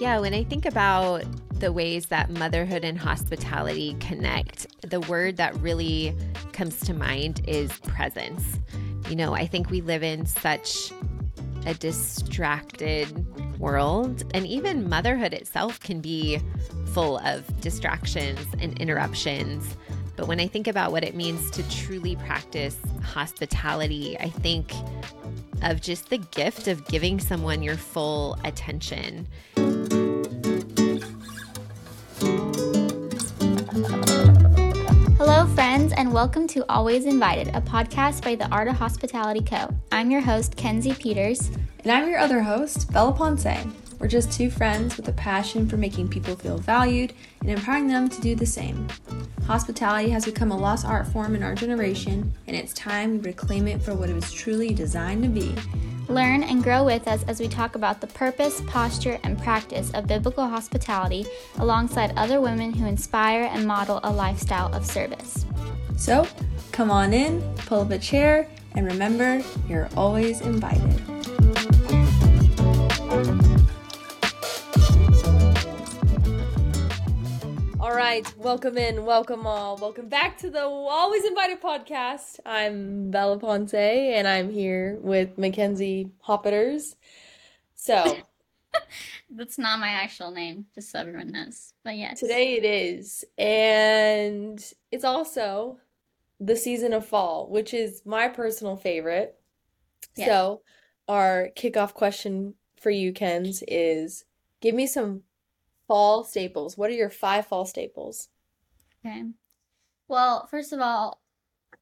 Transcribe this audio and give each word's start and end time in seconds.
Yeah, 0.00 0.18
when 0.18 0.32
I 0.32 0.44
think 0.44 0.64
about 0.64 1.24
the 1.58 1.70
ways 1.74 2.06
that 2.06 2.30
motherhood 2.30 2.86
and 2.86 2.98
hospitality 2.98 3.94
connect, 4.00 4.66
the 4.80 5.00
word 5.00 5.36
that 5.36 5.54
really 5.60 6.16
comes 6.54 6.80
to 6.80 6.94
mind 6.94 7.42
is 7.46 7.70
presence. 7.80 8.58
You 9.10 9.16
know, 9.16 9.34
I 9.34 9.46
think 9.46 9.68
we 9.68 9.82
live 9.82 10.02
in 10.02 10.24
such 10.24 10.90
a 11.66 11.74
distracted 11.74 13.08
world, 13.58 14.24
and 14.32 14.46
even 14.46 14.88
motherhood 14.88 15.34
itself 15.34 15.78
can 15.80 16.00
be 16.00 16.40
full 16.94 17.18
of 17.18 17.60
distractions 17.60 18.40
and 18.58 18.78
interruptions. 18.80 19.76
But 20.16 20.28
when 20.28 20.40
I 20.40 20.46
think 20.46 20.66
about 20.66 20.92
what 20.92 21.04
it 21.04 21.14
means 21.14 21.50
to 21.50 21.68
truly 21.68 22.16
practice 22.16 22.78
hospitality, 23.02 24.18
I 24.18 24.30
think 24.30 24.72
of 25.62 25.82
just 25.82 26.08
the 26.08 26.16
gift 26.16 26.68
of 26.68 26.86
giving 26.86 27.20
someone 27.20 27.62
your 27.62 27.76
full 27.76 28.38
attention. 28.44 29.28
Friends, 35.60 35.92
and 35.92 36.10
welcome 36.10 36.46
to 36.46 36.64
Always 36.70 37.04
Invited, 37.04 37.48
a 37.48 37.60
podcast 37.60 38.24
by 38.24 38.34
the 38.34 38.48
Art 38.48 38.66
of 38.66 38.76
Hospitality 38.76 39.42
Co. 39.42 39.68
I'm 39.92 40.10
your 40.10 40.22
host, 40.22 40.56
Kenzie 40.56 40.94
Peters. 40.94 41.50
And 41.80 41.92
I'm 41.92 42.08
your 42.08 42.18
other 42.18 42.40
host, 42.40 42.90
Bella 42.90 43.12
Ponce. 43.12 43.44
We're 43.98 44.08
just 44.08 44.32
two 44.32 44.48
friends 44.48 44.96
with 44.96 45.06
a 45.08 45.12
passion 45.12 45.68
for 45.68 45.76
making 45.76 46.08
people 46.08 46.34
feel 46.34 46.56
valued 46.56 47.12
and 47.42 47.50
empowering 47.50 47.88
them 47.88 48.08
to 48.08 48.20
do 48.22 48.34
the 48.34 48.46
same. 48.46 48.88
Hospitality 49.46 50.08
has 50.08 50.24
become 50.24 50.50
a 50.50 50.56
lost 50.56 50.86
art 50.86 51.06
form 51.08 51.34
in 51.34 51.42
our 51.42 51.54
generation, 51.54 52.32
and 52.46 52.56
it's 52.56 52.72
time 52.72 53.18
we 53.18 53.24
reclaim 53.24 53.68
it 53.68 53.82
for 53.82 53.92
what 53.94 54.08
it 54.08 54.14
was 54.14 54.32
truly 54.32 54.72
designed 54.72 55.22
to 55.24 55.28
be. 55.28 55.54
Learn 56.10 56.42
and 56.42 56.60
grow 56.60 56.82
with 56.82 57.06
us 57.06 57.22
as 57.28 57.38
we 57.38 57.46
talk 57.46 57.76
about 57.76 58.00
the 58.00 58.08
purpose, 58.08 58.60
posture, 58.66 59.20
and 59.22 59.38
practice 59.38 59.92
of 59.92 60.08
biblical 60.08 60.44
hospitality 60.44 61.24
alongside 61.58 62.12
other 62.16 62.40
women 62.40 62.72
who 62.72 62.84
inspire 62.84 63.44
and 63.44 63.64
model 63.64 64.00
a 64.02 64.10
lifestyle 64.10 64.74
of 64.74 64.84
service. 64.84 65.46
So, 65.96 66.26
come 66.72 66.90
on 66.90 67.14
in, 67.14 67.40
pull 67.58 67.82
up 67.82 67.92
a 67.92 67.98
chair, 67.98 68.48
and 68.74 68.86
remember, 68.86 69.40
you're 69.68 69.88
always 69.96 70.40
invited. 70.40 71.19
Right, 78.10 78.36
welcome 78.38 78.76
in, 78.76 79.04
welcome 79.04 79.46
all, 79.46 79.76
welcome 79.76 80.08
back 80.08 80.36
to 80.36 80.50
the 80.50 80.64
Always 80.64 81.24
Invited 81.24 81.62
podcast. 81.62 82.40
I'm 82.44 83.12
Bella 83.12 83.38
Ponce, 83.38 83.72
and 83.72 84.26
I'm 84.26 84.50
here 84.50 84.98
with 85.00 85.38
Mackenzie 85.38 86.10
Hoppeters. 86.26 86.96
So, 87.76 88.16
That's 89.30 89.58
not 89.58 89.78
my 89.78 89.90
actual 89.90 90.32
name, 90.32 90.66
just 90.74 90.90
so 90.90 90.98
everyone 90.98 91.30
knows. 91.30 91.72
But 91.84 91.98
yes. 91.98 92.18
today 92.18 92.54
it 92.54 92.64
is, 92.64 93.24
and 93.38 94.60
it's 94.90 95.04
also 95.04 95.78
the 96.40 96.56
season 96.56 96.92
of 96.92 97.06
fall, 97.06 97.48
which 97.48 97.72
is 97.72 98.02
my 98.04 98.26
personal 98.26 98.74
favorite. 98.74 99.38
Yeah. 100.16 100.26
So, 100.26 100.62
our 101.06 101.50
kickoff 101.56 101.94
question 101.94 102.54
for 102.74 102.90
you, 102.90 103.12
Kens, 103.12 103.62
is 103.68 104.24
give 104.60 104.74
me 104.74 104.88
some 104.88 105.22
fall 105.90 106.22
staples. 106.22 106.78
What 106.78 106.88
are 106.88 106.94
your 106.94 107.10
five 107.10 107.48
fall 107.48 107.66
staples? 107.66 108.28
Okay. 109.04 109.24
Well, 110.06 110.46
first 110.46 110.72
of 110.72 110.78
all, 110.78 111.20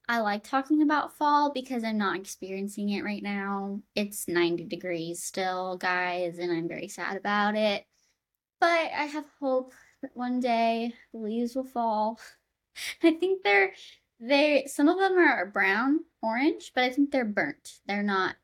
I 0.08 0.20
like 0.20 0.44
talking 0.44 0.80
about 0.80 1.18
fall 1.18 1.52
because 1.52 1.84
I'm 1.84 1.98
not 1.98 2.16
experiencing 2.16 2.88
it 2.88 3.04
right 3.04 3.22
now. 3.22 3.82
It's 3.94 4.26
90 4.26 4.64
degrees 4.64 5.22
still, 5.22 5.76
guys, 5.76 6.38
and 6.38 6.50
I'm 6.50 6.68
very 6.68 6.88
sad 6.88 7.18
about 7.18 7.54
it. 7.54 7.84
But 8.58 8.90
I 8.96 9.04
have 9.12 9.26
hope 9.40 9.74
that 10.00 10.16
one 10.16 10.40
day 10.40 10.94
the 11.12 11.18
leaves 11.18 11.54
will 11.54 11.64
fall. 11.64 12.18
I 13.02 13.10
think 13.10 13.42
they're 13.44 13.74
they 14.18 14.64
some 14.68 14.88
of 14.88 14.98
them 14.98 15.18
are 15.18 15.44
brown, 15.44 16.00
orange, 16.22 16.72
but 16.74 16.84
I 16.84 16.90
think 16.90 17.10
they're 17.10 17.26
burnt. 17.26 17.74
They're 17.86 18.02
not 18.02 18.36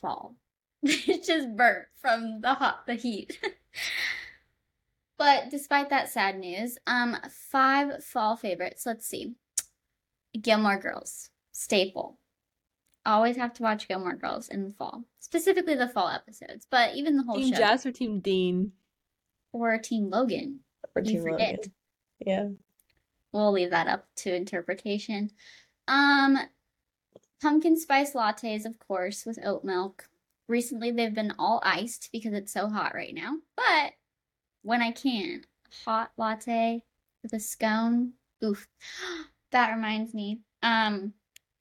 fall. 0.00 0.36
it's 0.84 1.26
just 1.26 1.56
burnt 1.56 1.86
from 2.00 2.42
the 2.42 2.54
hot 2.54 2.86
the 2.86 2.94
heat. 2.94 3.40
But 5.18 5.50
despite 5.50 5.90
that 5.90 6.10
sad 6.10 6.38
news, 6.38 6.78
um, 6.86 7.16
five 7.30 8.02
fall 8.04 8.36
favorites. 8.36 8.84
Let's 8.84 9.06
see. 9.06 9.34
Gilmore 10.40 10.78
Girls, 10.78 11.30
staple. 11.52 12.18
Always 13.06 13.36
have 13.36 13.52
to 13.54 13.62
watch 13.62 13.86
Gilmore 13.86 14.16
Girls 14.16 14.48
in 14.48 14.64
the 14.64 14.70
fall, 14.70 15.04
specifically 15.20 15.74
the 15.74 15.88
fall 15.88 16.08
episodes, 16.08 16.66
but 16.70 16.94
even 16.96 17.16
the 17.16 17.22
whole 17.22 17.36
Team 17.36 17.52
show. 17.52 17.58
Jess 17.58 17.86
or 17.86 17.92
Team 17.92 18.20
Dean? 18.20 18.72
or 19.52 19.78
Team 19.78 20.10
Logan. 20.10 20.60
Or 20.96 21.02
You 21.02 21.12
Team 21.12 21.22
forget. 21.22 21.50
Logan? 21.58 21.72
Yeah. 22.18 22.48
We'll 23.32 23.52
leave 23.52 23.70
that 23.70 23.86
up 23.86 24.06
to 24.16 24.34
interpretation. 24.34 25.30
Um, 25.86 26.38
pumpkin 27.40 27.76
spice 27.78 28.14
lattes, 28.14 28.64
of 28.64 28.78
course, 28.80 29.24
with 29.26 29.38
oat 29.44 29.64
milk. 29.64 30.08
Recently, 30.48 30.90
they've 30.90 31.14
been 31.14 31.34
all 31.38 31.60
iced 31.64 32.08
because 32.12 32.32
it's 32.32 32.52
so 32.52 32.68
hot 32.68 32.94
right 32.94 33.14
now. 33.14 33.34
But 33.56 33.92
when 34.64 34.82
I 34.82 34.90
can, 34.90 35.44
hot 35.84 36.10
latte 36.16 36.82
with 37.22 37.32
a 37.32 37.40
scone. 37.40 38.14
Oof. 38.42 38.66
That 39.52 39.72
reminds 39.72 40.14
me. 40.14 40.40
Um, 40.64 41.12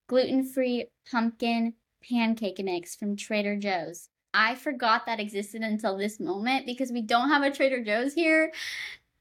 gluten-free 0.07 0.87
pumpkin 1.11 1.75
pancake 2.09 2.57
mix 2.63 2.95
from 2.95 3.15
Trader 3.15 3.55
Joe's. 3.55 4.09
I 4.33 4.55
forgot 4.55 5.05
that 5.05 5.19
existed 5.19 5.61
until 5.61 5.95
this 5.95 6.19
moment 6.19 6.65
because 6.65 6.91
we 6.91 7.03
don't 7.03 7.29
have 7.29 7.43
a 7.43 7.51
Trader 7.51 7.83
Joe's 7.83 8.15
here, 8.15 8.51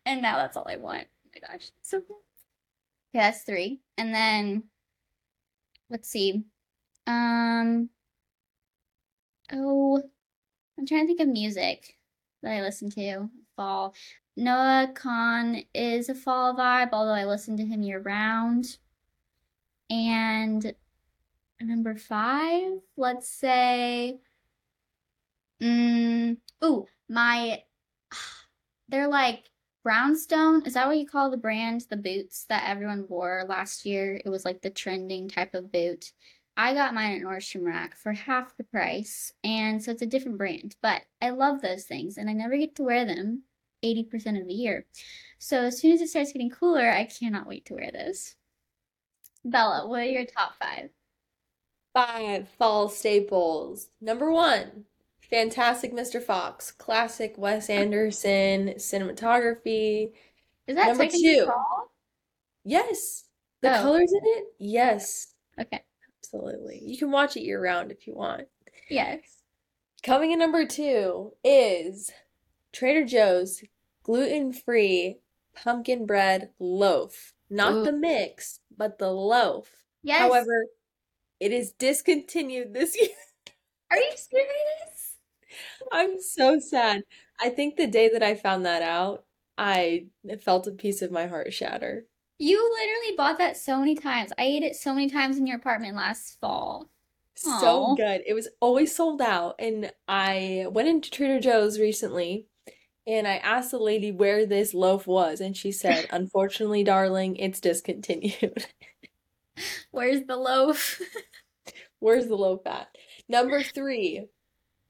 and 0.06 0.22
now 0.22 0.38
that's 0.38 0.56
all 0.56 0.66
I 0.66 0.76
want. 0.76 1.06
Oh 1.26 1.28
my 1.34 1.52
gosh, 1.52 1.70
so. 1.82 1.98
Okay, 1.98 2.06
that's 3.12 3.42
three. 3.42 3.80
And 3.98 4.14
then 4.14 4.62
let's 5.90 6.08
see. 6.08 6.44
Um 7.06 7.90
oh 9.52 10.02
I'm 10.78 10.86
trying 10.86 11.02
to 11.02 11.06
think 11.08 11.20
of 11.20 11.28
music 11.28 11.98
that 12.42 12.52
I 12.52 12.62
listen 12.62 12.88
to. 12.92 13.28
Fall. 13.56 13.94
Noah 14.36 14.92
Kahan 14.94 15.66
is 15.74 16.08
a 16.08 16.14
fall 16.14 16.54
vibe, 16.54 16.90
although 16.92 17.12
I 17.12 17.24
listen 17.24 17.56
to 17.58 17.66
him 17.66 17.82
year 17.82 18.00
round. 18.00 18.78
And 19.90 20.74
number 21.60 21.94
five, 21.94 22.72
let's 22.96 23.28
say 23.28 24.18
mm, 25.62 26.36
ooh, 26.64 26.86
my 27.08 27.62
they're 28.88 29.08
like 29.08 29.48
brownstone 29.82 30.62
is 30.64 30.74
that 30.74 30.86
what 30.86 30.96
you 30.96 31.06
call 31.06 31.28
the 31.30 31.36
brand 31.36 31.84
the 31.90 31.96
boots 31.96 32.46
that 32.48 32.68
everyone 32.68 33.04
wore 33.08 33.44
last 33.48 33.84
year 33.84 34.20
it 34.24 34.28
was 34.28 34.44
like 34.44 34.62
the 34.62 34.70
trending 34.70 35.28
type 35.28 35.54
of 35.54 35.72
boot 35.72 36.12
i 36.56 36.74
got 36.74 36.94
mine 36.94 37.12
at 37.16 37.22
nordstrom 37.22 37.64
rack 37.64 37.96
for 37.96 38.12
half 38.12 38.56
the 38.56 38.64
price 38.64 39.32
and 39.44 39.82
so 39.82 39.90
it's 39.90 40.02
a 40.02 40.06
different 40.06 40.38
brand 40.38 40.76
but 40.82 41.02
i 41.20 41.30
love 41.30 41.60
those 41.62 41.84
things 41.84 42.18
and 42.18 42.28
i 42.28 42.32
never 42.32 42.56
get 42.56 42.74
to 42.76 42.82
wear 42.82 43.04
them 43.04 43.42
80% 43.84 44.40
of 44.40 44.46
the 44.46 44.54
year 44.54 44.86
so 45.38 45.62
as 45.64 45.80
soon 45.80 45.92
as 45.92 46.00
it 46.00 46.08
starts 46.08 46.32
getting 46.32 46.50
cooler 46.50 46.88
i 46.90 47.04
cannot 47.04 47.48
wait 47.48 47.64
to 47.66 47.74
wear 47.74 47.90
those 47.92 48.36
bella 49.44 49.88
what 49.88 50.00
are 50.00 50.04
your 50.04 50.24
top 50.26 50.52
five 50.60 50.90
Five 51.94 52.48
fall 52.56 52.88
staples. 52.88 53.88
Number 54.00 54.32
one, 54.32 54.86
Fantastic 55.28 55.92
Mr. 55.92 56.22
Fox, 56.22 56.70
classic 56.72 57.34
Wes 57.36 57.68
Anderson 57.80 58.68
cinematography. 58.78 60.12
is 60.66 60.76
that 60.76 60.88
Number 60.88 61.06
two. 61.08 61.44
fall? 61.44 61.92
Yes. 62.64 63.24
The 63.60 63.78
Oh. 63.78 63.82
colors 63.82 64.10
in 64.10 64.20
it? 64.24 64.44
Yes. 64.58 65.34
okay 65.60 65.82
Absolutely. 66.24 66.80
You 66.84 66.96
can 66.98 67.10
watch 67.10 67.36
it 67.36 67.42
year 67.42 67.62
round 67.62 67.90
if 67.90 68.06
you 68.06 68.14
want. 68.14 68.48
yes 68.88 69.20
Coming 70.02 70.32
in 70.32 70.38
number 70.38 70.66
two 70.66 71.32
is 71.44 72.10
Trader 72.72 73.04
Joe's 73.04 73.62
gluten-free 74.02 75.18
pumpkin 75.54 76.06
bread 76.06 76.50
loaf. 76.58 77.34
Not 77.50 77.72
Ooh. 77.74 77.84
the 77.84 77.92
mix, 77.92 78.60
but 78.76 78.98
the 78.98 79.10
loaf. 79.10 79.70
yes 80.02 80.20
However, 80.20 80.66
it 81.38 81.52
is 81.52 81.72
discontinued 81.72 82.72
this 82.74 82.96
year. 83.00 83.10
are 83.90 83.98
you 83.98 84.12
serious 84.16 85.16
I'm 85.90 86.20
so 86.20 86.58
sad. 86.58 87.02
I 87.40 87.50
think 87.50 87.76
the 87.76 87.86
day 87.86 88.08
that 88.08 88.22
I 88.22 88.34
found 88.34 88.64
that 88.64 88.82
out, 88.82 89.24
I 89.58 90.06
felt 90.42 90.66
a 90.66 90.70
piece 90.72 91.02
of 91.02 91.10
my 91.10 91.26
heart 91.26 91.52
shatter. 91.52 92.06
You 92.42 92.58
literally 92.76 93.16
bought 93.16 93.38
that 93.38 93.56
so 93.56 93.78
many 93.78 93.94
times. 93.94 94.32
I 94.36 94.42
ate 94.42 94.64
it 94.64 94.74
so 94.74 94.92
many 94.92 95.08
times 95.08 95.38
in 95.38 95.46
your 95.46 95.58
apartment 95.58 95.94
last 95.94 96.40
fall. 96.40 96.90
So 97.36 97.52
Aw. 97.52 97.94
good. 97.94 98.22
It 98.26 98.34
was 98.34 98.48
always 98.58 98.92
sold 98.92 99.22
out. 99.22 99.54
And 99.60 99.92
I 100.08 100.66
went 100.68 100.88
into 100.88 101.08
Trader 101.08 101.38
Joe's 101.38 101.78
recently 101.78 102.48
and 103.06 103.28
I 103.28 103.36
asked 103.36 103.70
the 103.70 103.78
lady 103.78 104.10
where 104.10 104.44
this 104.44 104.74
loaf 104.74 105.06
was. 105.06 105.40
And 105.40 105.56
she 105.56 105.70
said, 105.70 106.08
Unfortunately, 106.10 106.82
darling, 106.82 107.36
it's 107.36 107.60
discontinued. 107.60 108.66
Where's 109.92 110.24
the 110.24 110.36
loaf? 110.36 111.00
Where's 112.00 112.26
the 112.26 112.34
loaf 112.34 112.66
at? 112.66 112.88
Number 113.28 113.62
three 113.62 114.26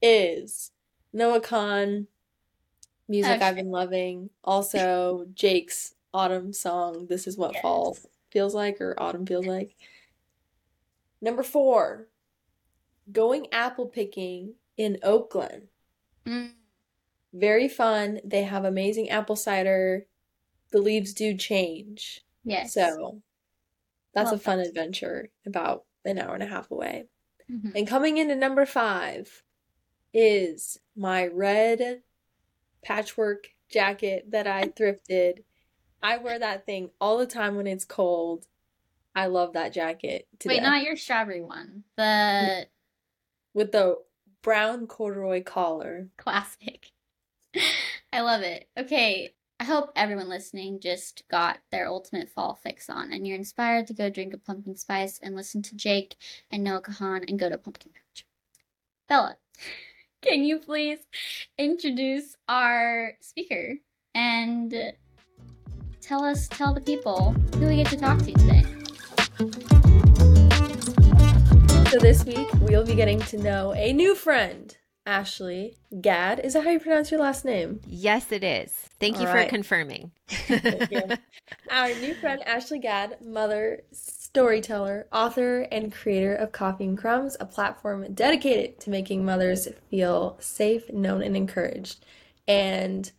is 0.01 0.71
Noah 1.13 1.39
Kahan 1.39 2.07
music 3.07 3.35
Okay. 3.35 3.45
I've 3.45 3.55
been 3.55 3.69
loving. 3.69 4.31
Also, 4.43 5.27
Jake's 5.35 5.93
autumn 6.13 6.53
song, 6.53 7.07
This 7.07 7.27
Is 7.27 7.37
What 7.37 7.57
Fall 7.57 7.97
Feels 8.31 8.53
Like 8.55 8.79
or 8.81 8.95
Autumn 9.01 9.25
Feels 9.25 9.45
Like. 9.45 9.75
Number 11.21 11.43
four, 11.43 12.07
going 13.11 13.47
apple 13.53 13.87
picking 13.87 14.55
in 14.77 14.97
Oakland. 15.03 15.67
Mm, 16.25 16.51
Very 17.33 17.67
fun. 17.67 18.19
They 18.23 18.43
have 18.43 18.65
amazing 18.65 19.09
apple 19.09 19.35
cider. 19.35 20.05
The 20.71 20.79
leaves 20.79 21.13
do 21.13 21.35
change. 21.37 22.21
yes. 22.43 22.73
So 22.73 23.21
that's 24.13 24.31
a 24.31 24.37
fun 24.37 24.57
that. 24.59 24.67
adventure 24.67 25.29
about 25.45 25.85
an 26.05 26.19
hour 26.19 26.33
and 26.33 26.43
a 26.43 26.47
half 26.47 26.69
away. 26.71 27.05
Mhm. 27.49 27.73
And 27.75 27.87
coming 27.87 28.17
into 28.17 28.35
number 28.35 28.65
five 28.65 29.43
is 30.13 30.79
my 30.95 31.27
red 31.27 32.03
patchwork 32.83 33.49
jacket 33.69 34.29
that 34.31 34.45
I 34.47 34.65
thrifted. 34.65 35.43
I 36.03 36.17
wear 36.17 36.37
that 36.37 36.65
thing 36.65 36.89
all 36.99 37.17
the 37.17 37.25
time 37.25 37.55
when 37.55 37.65
it's 37.65 37.85
cold. 37.85 38.45
I 39.15 39.27
love 39.27 39.53
that 39.53 39.73
jacket 39.73 40.27
Wait, 40.45 40.55
death. 40.55 40.63
not 40.63 40.83
your 40.83 40.97
strawberry 40.97 41.41
one. 41.41 41.83
The 41.95 42.67
With 43.53 43.71
the 43.71 43.99
brown 44.41 44.87
corduroy 44.87 45.43
collar. 45.43 46.09
classic. 46.17 46.91
I 48.11 48.21
love 48.21 48.41
it. 48.41 48.67
Okay, 48.77 49.33
I 49.59 49.63
hope 49.63 49.91
everyone 49.95 50.27
listening 50.27 50.79
just 50.79 51.23
got 51.29 51.59
their 51.71 51.87
ultimate 51.87 52.29
fall 52.29 52.59
fix 52.61 52.89
on 52.89 53.13
and 53.13 53.25
you're 53.25 53.37
inspired 53.37 53.87
to 53.87 53.93
go 53.93 54.09
drink 54.09 54.33
a 54.33 54.37
pumpkin 54.37 54.75
spice 54.75 55.19
and 55.23 55.35
listen 55.35 55.61
to 55.61 55.75
Jake 55.75 56.15
and 56.51 56.63
Noah 56.63 56.81
Kahan 56.81 57.23
and 57.29 57.39
go 57.39 57.49
to 57.49 57.57
Pumpkin 57.57 57.91
Patch. 57.93 58.25
Bella, 59.07 59.37
can 60.21 60.43
you 60.43 60.59
please 60.59 60.99
introduce 61.57 62.35
our 62.49 63.13
speaker 63.21 63.75
and 64.15 64.93
tell 66.03 66.23
us, 66.25 66.47
tell 66.49 66.73
the 66.73 66.81
people 66.81 67.31
who 67.55 67.67
we 67.67 67.77
get 67.77 67.87
to 67.87 67.97
talk 67.97 68.19
to 68.19 68.33
today? 68.33 68.65
So 71.89 71.99
this 71.99 72.25
week 72.25 72.47
we'll 72.59 72.85
be 72.85 72.95
getting 72.95 73.21
to 73.21 73.37
know 73.37 73.73
a 73.73 73.93
new 73.93 74.13
friend, 74.13 74.75
Ashlee 75.07 75.75
Gadd. 76.01 76.41
Is 76.43 76.53
that 76.53 76.65
how 76.65 76.71
you 76.71 76.79
pronounce 76.79 77.09
your 77.09 77.21
last 77.21 77.45
name? 77.45 77.79
Yes, 77.87 78.31
it 78.33 78.43
is. 78.43 78.71
Thank 78.99 79.19
you 79.19 79.27
All 79.27 79.33
for 79.33 79.45
confirming. 79.45 80.11
You. 80.49 81.03
Our 81.71 81.89
new 81.95 82.15
friend 82.15 82.41
Ashlee 82.45 82.81
Gadd, 82.81 83.17
mother, 83.25 83.83
storyteller, 83.91 85.07
author, 85.11 85.61
and 85.71 85.91
creator 85.91 86.35
of 86.35 86.51
Coffee 86.51 86.85
and 86.85 86.97
Crumbs, 86.97 87.37
a 87.39 87.45
platform 87.45 88.13
dedicated 88.13 88.79
to 88.81 88.89
making 88.89 89.23
mothers 89.23 89.67
feel 89.89 90.37
safe, 90.39 90.91
known, 90.91 91.21
and 91.21 91.37
encouraged. 91.37 92.03
And 92.47 93.09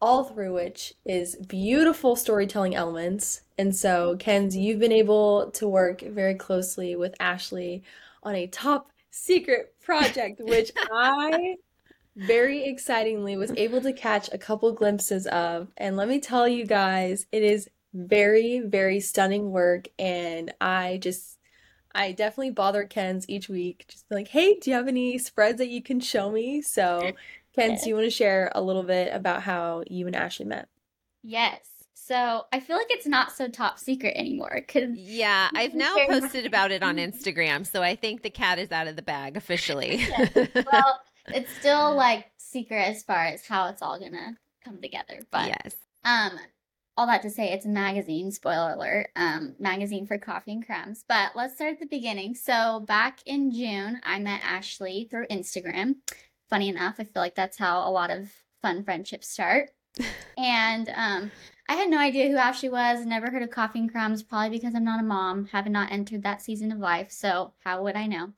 all 0.00 0.24
through 0.24 0.54
which 0.54 0.94
is 1.04 1.36
beautiful 1.36 2.14
storytelling 2.16 2.74
elements. 2.74 3.42
And 3.58 3.74
so, 3.74 4.16
Kenz, 4.18 4.54
you've 4.54 4.78
been 4.78 4.92
able 4.92 5.50
to 5.52 5.66
work 5.68 6.02
very 6.02 6.34
closely 6.34 6.94
with 6.94 7.18
Ashlee 7.18 7.82
on 8.22 8.34
a 8.34 8.46
top 8.46 8.90
secret 9.10 9.74
project, 9.80 10.40
which 10.44 10.70
I 10.92 11.56
very 12.14 12.64
excitingly 12.64 13.36
was 13.36 13.52
able 13.56 13.80
to 13.80 13.92
catch 13.92 14.28
a 14.32 14.38
couple 14.38 14.72
glimpses 14.72 15.26
of. 15.26 15.68
And 15.76 15.96
let 15.96 16.08
me 16.08 16.20
tell 16.20 16.46
you 16.46 16.66
guys, 16.66 17.26
it 17.32 17.42
is 17.42 17.68
very, 17.94 18.60
very 18.60 19.00
stunning 19.00 19.50
work. 19.50 19.88
And 19.98 20.52
I 20.60 20.98
just, 21.00 21.38
I 21.94 22.12
definitely 22.12 22.50
bother 22.50 22.84
Kenz 22.84 23.24
each 23.28 23.48
week, 23.48 23.86
just 23.88 24.04
like, 24.10 24.28
hey, 24.28 24.54
do 24.54 24.70
you 24.70 24.76
have 24.76 24.88
any 24.88 25.18
spreads 25.18 25.58
that 25.58 25.68
you 25.68 25.82
can 25.82 26.00
show 26.00 26.30
me? 26.30 26.60
So, 26.62 27.12
Kenz, 27.58 27.82
do 27.82 27.88
you 27.88 27.94
want 27.94 28.06
to 28.06 28.10
share 28.10 28.52
a 28.54 28.62
little 28.62 28.82
bit 28.82 29.12
about 29.12 29.42
how 29.42 29.82
you 29.88 30.06
and 30.06 30.16
Ashlee 30.16 30.46
met? 30.46 30.68
Yes. 31.22 31.60
So 31.94 32.46
I 32.52 32.60
feel 32.60 32.76
like 32.76 32.90
it's 32.90 33.06
not 33.06 33.32
so 33.32 33.48
top 33.48 33.78
secret 33.78 34.14
anymore 34.16 34.62
because 34.66 34.96
Yeah, 34.96 35.50
I've 35.54 35.74
now 35.74 35.94
posted 36.06 36.46
about 36.46 36.70
it 36.70 36.82
on 36.82 36.96
Instagram, 36.98 37.66
so 37.66 37.82
I 37.82 37.96
think 37.96 38.22
the 38.22 38.30
cat 38.30 38.58
is 38.58 38.72
out 38.72 38.86
of 38.86 38.96
the 38.96 39.02
bag 39.02 39.36
officially. 39.36 40.06
well, 40.72 41.00
it's 41.26 41.52
still 41.58 41.94
like 41.94 42.30
secret 42.38 42.88
as 42.88 43.02
far 43.02 43.26
as 43.26 43.46
how 43.46 43.66
it's 43.68 43.82
all 43.82 44.00
gonna 44.00 44.38
come 44.64 44.80
together. 44.80 45.20
But 45.30 45.48
yes. 45.48 45.76
um, 46.04 46.38
all 46.96 47.06
that 47.06 47.22
to 47.22 47.30
say, 47.30 47.52
it's 47.52 47.66
a 47.66 47.68
magazine. 47.68 48.32
Spoiler 48.32 48.72
alert. 48.72 49.10
Um, 49.14 49.54
magazine 49.58 50.06
for 50.06 50.16
coffee 50.16 50.52
and 50.52 50.64
crumbs. 50.64 51.04
But 51.06 51.32
let's 51.36 51.54
start 51.56 51.74
at 51.74 51.80
the 51.80 51.86
beginning. 51.86 52.34
So 52.34 52.80
back 52.80 53.20
in 53.26 53.52
June, 53.52 54.00
I 54.02 54.18
met 54.18 54.40
Ashlee 54.40 55.10
through 55.10 55.26
Instagram. 55.26 55.96
Funny 56.48 56.68
enough, 56.68 56.96
I 56.98 57.04
feel 57.04 57.22
like 57.22 57.34
that's 57.34 57.58
how 57.58 57.88
a 57.88 57.90
lot 57.90 58.10
of 58.10 58.30
fun 58.62 58.84
friendships 58.84 59.28
start. 59.28 59.70
and 60.38 60.88
um, 60.94 61.30
I 61.68 61.74
had 61.74 61.90
no 61.90 61.98
idea 61.98 62.28
who 62.28 62.36
Ashlee 62.36 62.70
was. 62.70 63.04
Never 63.04 63.30
heard 63.30 63.42
of 63.42 63.50
Coffee 63.50 63.80
and 63.80 63.90
Crumbs, 63.90 64.22
probably 64.22 64.50
because 64.50 64.74
I'm 64.74 64.84
not 64.84 65.00
a 65.00 65.04
mom. 65.04 65.46
Have 65.46 65.66
not 65.66 65.92
entered 65.92 66.22
that 66.22 66.42
season 66.42 66.72
of 66.72 66.78
life. 66.78 67.10
So 67.10 67.52
how 67.64 67.82
would 67.82 67.96
I 67.96 68.06
know? 68.06 68.32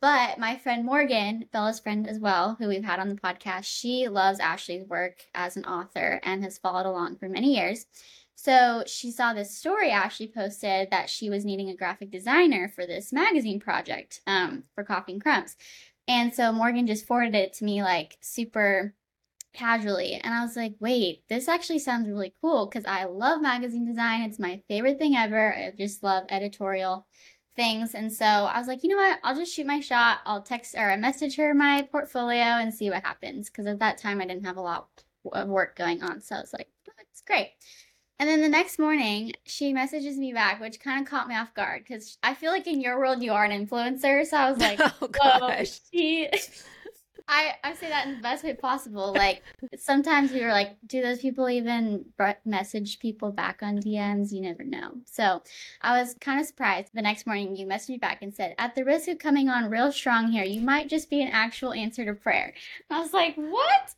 But 0.00 0.38
my 0.38 0.56
friend 0.56 0.86
Morgan, 0.86 1.44
Bella's 1.52 1.78
friend 1.78 2.08
as 2.08 2.18
well, 2.18 2.56
who 2.58 2.68
we've 2.68 2.84
had 2.84 3.00
on 3.00 3.10
the 3.10 3.16
podcast, 3.16 3.64
she 3.64 4.08
loves 4.08 4.38
Ashlee's 4.38 4.88
work 4.88 5.26
as 5.34 5.58
an 5.58 5.66
author 5.66 6.20
and 6.22 6.42
has 6.42 6.56
followed 6.56 6.86
along 6.86 7.16
for 7.16 7.28
many 7.28 7.54
years. 7.54 7.84
So 8.42 8.84
she 8.86 9.10
saw 9.10 9.34
this 9.34 9.54
story 9.54 9.90
Ashlee 9.90 10.32
posted 10.32 10.90
that 10.90 11.10
she 11.10 11.28
was 11.28 11.44
needing 11.44 11.68
a 11.68 11.76
graphic 11.76 12.10
designer 12.10 12.72
for 12.74 12.86
this 12.86 13.12
magazine 13.12 13.60
project 13.60 14.22
um, 14.26 14.64
for 14.74 14.82
Coffee 14.82 15.12
and 15.12 15.22
Crumbs. 15.22 15.58
And 16.10 16.34
so 16.34 16.50
Morgan 16.50 16.88
just 16.88 17.06
forwarded 17.06 17.36
it 17.36 17.52
to 17.54 17.64
me 17.64 17.84
like 17.84 18.18
super 18.20 18.96
casually. 19.52 20.14
And 20.14 20.34
I 20.34 20.42
was 20.42 20.56
like, 20.56 20.74
wait, 20.80 21.22
this 21.28 21.46
actually 21.46 21.78
sounds 21.78 22.08
really 22.08 22.34
cool 22.40 22.66
because 22.66 22.84
I 22.84 23.04
love 23.04 23.40
magazine 23.40 23.86
design. 23.86 24.22
It's 24.22 24.40
my 24.40 24.60
favorite 24.66 24.98
thing 24.98 25.14
ever. 25.14 25.54
I 25.54 25.72
just 25.78 26.02
love 26.02 26.24
editorial 26.28 27.06
things. 27.54 27.94
And 27.94 28.12
so 28.12 28.24
I 28.24 28.58
was 28.58 28.66
like, 28.66 28.82
you 28.82 28.90
know 28.90 28.96
what? 28.96 29.20
I'll 29.22 29.36
just 29.36 29.54
shoot 29.54 29.68
my 29.68 29.78
shot. 29.78 30.18
I'll 30.26 30.42
text 30.42 30.74
or 30.74 30.90
I 30.90 30.96
message 30.96 31.36
her 31.36 31.54
my 31.54 31.86
portfolio 31.92 32.42
and 32.42 32.74
see 32.74 32.90
what 32.90 33.04
happens. 33.04 33.48
Because 33.48 33.66
at 33.66 33.78
that 33.78 33.98
time, 33.98 34.20
I 34.20 34.26
didn't 34.26 34.46
have 34.46 34.56
a 34.56 34.62
lot 34.62 34.88
of 35.32 35.46
work 35.46 35.76
going 35.76 36.02
on. 36.02 36.20
So 36.20 36.34
I 36.34 36.40
was 36.40 36.52
like, 36.52 36.66
it's 36.98 37.20
great. 37.20 37.50
And 38.20 38.28
then 38.28 38.42
the 38.42 38.50
next 38.50 38.78
morning, 38.78 39.32
she 39.44 39.72
messages 39.72 40.18
me 40.18 40.34
back, 40.34 40.60
which 40.60 40.78
kind 40.78 41.00
of 41.00 41.10
caught 41.10 41.26
me 41.26 41.34
off 41.34 41.54
guard 41.54 41.84
because 41.88 42.18
I 42.22 42.34
feel 42.34 42.52
like 42.52 42.66
in 42.66 42.82
your 42.82 42.98
world, 42.98 43.22
you 43.22 43.32
are 43.32 43.46
an 43.46 43.66
influencer. 43.66 44.26
So 44.26 44.36
I 44.36 44.50
was 44.50 44.60
like, 44.60 44.78
oh 45.00 45.08
gosh. 45.08 45.80
she. 45.90 46.28
I 47.30 47.54
I 47.62 47.74
say 47.74 47.88
that 47.88 48.06
in 48.06 48.16
the 48.16 48.22
best 48.22 48.42
way 48.42 48.54
possible. 48.54 49.12
Like 49.12 49.42
sometimes 49.78 50.32
we 50.32 50.42
were 50.42 50.50
like, 50.50 50.76
do 50.86 51.00
those 51.00 51.20
people 51.20 51.48
even 51.48 52.04
message 52.44 52.98
people 52.98 53.30
back 53.30 53.60
on 53.62 53.78
DMs? 53.78 54.32
You 54.32 54.40
never 54.40 54.64
know. 54.64 54.94
So 55.04 55.42
I 55.80 55.98
was 56.00 56.14
kind 56.20 56.40
of 56.40 56.46
surprised. 56.46 56.88
The 56.92 57.02
next 57.02 57.26
morning, 57.26 57.54
you 57.54 57.66
messaged 57.66 57.90
me 57.90 57.98
back 57.98 58.20
and 58.22 58.34
said, 58.34 58.56
at 58.58 58.74
the 58.74 58.84
risk 58.84 59.08
of 59.08 59.20
coming 59.20 59.48
on 59.48 59.70
real 59.70 59.92
strong 59.92 60.32
here, 60.32 60.44
you 60.44 60.60
might 60.60 60.88
just 60.88 61.08
be 61.08 61.22
an 61.22 61.28
actual 61.28 61.72
answer 61.72 62.04
to 62.04 62.14
prayer. 62.14 62.52
I 62.90 63.00
was 63.00 63.12
like, 63.12 63.36
what? 63.36 63.94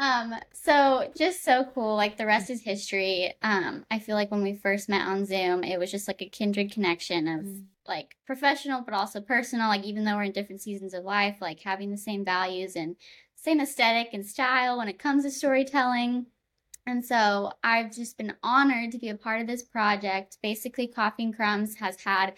Um, 0.00 0.34
so 0.52 1.10
just 1.16 1.44
so 1.44 1.64
cool. 1.72 1.94
Like 1.94 2.16
the 2.16 2.26
rest 2.26 2.50
is 2.50 2.62
history. 2.62 3.32
Um, 3.42 3.86
I 3.92 4.00
feel 4.00 4.16
like 4.16 4.32
when 4.32 4.42
we 4.42 4.54
first 4.54 4.88
met 4.88 5.06
on 5.06 5.24
Zoom, 5.24 5.62
it 5.62 5.78
was 5.78 5.92
just 5.92 6.08
like 6.08 6.20
a 6.20 6.28
kindred 6.28 6.72
connection 6.72 7.28
of 7.28 7.42
Mm. 7.42 7.64
Like 7.92 8.16
professional 8.24 8.80
but 8.80 8.94
also 8.94 9.20
personal 9.20 9.68
like 9.68 9.84
even 9.84 10.04
though 10.04 10.16
we're 10.16 10.22
in 10.22 10.32
different 10.32 10.62
seasons 10.62 10.94
of 10.94 11.04
life 11.04 11.36
like 11.42 11.60
having 11.60 11.90
the 11.90 11.98
same 11.98 12.24
values 12.24 12.74
and 12.74 12.96
same 13.34 13.60
aesthetic 13.60 14.14
and 14.14 14.24
style 14.24 14.78
when 14.78 14.88
it 14.88 14.98
comes 14.98 15.24
to 15.24 15.30
storytelling. 15.30 16.24
And 16.86 17.04
so 17.04 17.52
i've 17.62 17.92
just 17.92 18.16
been 18.16 18.34
honored 18.42 18.92
to 18.92 18.98
be 18.98 19.10
a 19.10 19.14
part 19.14 19.42
of 19.42 19.46
this 19.46 19.62
project. 19.62 20.38
Basically 20.42 20.86
coffee 20.86 21.24
and 21.24 21.36
crumbs 21.36 21.76
has 21.76 22.00
had 22.00 22.32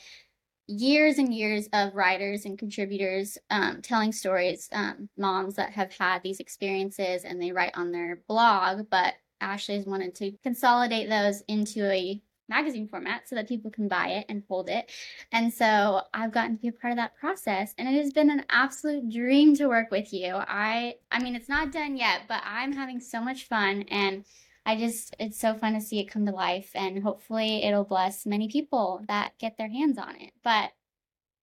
years 0.67 1.19
and 1.19 1.33
years 1.33 1.69
of 1.73 1.95
writers 1.95 2.47
and 2.47 2.59
contributors 2.59 3.39
um, 3.51 3.81
telling 3.81 4.11
stories 4.11 4.69
um, 4.73 5.09
moms 5.17 5.55
that 5.55 5.71
have 5.71 5.93
had 5.93 6.23
these 6.23 6.41
experiences 6.41 7.25
and 7.25 7.41
they 7.41 7.53
write 7.53 7.77
on 7.77 7.93
their 7.93 8.23
blog 8.27 8.87
but 8.91 9.15
ashlee's 9.43 9.87
wanted 9.87 10.15
to 10.15 10.33
consolidate 10.43 11.09
those 11.09 11.43
into 11.49 11.85
a 11.93 12.21
magazine 12.49 12.89
format 12.89 13.29
so 13.29 13.37
that 13.37 13.49
people 13.49 13.71
can 13.71 13.89
buy 13.89 14.09
it 14.09 14.27
and 14.29 14.43
hold 14.49 14.69
it. 14.69 14.91
And 15.33 15.53
so 15.53 16.03
I've 16.13 16.33
gotten 16.33 16.57
to 16.57 16.63
be 16.63 16.69
a 16.69 16.73
part 16.73 16.93
of 16.93 16.97
that 16.99 17.17
process 17.17 17.75
and 17.79 17.89
it 17.89 18.03
has 18.03 18.13
been 18.13 18.31
an 18.31 18.45
absolute 18.51 19.11
dream 19.11 19.55
to 19.57 19.69
work 19.69 19.91
with 19.91 20.13
you. 20.13 20.35
I 20.35 20.97
I 21.11 21.23
mean 21.23 21.35
it's 21.35 21.49
not 21.49 21.73
done 21.73 21.97
yet, 21.97 22.23
but 22.29 22.43
I'm 22.45 22.73
having 22.73 23.01
so 23.01 23.21
much 23.21 23.49
fun 23.49 23.83
and 23.91 24.25
I 24.67 24.77
just 24.77 25.15
it's 25.19 25.39
so 25.39 25.55
fun 25.55 25.75
to 25.75 25.81
see 25.81 26.01
it 26.01 26.11
come 26.11 26.27
to 26.27 26.33
life 26.33 26.71
and 26.75 27.03
hopefully 27.03 27.65
it'll 27.65 27.85
bless 27.85 28.27
many 28.27 28.49
people 28.49 29.05
that 29.09 29.33
get 29.39 29.57
their 29.59 29.69
hands 29.69 29.99
on 29.99 30.17
it. 30.17 30.33
But 30.43 30.73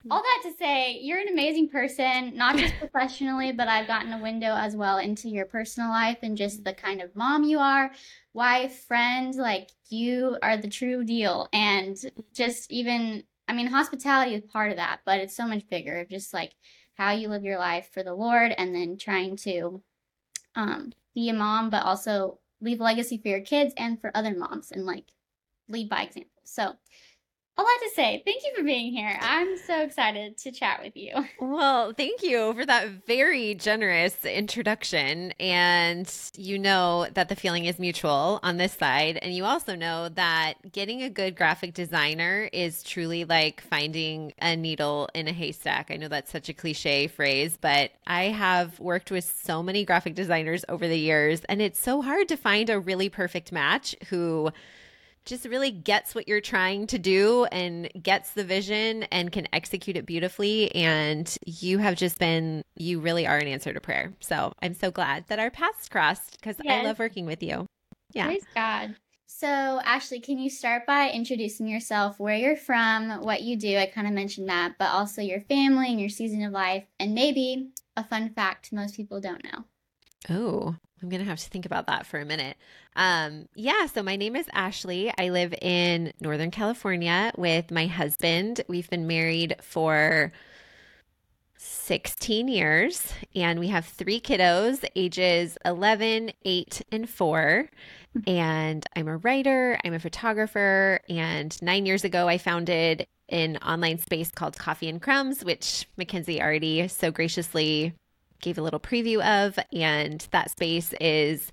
all 0.10 0.22
that 0.22 0.50
to 0.50 0.58
say, 0.58 0.98
you're 1.01 1.20
an 1.20 1.27
amazing 1.27 1.70
person, 1.70 2.36
not 2.36 2.58
just 2.58 2.74
professionally, 2.79 3.51
but 3.51 3.67
I've 3.67 3.88
gotten 3.88 4.13
a 4.13 4.22
window 4.22 4.55
as 4.55 4.75
well 4.75 4.98
into 4.98 5.29
your 5.29 5.46
personal 5.46 5.89
life 5.89 6.17
and 6.24 6.36
just 6.36 6.63
the 6.63 6.74
kind 6.74 7.01
of 7.01 7.15
mom 7.15 7.43
you 7.43 7.60
are, 7.60 7.91
wife, 8.34 8.86
friend. 8.86 9.36
Like, 9.36 9.70
you 9.89 10.38
are 10.41 10.58
the 10.58 10.70
true 10.70 11.03
deal. 11.03 11.48
And 11.53 11.98
just 12.34 12.72
even, 12.72 13.24
I 13.48 13.53
mean, 13.53 13.67
hospitality 13.67 14.34
is 14.34 14.41
part 14.41 14.72
of 14.72 14.77
that, 14.77 15.01
but 15.05 15.20
it's 15.20 15.36
so 15.36 15.48
much 15.48 15.70
bigger. 15.70 16.00
of 16.00 16.10
Just 16.10 16.34
like 16.34 16.53
how 16.96 17.12
you 17.12 17.27
live 17.27 17.43
your 17.43 17.60
life 17.60 17.89
for 17.93 18.03
the 18.03 18.13
Lord 18.13 18.53
and 18.58 18.74
then 18.74 18.98
trying 18.98 19.36
to 19.38 19.81
um, 20.55 20.93
be 21.13 21.29
a 21.29 21.34
mom, 21.34 21.70
but 21.70 21.84
also 21.84 22.39
leave 22.62 22.79
a 22.79 22.84
legacy 22.84 23.17
for 23.17 23.27
your 23.27 23.41
kids 23.41 23.74
and 23.77 24.00
for 24.00 24.12
other 24.15 24.36
moms 24.36 24.72
and 24.72 24.86
like 24.86 25.05
lead 25.67 25.89
by 25.89 26.03
example. 26.03 26.31
So 26.43 26.74
a 27.62 27.63
lot 27.63 27.80
to 27.84 27.89
say. 27.96 28.24
Thank 28.25 28.44
you 28.44 28.53
for 28.56 28.63
being 28.63 28.91
here. 28.91 29.15
I'm 29.22 29.56
so 29.56 29.82
excited 29.82 30.38
to 30.39 30.51
chat 30.51 30.82
with 30.84 30.96
you. 30.96 31.13
Well, 31.62 31.91
thank 31.94 32.24
you 32.24 32.53
for 32.53 32.65
that 32.65 32.88
very 33.06 33.56
generous 33.56 34.25
introduction. 34.25 35.34
And 35.39 36.12
you 36.38 36.58
know 36.58 37.08
that 37.13 37.30
the 37.30 37.36
feeling 37.36 37.65
is 37.65 37.77
mutual 37.77 38.39
on 38.41 38.58
this 38.58 38.74
side. 38.74 39.18
And 39.22 39.36
you 39.36 39.44
also 39.44 39.75
know 39.75 40.10
that 40.10 40.72
getting 40.72 41.03
a 41.03 41.10
good 41.10 41.36
graphic 41.36 41.74
designer 41.74 42.50
is 42.53 42.84
truly 42.84 43.25
like 43.25 43.62
finding 43.62 44.34
a 44.39 44.56
needle 44.56 45.10
in 45.13 45.27
a 45.27 45.34
haystack. 45.34 45.91
I 45.91 45.98
know 45.98 46.08
that's 46.08 46.32
such 46.32 46.48
a 46.48 46.53
cliche 46.53 47.08
phrase, 47.08 47.58
but 47.60 47.91
I 48.08 48.25
have 48.25 48.80
worked 48.80 49.12
with 49.12 49.25
so 49.44 49.62
many 49.62 49.84
graphic 49.84 50.15
designers 50.15 50.63
over 50.70 50.88
the 50.88 50.98
years, 50.98 51.41
and 51.50 51.62
it's 51.62 51.80
so 51.80 52.01
hard 52.01 52.27
to 52.30 52.38
find 52.38 52.70
a 52.70 52.80
really 52.80 53.10
perfect 53.10 53.51
match 53.51 53.96
who 54.10 54.51
just 55.25 55.46
really 55.46 55.72
gets 55.72 56.16
what 56.16 56.28
you're 56.28 56.42
trying 56.42 56.88
to 56.88 56.98
do 56.98 57.46
and 57.46 57.90
gets 58.01 58.32
the 58.32 58.44
vision 58.44 59.04
and 59.04 59.32
can 59.32 59.48
execute 59.54 59.98
it 59.98 60.06
beautifully. 60.06 60.74
And 60.75 61.36
you 61.46 61.78
have 61.78 61.96
just 61.96 62.20
been, 62.20 62.63
you 62.75 63.00
really 63.00 63.28
are 63.28 63.38
an 63.38 63.48
answer 63.48 63.74
to 63.74 63.80
prayer. 63.80 64.13
So 64.20 64.54
I'm 64.62 64.74
so 64.74 64.92
glad 64.92 65.25
that 65.28 65.40
our 65.40 65.51
paths 65.51 65.88
crossed 65.90 66.40
because 66.40 66.56
yes. 66.63 66.84
I 66.84 66.88
love 66.88 67.00
working 67.00 67.25
with 67.25 67.44
you. 67.44 67.68
Yeah. 68.13 68.25
Praise 68.25 68.46
God. 68.56 68.96
So, 69.28 69.48
Ashlee, 69.48 70.22
can 70.22 70.38
you 70.38 70.50
start 70.50 70.86
by 70.86 71.10
introducing 71.10 71.68
yourself, 71.68 72.20
where 72.20 72.36
you're 72.36 72.58
from, 72.58 73.22
what 73.24 73.42
you 73.42 73.56
do? 73.56 73.78
I 73.78 73.88
kind 73.88 74.06
of 74.06 74.13
mentioned 74.13 74.50
that, 74.50 74.74
but 74.78 74.90
also 74.90 75.22
your 75.22 75.40
family 75.42 75.88
and 75.88 76.00
your 76.00 76.10
season 76.10 76.44
of 76.44 76.51
life, 76.51 76.84
and 77.00 77.16
maybe 77.16 77.70
a 77.98 78.04
fun 78.04 78.30
fact 78.30 78.72
most 78.72 78.96
people 78.96 79.20
don't 79.20 79.44
know. 79.44 79.63
Oh, 80.30 80.75
I'm 81.01 81.10
going 81.10 81.22
to 81.22 81.29
have 81.29 81.39
to 81.39 81.50
think 81.50 81.65
about 81.65 81.88
that 81.88 82.05
for 82.05 82.20
a 82.20 82.25
minute. 82.25 82.58
Um, 82.96 83.48
yeah, 83.55 83.88
so 83.88 84.03
my 84.03 84.15
name 84.15 84.36
is 84.36 84.46
Ashlee. 84.48 85.12
I 85.17 85.29
live 85.29 85.53
in 85.62 86.13
Northern 86.20 86.51
California 86.51 87.31
with 87.38 87.72
my 87.72 87.88
husband. 87.88 88.62
We've 88.67 88.89
been 88.89 89.08
married 89.08 89.55
for 89.62 90.31
16 91.58 92.48
years 92.48 93.13
and 93.36 93.60
we 93.60 93.67
have 93.67 93.86
three 93.86 94.20
kiddos, 94.20 94.84
ages 94.96 95.58
11, 95.65 96.31
8, 96.43 96.81
and 96.91 97.10
4. 97.10 97.70
And 98.27 98.86
I'm 98.96 99.08
a 99.08 99.17
writer, 99.17 99.79
I'm 99.86 99.93
a 99.93 100.00
photographer, 100.00 101.00
and 101.08 101.60
nine 101.62 101.86
years 101.86 102.03
ago, 102.03 102.27
I 102.27 102.38
founded 102.38 103.08
an 103.29 103.58
online 103.58 104.00
space 104.00 104.29
called 104.29 104.58
Coffee 104.58 104.89
and 104.89 105.01
Crumbs, 105.01 105.46
which 105.46 105.88
Mackenzie 105.96 106.41
already 106.41 106.88
so 106.89 107.10
graciously 107.10 107.93
gave 108.41 108.57
a 108.57 108.62
little 108.62 108.79
preview 108.79 109.21
of. 109.24 109.57
And 109.71 110.25
that 110.31 110.51
space 110.51 110.93
is 111.00 111.51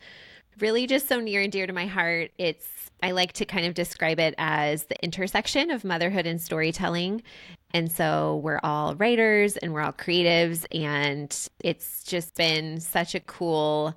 really 0.58 0.86
just 0.86 1.08
so 1.08 1.20
near 1.20 1.40
and 1.40 1.52
dear 1.52 1.66
to 1.66 1.72
my 1.72 1.86
heart. 1.86 2.30
It's, 2.38 2.66
I 3.02 3.12
like 3.12 3.32
to 3.34 3.44
kind 3.44 3.66
of 3.66 3.74
describe 3.74 4.18
it 4.18 4.34
as 4.38 4.84
the 4.84 5.02
intersection 5.04 5.70
of 5.70 5.84
motherhood 5.84 6.26
and 6.26 6.40
storytelling. 6.40 7.22
And 7.72 7.92
so 7.92 8.40
we're 8.42 8.60
all 8.62 8.94
writers 8.96 9.56
and 9.56 9.72
we're 9.72 9.82
all 9.82 9.92
creatives. 9.92 10.64
And 10.72 11.36
it's 11.60 12.02
just 12.02 12.34
been 12.34 12.80
such 12.80 13.14
a 13.14 13.20
cool 13.20 13.94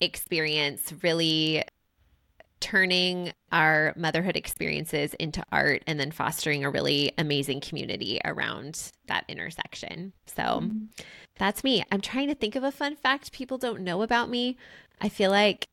experience, 0.00 0.92
really 1.02 1.62
turning 2.60 3.32
our 3.52 3.92
motherhood 3.96 4.36
experiences 4.36 5.14
into 5.14 5.44
art 5.52 5.82
and 5.86 6.00
then 6.00 6.10
fostering 6.10 6.64
a 6.64 6.70
really 6.70 7.12
amazing 7.18 7.60
community 7.60 8.20
around 8.24 8.92
that 9.06 9.24
intersection. 9.28 10.12
So 10.26 10.42
mm-hmm. 10.42 10.84
that's 11.38 11.62
me. 11.62 11.84
I'm 11.92 12.00
trying 12.00 12.28
to 12.28 12.34
think 12.34 12.56
of 12.56 12.64
a 12.64 12.72
fun 12.72 12.96
fact 12.96 13.32
people 13.32 13.58
don't 13.58 13.82
know 13.82 14.02
about 14.02 14.30
me. 14.30 14.56
I 15.00 15.08
feel 15.08 15.30
like 15.30 15.68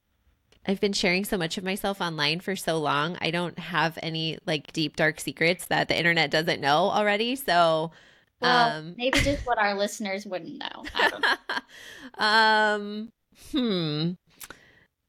I've 0.66 0.80
been 0.80 0.94
sharing 0.94 1.26
so 1.26 1.38
much 1.38 1.58
of 1.58 1.64
myself 1.64 2.00
online 2.00 2.40
for 2.40 2.56
so 2.56 2.80
long. 2.80 3.18
I 3.22 3.32
don't 3.32 3.58
have 3.60 3.98
any 4.02 4.38
like 4.46 4.72
deep 4.72 4.96
dark 4.96 5.20
secrets 5.20 5.66
that 5.66 5.88
the 5.88 5.98
internet 5.98 6.32
doesn't 6.32 6.62
know 6.62 6.90
already. 6.90 7.36
So 7.36 7.92
well, 8.40 8.78
um 8.78 8.96
maybe 8.98 9.20
just 9.20 9.46
what 9.46 9.58
our 9.58 9.76
listeners 9.76 10.26
wouldn't 10.26 10.60
know. 10.60 10.84
um 12.18 13.12
hmm. 13.52 14.12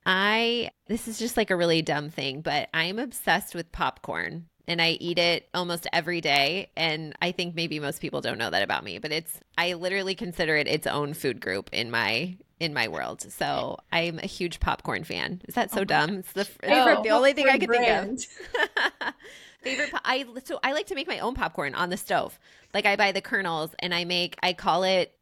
I 0.06 0.70
this 0.86 1.08
is 1.08 1.18
just 1.18 1.36
like 1.36 1.50
a 1.50 1.56
really 1.56 1.82
dumb 1.82 2.10
thing, 2.10 2.40
but 2.40 2.68
I 2.74 2.84
am 2.84 2.98
obsessed 2.98 3.54
with 3.54 3.72
popcorn 3.72 4.46
and 4.66 4.80
I 4.80 4.90
eat 4.92 5.18
it 5.18 5.48
almost 5.54 5.86
every 5.92 6.20
day 6.20 6.70
and 6.76 7.14
I 7.20 7.32
think 7.32 7.54
maybe 7.54 7.78
most 7.80 8.00
people 8.00 8.20
don't 8.20 8.38
know 8.38 8.50
that 8.50 8.62
about 8.62 8.84
me, 8.84 8.98
but 8.98 9.12
it's 9.12 9.40
I 9.56 9.74
literally 9.74 10.14
consider 10.14 10.56
it 10.56 10.68
its 10.68 10.86
own 10.86 11.14
food 11.14 11.40
group 11.40 11.70
in 11.72 11.90
my 11.90 12.36
in 12.60 12.74
my 12.74 12.88
world. 12.88 13.22
So 13.32 13.78
I'm 13.92 14.18
a 14.18 14.26
huge 14.26 14.60
popcorn 14.60 15.04
fan. 15.04 15.42
Is 15.48 15.54
that 15.54 15.70
so 15.70 15.80
oh 15.80 15.84
dumb? 15.84 16.18
It's 16.18 16.32
the 16.32 16.44
favorite, 16.44 16.98
oh, 16.98 17.02
the 17.02 17.10
only 17.10 17.32
thing 17.32 17.48
I 17.48 17.58
could 17.58 17.68
brand. 17.68 18.20
think 18.20 18.88
of. 19.00 19.14
favorite 19.62 19.90
I 20.04 20.26
so 20.44 20.60
I 20.62 20.72
like 20.72 20.86
to 20.86 20.94
make 20.94 21.08
my 21.08 21.18
own 21.18 21.34
popcorn 21.34 21.74
on 21.74 21.90
the 21.90 21.96
stove. 21.96 22.38
Like 22.72 22.86
I 22.86 22.96
buy 22.96 23.12
the 23.12 23.22
kernels 23.22 23.74
and 23.78 23.94
I 23.94 24.04
make 24.04 24.36
I 24.42 24.52
call 24.52 24.84
it 24.84 25.14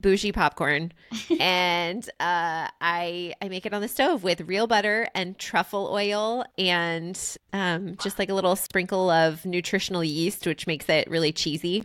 bougie 0.00 0.32
popcorn 0.32 0.92
and 1.40 2.08
uh, 2.20 2.68
I 2.80 3.34
I 3.40 3.48
make 3.48 3.66
it 3.66 3.74
on 3.74 3.80
the 3.80 3.88
stove 3.88 4.22
with 4.22 4.40
real 4.42 4.66
butter 4.66 5.08
and 5.14 5.38
truffle 5.38 5.88
oil 5.92 6.44
and 6.58 7.18
um, 7.52 7.96
just 8.02 8.18
like 8.18 8.30
a 8.30 8.34
little 8.34 8.56
sprinkle 8.56 9.10
of 9.10 9.44
nutritional 9.44 10.04
yeast, 10.04 10.46
which 10.46 10.66
makes 10.66 10.88
it 10.88 11.10
really 11.10 11.32
cheesy. 11.32 11.84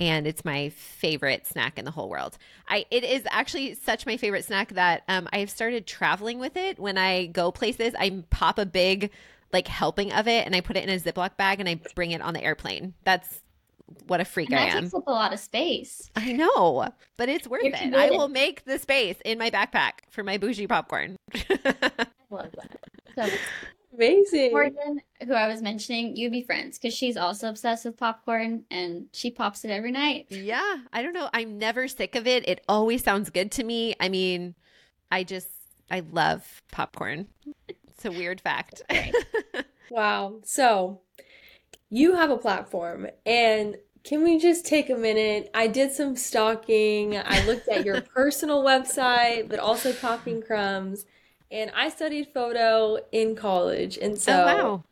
And 0.00 0.28
it's 0.28 0.44
my 0.44 0.68
favorite 0.68 1.44
snack 1.44 1.76
in 1.76 1.84
the 1.84 1.90
whole 1.90 2.08
world. 2.08 2.38
I 2.68 2.86
it 2.90 3.02
is 3.02 3.22
actually 3.30 3.74
such 3.74 4.06
my 4.06 4.16
favorite 4.16 4.44
snack 4.44 4.70
that 4.74 5.02
um, 5.08 5.28
I've 5.32 5.50
started 5.50 5.86
traveling 5.86 6.38
with 6.38 6.56
it. 6.56 6.78
When 6.78 6.96
I 6.96 7.26
go 7.26 7.50
places, 7.50 7.94
I 7.98 8.24
pop 8.30 8.58
a 8.58 8.66
big 8.66 9.10
like 9.52 9.66
helping 9.66 10.12
of 10.12 10.28
it 10.28 10.44
and 10.46 10.54
I 10.54 10.60
put 10.60 10.76
it 10.76 10.84
in 10.84 10.90
a 10.90 11.00
Ziploc 11.00 11.36
bag 11.36 11.60
and 11.60 11.68
I 11.68 11.80
bring 11.94 12.10
it 12.10 12.20
on 12.20 12.34
the 12.34 12.42
airplane. 12.42 12.94
That's 13.04 13.40
what 14.06 14.20
a 14.20 14.24
freak 14.24 14.50
and 14.50 14.58
I 14.58 14.64
am. 14.64 14.74
That 14.74 14.80
takes 14.82 14.94
up 14.94 15.06
a 15.06 15.10
lot 15.10 15.32
of 15.32 15.38
space. 15.38 16.10
I 16.16 16.32
know, 16.32 16.88
but 17.16 17.28
it's 17.28 17.46
worth 17.46 17.62
You're 17.62 17.74
it. 17.74 17.78
Committed. 17.78 18.00
I 18.00 18.10
will 18.10 18.28
make 18.28 18.64
the 18.64 18.78
space 18.78 19.16
in 19.24 19.38
my 19.38 19.50
backpack 19.50 20.00
for 20.10 20.22
my 20.22 20.38
bougie 20.38 20.66
popcorn. 20.66 21.16
love 22.30 22.52
that. 22.52 22.78
So, 23.14 23.28
Amazing. 23.94 24.52
Morgan, 24.52 25.00
who 25.26 25.32
I 25.32 25.48
was 25.48 25.60
mentioning, 25.60 26.14
you'd 26.14 26.30
be 26.30 26.42
friends 26.42 26.78
because 26.78 26.94
she's 26.94 27.16
also 27.16 27.48
obsessed 27.48 27.84
with 27.84 27.96
popcorn 27.96 28.64
and 28.70 29.06
she 29.12 29.30
pops 29.30 29.64
it 29.64 29.70
every 29.70 29.90
night. 29.90 30.26
Yeah. 30.30 30.76
I 30.92 31.02
don't 31.02 31.14
know. 31.14 31.28
I'm 31.32 31.58
never 31.58 31.88
sick 31.88 32.14
of 32.14 32.26
it. 32.26 32.48
It 32.48 32.62
always 32.68 33.02
sounds 33.02 33.30
good 33.30 33.50
to 33.52 33.64
me. 33.64 33.94
I 33.98 34.08
mean, 34.08 34.54
I 35.10 35.24
just, 35.24 35.48
I 35.90 36.00
love 36.12 36.62
popcorn. 36.70 37.26
It's 37.66 38.04
a 38.04 38.12
weird 38.12 38.40
fact. 38.40 38.82
wow. 39.90 40.36
So, 40.44 41.00
you 41.90 42.14
have 42.14 42.30
a 42.30 42.36
platform 42.36 43.06
and 43.24 43.76
can 44.04 44.24
we 44.24 44.38
just 44.38 44.64
take 44.64 44.90
a 44.90 44.96
minute? 44.96 45.50
I 45.54 45.66
did 45.66 45.92
some 45.92 46.16
stalking. 46.16 47.18
I 47.18 47.44
looked 47.44 47.68
at 47.68 47.84
your 47.84 48.00
personal 48.14 48.64
website, 48.64 49.48
but 49.48 49.58
also 49.58 49.92
Coffee 49.92 50.32
and 50.32 50.44
Crumbs. 50.44 51.04
And 51.50 51.70
I 51.74 51.88
studied 51.90 52.28
photo 52.32 52.98
in 53.12 53.34
college. 53.34 53.98
And 53.98 54.18
so, 54.18 54.32
oh, 54.32 54.46
wow. 54.46 54.84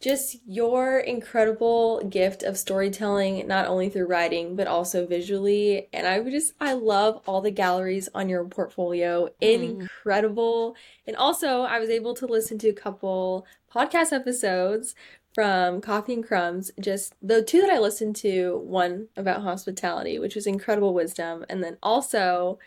just 0.00 0.36
your 0.46 0.98
incredible 0.98 2.02
gift 2.04 2.42
of 2.42 2.58
storytelling, 2.58 3.46
not 3.46 3.66
only 3.68 3.88
through 3.88 4.06
writing, 4.06 4.56
but 4.56 4.66
also 4.66 5.06
visually. 5.06 5.88
And 5.92 6.06
I 6.06 6.20
would 6.20 6.32
just, 6.32 6.52
I 6.60 6.72
love 6.72 7.22
all 7.26 7.40
the 7.40 7.50
galleries 7.50 8.08
on 8.14 8.28
your 8.28 8.44
portfolio. 8.44 9.28
Mm. 9.40 9.80
Incredible. 9.80 10.76
And 11.06 11.16
also, 11.16 11.62
I 11.62 11.78
was 11.78 11.90
able 11.90 12.14
to 12.14 12.26
listen 12.26 12.58
to 12.58 12.68
a 12.68 12.74
couple 12.74 13.46
podcast 13.74 14.12
episodes 14.12 14.94
from 15.38 15.80
Coffee 15.80 16.14
and 16.14 16.26
Crumbs, 16.26 16.72
just 16.80 17.14
the 17.22 17.44
two 17.44 17.60
that 17.60 17.70
I 17.70 17.78
listened 17.78 18.16
to, 18.16 18.58
one 18.58 19.06
about 19.16 19.42
hospitality, 19.42 20.18
which 20.18 20.34
was 20.34 20.48
incredible 20.48 20.92
wisdom, 20.92 21.46
and 21.48 21.62
then 21.62 21.76
also 21.80 22.58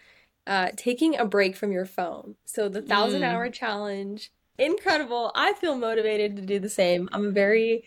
uh, 0.48 0.70
taking 0.78 1.18
a 1.18 1.26
break 1.26 1.58
from 1.58 1.74
your 1.74 1.84
phone. 1.84 2.36
So 2.46 2.70
the 2.70 2.82
thousand 2.82 3.24
mm. 3.24 3.26
hour 3.26 3.50
challenge, 3.50 4.32
incredible. 4.58 5.34
I 5.36 5.52
feel 5.52 5.76
motivated 5.76 6.38
to 6.38 6.42
do 6.44 6.60
the 6.60 6.70
same. 6.70 7.10
I'm 7.12 7.26
a 7.26 7.32
very 7.32 7.84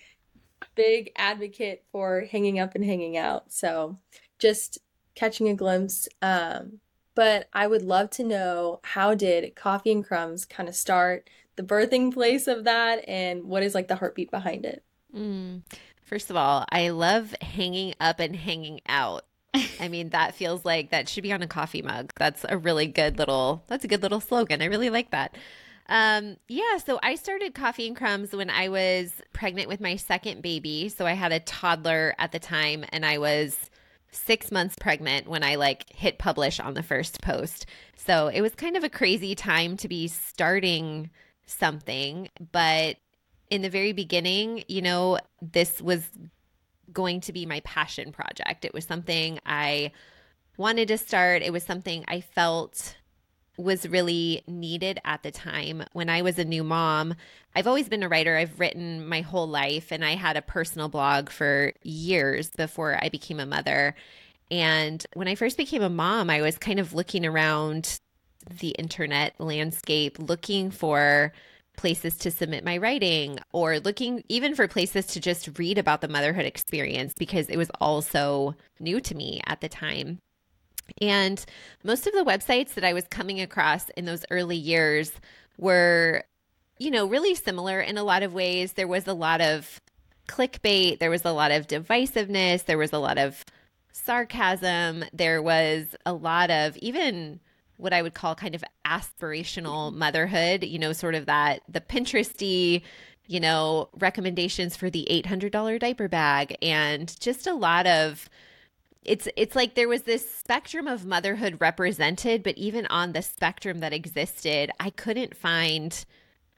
big 0.74 1.12
advocate 1.16 1.84
for 1.90 2.26
hanging 2.30 2.58
up 2.58 2.74
and 2.74 2.84
hanging 2.84 3.16
out. 3.16 3.54
So 3.54 3.96
just 4.38 4.80
catching 5.14 5.48
a 5.48 5.54
glimpse. 5.54 6.10
Um, 6.20 6.80
but 7.14 7.48
I 7.54 7.68
would 7.68 7.80
love 7.80 8.10
to 8.10 8.22
know 8.22 8.80
how 8.82 9.14
did 9.14 9.56
Coffee 9.56 9.92
and 9.92 10.04
Crumbs 10.04 10.44
kind 10.44 10.68
of 10.68 10.74
start? 10.74 11.30
The 11.56 11.62
birthing 11.62 12.12
place 12.12 12.46
of 12.46 12.64
that 12.64 13.08
and 13.08 13.44
what 13.44 13.62
is 13.62 13.75
like 13.75 13.88
the 13.88 13.96
heartbeat 13.96 14.30
behind 14.30 14.64
it? 14.64 14.82
Mm. 15.14 15.62
First 16.02 16.30
of 16.30 16.37
all, 16.37 16.64
I 16.70 16.90
love 16.90 17.34
hanging 17.40 17.94
up 18.00 18.20
and 18.20 18.37
hanging 18.37 18.80
out. 18.87 19.25
I 19.80 19.88
mean, 19.88 20.11
that 20.11 20.34
feels 20.34 20.64
like 20.64 20.90
that 20.90 21.08
should 21.08 21.23
be 21.23 21.32
on 21.32 21.42
a 21.42 21.46
coffee 21.46 21.82
mug. 21.82 22.12
That's 22.16 22.44
a 22.49 22.58
really 22.58 22.87
good 22.87 23.18
little 23.18 23.64
that's 23.68 23.84
a 23.84 23.88
good 23.88 24.02
little 24.02 24.20
slogan. 24.20 24.62
I 24.62 24.66
really 24.66 24.90
like 24.90 25.11
that. 25.11 25.37
Um, 25.87 26.37
yeah, 26.49 26.78
so 26.78 26.99
I 27.02 27.14
started 27.14 27.54
Coffee 27.54 27.87
and 27.87 27.96
Crumbs 27.96 28.32
when 28.32 28.49
I 28.49 28.68
was 28.68 29.12
pregnant 29.32 29.68
with 29.68 29.80
my 29.80 29.96
second 29.96 30.40
baby. 30.40 30.88
So 30.88 31.06
I 31.06 31.12
had 31.12 31.32
a 31.32 31.40
toddler 31.40 32.14
at 32.18 32.32
the 32.32 32.38
time 32.38 32.84
and 32.88 33.04
I 33.04 33.18
was 33.18 33.70
six 34.11 34.50
months 34.50 34.76
pregnant 34.80 35.28
when 35.28 35.42
I 35.42 35.56
like 35.56 35.90
hit 35.92 36.18
publish 36.18 36.58
on 36.58 36.75
the 36.75 36.82
first 36.82 37.20
post. 37.20 37.66
So 37.96 38.28
it 38.28 38.40
was 38.40 38.54
kind 38.54 38.76
of 38.76 38.84
a 38.84 38.88
crazy 38.88 39.34
time 39.34 39.76
to 39.78 39.88
be 39.88 40.08
starting 40.08 41.11
something. 41.46 42.28
But 42.52 42.96
in 43.50 43.62
the 43.62 43.70
very 43.70 43.92
beginning, 43.92 44.64
you 44.68 44.82
know, 44.82 45.18
this 45.40 45.80
was 45.80 46.08
going 46.92 47.20
to 47.22 47.32
be 47.32 47.46
my 47.46 47.60
passion 47.60 48.12
project. 48.12 48.64
It 48.64 48.74
was 48.74 48.84
something 48.84 49.38
I 49.46 49.92
wanted 50.56 50.88
to 50.88 50.98
start. 50.98 51.42
It 51.42 51.52
was 51.52 51.62
something 51.62 52.04
I 52.08 52.20
felt 52.20 52.96
was 53.56 53.88
really 53.88 54.42
needed 54.48 55.00
at 55.04 55.22
the 55.22 55.30
time. 55.30 55.84
When 55.92 56.08
I 56.08 56.22
was 56.22 56.38
a 56.38 56.44
new 56.44 56.64
mom, 56.64 57.14
I've 57.54 57.66
always 57.66 57.88
been 57.88 58.02
a 58.02 58.08
writer. 58.08 58.36
I've 58.36 58.58
written 58.58 59.06
my 59.06 59.20
whole 59.20 59.46
life, 59.48 59.92
and 59.92 60.04
I 60.04 60.16
had 60.16 60.36
a 60.36 60.42
personal 60.42 60.88
blog 60.88 61.30
for 61.30 61.72
years 61.82 62.50
before 62.50 62.98
I 63.00 63.08
became 63.08 63.38
a 63.38 63.46
mother. 63.46 63.94
And 64.50 65.04
when 65.14 65.28
I 65.28 65.36
first 65.36 65.56
became 65.56 65.82
a 65.82 65.88
mom, 65.88 66.30
I 66.30 66.40
was 66.40 66.58
kind 66.58 66.80
of 66.80 66.94
looking 66.94 67.24
around 67.24 68.00
the 68.58 68.70
internet 68.70 69.34
landscape, 69.38 70.18
looking 70.18 70.70
for 70.70 71.32
places 71.76 72.16
to 72.16 72.30
submit 72.30 72.64
my 72.64 72.76
writing 72.78 73.38
or 73.52 73.80
looking 73.80 74.22
even 74.28 74.54
for 74.54 74.68
places 74.68 75.06
to 75.06 75.20
just 75.20 75.58
read 75.58 75.78
about 75.78 76.00
the 76.00 76.08
motherhood 76.08 76.46
experience 76.46 77.12
because 77.18 77.48
it 77.48 77.56
was 77.56 77.70
all 77.80 78.00
so 78.00 78.54
new 78.78 79.00
to 79.00 79.14
me 79.14 79.40
at 79.46 79.60
the 79.60 79.68
time. 79.68 80.20
And 81.00 81.44
most 81.82 82.06
of 82.06 82.12
the 82.12 82.24
websites 82.24 82.74
that 82.74 82.84
I 82.84 82.92
was 82.92 83.06
coming 83.08 83.40
across 83.40 83.88
in 83.90 84.04
those 84.04 84.24
early 84.30 84.56
years 84.56 85.12
were, 85.58 86.24
you 86.78 86.90
know, 86.90 87.06
really 87.06 87.34
similar 87.34 87.80
in 87.80 87.96
a 87.96 88.04
lot 88.04 88.22
of 88.22 88.34
ways. 88.34 88.74
There 88.74 88.88
was 88.88 89.06
a 89.06 89.14
lot 89.14 89.40
of 89.40 89.80
clickbait, 90.28 90.98
there 90.98 91.10
was 91.10 91.24
a 91.24 91.32
lot 91.32 91.50
of 91.50 91.66
divisiveness, 91.66 92.64
there 92.64 92.78
was 92.78 92.92
a 92.92 92.98
lot 92.98 93.18
of 93.18 93.44
sarcasm, 93.92 95.04
there 95.12 95.42
was 95.42 95.96
a 96.06 96.12
lot 96.12 96.50
of 96.50 96.76
even 96.78 97.40
what 97.76 97.93
I 97.93 98.02
would 98.02 98.14
call 98.14 98.35
kind 98.35 98.54
of 98.54 98.64
aspirational 98.87 99.93
motherhood, 99.93 100.64
you 100.64 100.78
know, 100.78 100.93
sort 100.93 101.14
of 101.14 101.26
that 101.26 101.62
the 101.69 101.81
Pinteresty, 101.81 102.83
you 103.26 103.40
know, 103.40 103.88
recommendations 103.99 104.76
for 104.76 104.90
the 104.90 105.07
$800 105.11 105.78
diaper 105.78 106.09
bag 106.09 106.57
and 106.62 107.14
just 107.21 107.47
a 107.47 107.54
lot 107.54 107.87
of 107.87 108.28
it's 109.04 109.28
it's 109.37 109.54
like 109.54 109.75
there 109.75 109.88
was 109.88 110.02
this 110.02 110.28
spectrum 110.31 110.87
of 110.87 111.04
motherhood 111.04 111.59
represented 111.61 112.43
but 112.43 112.57
even 112.57 112.87
on 112.87 113.12
the 113.12 113.23
spectrum 113.23 113.81
that 113.81 113.93
existed 113.93 114.71
i 114.81 114.88
couldn't 114.88 115.37
find 115.37 116.04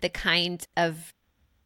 the 0.01 0.09
kind 0.09 0.67
of 0.77 1.13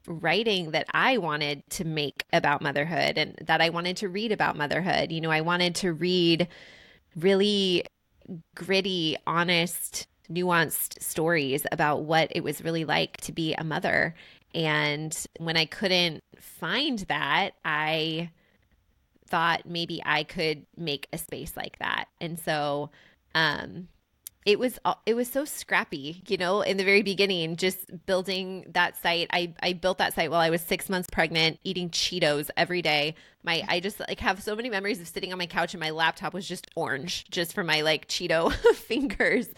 writing 0.06 0.70
that 0.70 0.86
i 0.94 1.18
wanted 1.18 1.62
to 1.68 1.84
make 1.84 2.24
about 2.32 2.62
motherhood 2.62 3.18
and 3.18 3.36
that 3.42 3.60
i 3.60 3.68
wanted 3.68 3.96
to 3.98 4.08
read 4.08 4.32
about 4.32 4.56
motherhood. 4.56 5.12
You 5.12 5.20
know 5.20 5.30
i 5.30 5.42
wanted 5.42 5.74
to 5.76 5.92
read 5.92 6.48
really 7.14 7.84
gritty 8.54 9.16
honest 9.26 10.06
nuanced 10.30 11.02
stories 11.02 11.66
about 11.72 12.04
what 12.04 12.28
it 12.30 12.42
was 12.44 12.62
really 12.62 12.84
like 12.84 13.16
to 13.18 13.32
be 13.32 13.52
a 13.54 13.64
mother 13.64 14.14
and 14.54 15.26
when 15.38 15.56
i 15.56 15.64
couldn't 15.64 16.22
find 16.38 17.00
that 17.00 17.54
i 17.64 18.30
thought 19.30 19.64
maybe 19.64 20.02
I 20.04 20.24
could 20.24 20.66
make 20.76 21.06
a 21.12 21.18
space 21.18 21.56
like 21.56 21.78
that. 21.78 22.06
And 22.20 22.38
so 22.38 22.90
um 23.34 23.88
it 24.46 24.58
was 24.58 24.78
it 25.06 25.14
was 25.14 25.30
so 25.30 25.44
scrappy, 25.44 26.22
you 26.26 26.36
know, 26.36 26.62
in 26.62 26.76
the 26.76 26.84
very 26.84 27.02
beginning 27.02 27.56
just 27.56 28.04
building 28.06 28.66
that 28.70 28.96
site. 28.96 29.28
I 29.32 29.54
I 29.62 29.72
built 29.74 29.98
that 29.98 30.14
site 30.14 30.30
while 30.30 30.40
I 30.40 30.50
was 30.50 30.60
6 30.62 30.88
months 30.88 31.08
pregnant, 31.10 31.60
eating 31.64 31.90
Cheetos 31.90 32.50
every 32.56 32.82
day. 32.82 33.14
My 33.42 33.64
I 33.68 33.80
just 33.80 34.00
like 34.00 34.20
have 34.20 34.42
so 34.42 34.54
many 34.54 34.70
memories 34.70 35.00
of 35.00 35.08
sitting 35.08 35.32
on 35.32 35.38
my 35.38 35.46
couch 35.46 35.74
and 35.74 35.80
my 35.80 35.90
laptop 35.90 36.34
was 36.34 36.46
just 36.46 36.66
orange 36.76 37.24
just 37.30 37.54
from 37.54 37.66
my 37.66 37.80
like 37.80 38.08
Cheeto 38.08 38.52
fingers. 38.74 39.48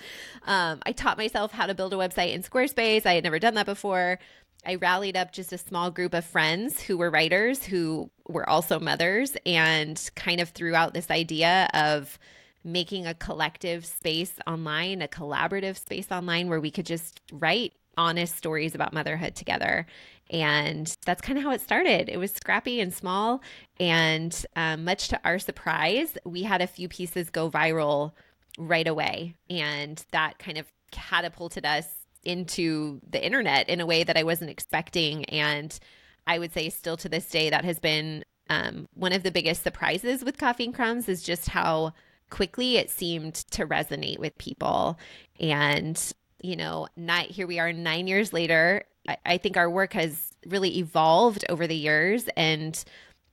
Um 0.46 0.80
I 0.84 0.92
taught 0.92 1.18
myself 1.18 1.52
how 1.52 1.66
to 1.66 1.74
build 1.74 1.92
a 1.92 1.96
website 1.96 2.32
in 2.32 2.42
Squarespace. 2.42 3.06
I 3.06 3.14
had 3.14 3.24
never 3.24 3.38
done 3.38 3.54
that 3.54 3.66
before. 3.66 4.18
I 4.64 4.76
rallied 4.76 5.16
up 5.16 5.32
just 5.32 5.52
a 5.52 5.58
small 5.58 5.90
group 5.90 6.14
of 6.14 6.24
friends 6.24 6.80
who 6.80 6.96
were 6.96 7.10
writers 7.10 7.64
who 7.64 8.10
were 8.28 8.48
also 8.48 8.78
mothers 8.78 9.36
and 9.44 10.00
kind 10.14 10.40
of 10.40 10.50
threw 10.50 10.74
out 10.76 10.94
this 10.94 11.10
idea 11.10 11.68
of 11.74 12.18
making 12.64 13.06
a 13.06 13.14
collective 13.14 13.84
space 13.84 14.32
online, 14.46 15.02
a 15.02 15.08
collaborative 15.08 15.76
space 15.76 16.12
online 16.12 16.48
where 16.48 16.60
we 16.60 16.70
could 16.70 16.86
just 16.86 17.20
write 17.32 17.72
honest 17.96 18.36
stories 18.36 18.74
about 18.74 18.92
motherhood 18.92 19.34
together. 19.34 19.86
And 20.30 20.94
that's 21.04 21.20
kind 21.20 21.38
of 21.38 21.44
how 21.44 21.50
it 21.50 21.60
started. 21.60 22.08
It 22.08 22.16
was 22.16 22.32
scrappy 22.32 22.80
and 22.80 22.92
small. 22.92 23.42
And 23.78 24.46
um, 24.56 24.84
much 24.84 25.08
to 25.08 25.20
our 25.24 25.38
surprise, 25.38 26.16
we 26.24 26.42
had 26.42 26.62
a 26.62 26.66
few 26.66 26.88
pieces 26.88 27.28
go 27.28 27.50
viral 27.50 28.12
right 28.58 28.86
away. 28.86 29.34
And 29.50 30.02
that 30.12 30.38
kind 30.38 30.58
of 30.58 30.66
catapulted 30.90 31.66
us 31.66 31.86
into 32.24 33.00
the 33.08 33.24
internet 33.24 33.68
in 33.68 33.80
a 33.80 33.86
way 33.86 34.04
that 34.04 34.16
I 34.16 34.22
wasn't 34.22 34.50
expecting. 34.50 35.24
And 35.26 35.78
I 36.26 36.38
would 36.38 36.52
say, 36.52 36.70
still 36.70 36.96
to 36.98 37.08
this 37.08 37.28
day, 37.28 37.50
that 37.50 37.64
has 37.64 37.78
been 37.78 38.24
um, 38.48 38.88
one 38.94 39.12
of 39.12 39.22
the 39.22 39.30
biggest 39.30 39.62
surprises 39.62 40.24
with 40.24 40.38
Coffee 40.38 40.64
and 40.64 40.74
Crumbs 40.74 41.08
is 41.08 41.22
just 41.22 41.48
how 41.48 41.92
quickly 42.30 42.76
it 42.76 42.90
seemed 42.90 43.34
to 43.34 43.66
resonate 43.66 44.18
with 44.18 44.38
people. 44.38 44.98
And, 45.40 46.00
you 46.42 46.56
know, 46.56 46.88
not, 46.96 47.26
here 47.26 47.46
we 47.46 47.58
are 47.58 47.72
nine 47.72 48.06
years 48.06 48.32
later. 48.32 48.84
I, 49.08 49.16
I 49.24 49.38
think 49.38 49.56
our 49.56 49.70
work 49.70 49.92
has 49.94 50.32
really 50.46 50.78
evolved 50.78 51.44
over 51.48 51.66
the 51.66 51.76
years, 51.76 52.28
and 52.36 52.82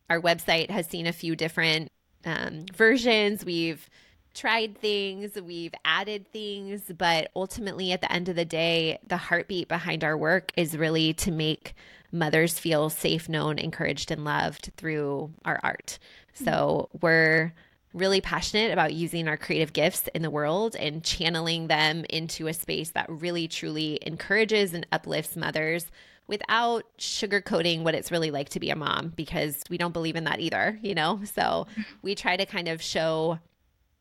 our 0.09 0.21
website 0.21 0.69
has 0.69 0.87
seen 0.87 1.07
a 1.07 1.13
few 1.13 1.35
different 1.35 1.91
um, 2.25 2.65
versions. 2.75 3.43
We've 3.43 3.89
tried 4.33 4.77
things, 4.77 5.39
we've 5.41 5.73
added 5.83 6.31
things, 6.31 6.83
but 6.97 7.31
ultimately, 7.35 7.91
at 7.91 8.01
the 8.01 8.11
end 8.11 8.29
of 8.29 8.35
the 8.35 8.45
day, 8.45 8.99
the 9.07 9.17
heartbeat 9.17 9.67
behind 9.67 10.03
our 10.03 10.17
work 10.17 10.51
is 10.55 10.77
really 10.77 11.13
to 11.15 11.31
make 11.31 11.73
mothers 12.11 12.57
feel 12.57 12.89
safe, 12.89 13.27
known, 13.27 13.57
encouraged, 13.59 14.11
and 14.11 14.23
loved 14.23 14.71
through 14.77 15.31
our 15.45 15.59
art. 15.63 15.99
So 16.33 16.89
we're 17.01 17.53
really 17.93 18.21
passionate 18.21 18.71
about 18.71 18.93
using 18.93 19.27
our 19.27 19.37
creative 19.37 19.73
gifts 19.73 20.07
in 20.13 20.21
the 20.21 20.29
world 20.29 20.75
and 20.75 21.03
channeling 21.03 21.67
them 21.67 22.05
into 22.09 22.47
a 22.47 22.53
space 22.53 22.91
that 22.91 23.09
really 23.09 23.47
truly 23.47 23.99
encourages 24.03 24.73
and 24.73 24.85
uplifts 24.91 25.35
mothers 25.35 25.87
without 26.27 26.85
sugarcoating 26.99 27.81
what 27.81 27.95
it's 27.95 28.11
really 28.11 28.29
like 28.29 28.49
to 28.49 28.59
be 28.59 28.69
a 28.69 28.75
mom 28.75 29.11
because 29.15 29.63
we 29.69 29.77
don't 29.77 29.93
believe 29.93 30.15
in 30.15 30.25
that 30.25 30.39
either, 30.39 30.77
you 30.83 30.93
know? 30.93 31.19
So 31.33 31.65
we 32.03 32.13
try 32.13 32.37
to 32.37 32.45
kind 32.45 32.67
of 32.67 32.81
show 32.81 33.39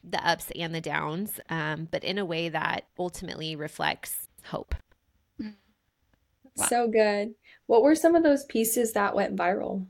the 0.05 0.25
ups 0.27 0.53
and 0.55 0.75
the 0.75 0.81
downs, 0.81 1.41
um, 1.49 1.89
but 1.91 2.05
in 2.05 2.19
a 2.19 2.25
way 2.25 2.51
that 2.51 2.85
ultimately 2.99 3.57
reflects 3.57 4.29
hope. 4.45 4.75
Wow. 6.59 6.67
So 6.67 6.89
good. 6.89 7.35
What 7.67 7.83
were 7.83 7.95
some 7.95 8.15
of 8.15 8.23
those 8.23 8.45
pieces 8.45 8.93
that 8.93 9.15
went 9.15 9.37
viral? 9.37 9.87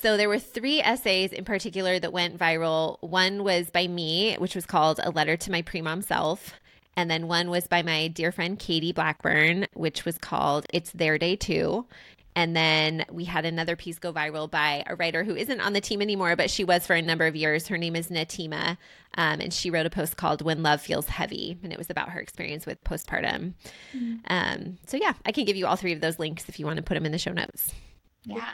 So 0.00 0.16
there 0.16 0.28
were 0.28 0.38
three 0.38 0.80
essays 0.80 1.32
in 1.32 1.44
particular 1.44 1.98
that 1.98 2.12
went 2.12 2.38
viral. 2.38 2.98
One 3.00 3.42
was 3.42 3.68
by 3.68 3.88
me, 3.88 4.36
which 4.36 4.54
was 4.54 4.64
called 4.64 5.00
A 5.02 5.10
Letter 5.10 5.36
to 5.36 5.50
My 5.50 5.62
Pre-Mom 5.62 6.02
Self. 6.02 6.54
And 6.96 7.10
then 7.10 7.26
one 7.26 7.50
was 7.50 7.66
by 7.66 7.82
my 7.82 8.06
dear 8.06 8.30
friend 8.30 8.58
Katie 8.58 8.92
Blackburn, 8.92 9.66
which 9.74 10.04
was 10.04 10.16
called 10.16 10.66
It's 10.72 10.92
Their 10.92 11.18
Day 11.18 11.34
Too. 11.34 11.84
And 12.36 12.54
then 12.54 13.06
we 13.10 13.24
had 13.24 13.44
another 13.44 13.74
piece 13.74 13.98
go 13.98 14.12
viral 14.12 14.48
by 14.48 14.84
a 14.86 14.94
writer 14.94 15.24
who 15.24 15.34
isn't 15.34 15.60
on 15.60 15.72
the 15.72 15.80
team 15.80 16.00
anymore, 16.00 16.36
but 16.36 16.50
she 16.50 16.62
was 16.62 16.86
for 16.86 16.94
a 16.94 17.02
number 17.02 17.26
of 17.26 17.34
years. 17.34 17.66
Her 17.66 17.76
name 17.76 17.96
is 17.96 18.08
Natima. 18.08 18.76
Um, 19.16 19.40
and 19.40 19.52
she 19.52 19.70
wrote 19.70 19.86
a 19.86 19.90
post 19.90 20.16
called 20.16 20.42
When 20.42 20.62
Love 20.62 20.80
Feels 20.80 21.08
Heavy. 21.08 21.58
And 21.64 21.72
it 21.72 21.78
was 21.78 21.90
about 21.90 22.10
her 22.10 22.20
experience 22.20 22.66
with 22.66 22.82
postpartum. 22.84 23.54
Mm-hmm. 23.92 24.14
Um, 24.28 24.78
so, 24.86 24.96
yeah, 24.96 25.14
I 25.26 25.32
can 25.32 25.44
give 25.44 25.56
you 25.56 25.66
all 25.66 25.74
three 25.74 25.92
of 25.92 26.00
those 26.00 26.20
links 26.20 26.48
if 26.48 26.60
you 26.60 26.66
want 26.66 26.76
to 26.76 26.84
put 26.84 26.94
them 26.94 27.06
in 27.06 27.10
the 27.10 27.18
show 27.18 27.32
notes. 27.32 27.74
Yeah. 28.22 28.52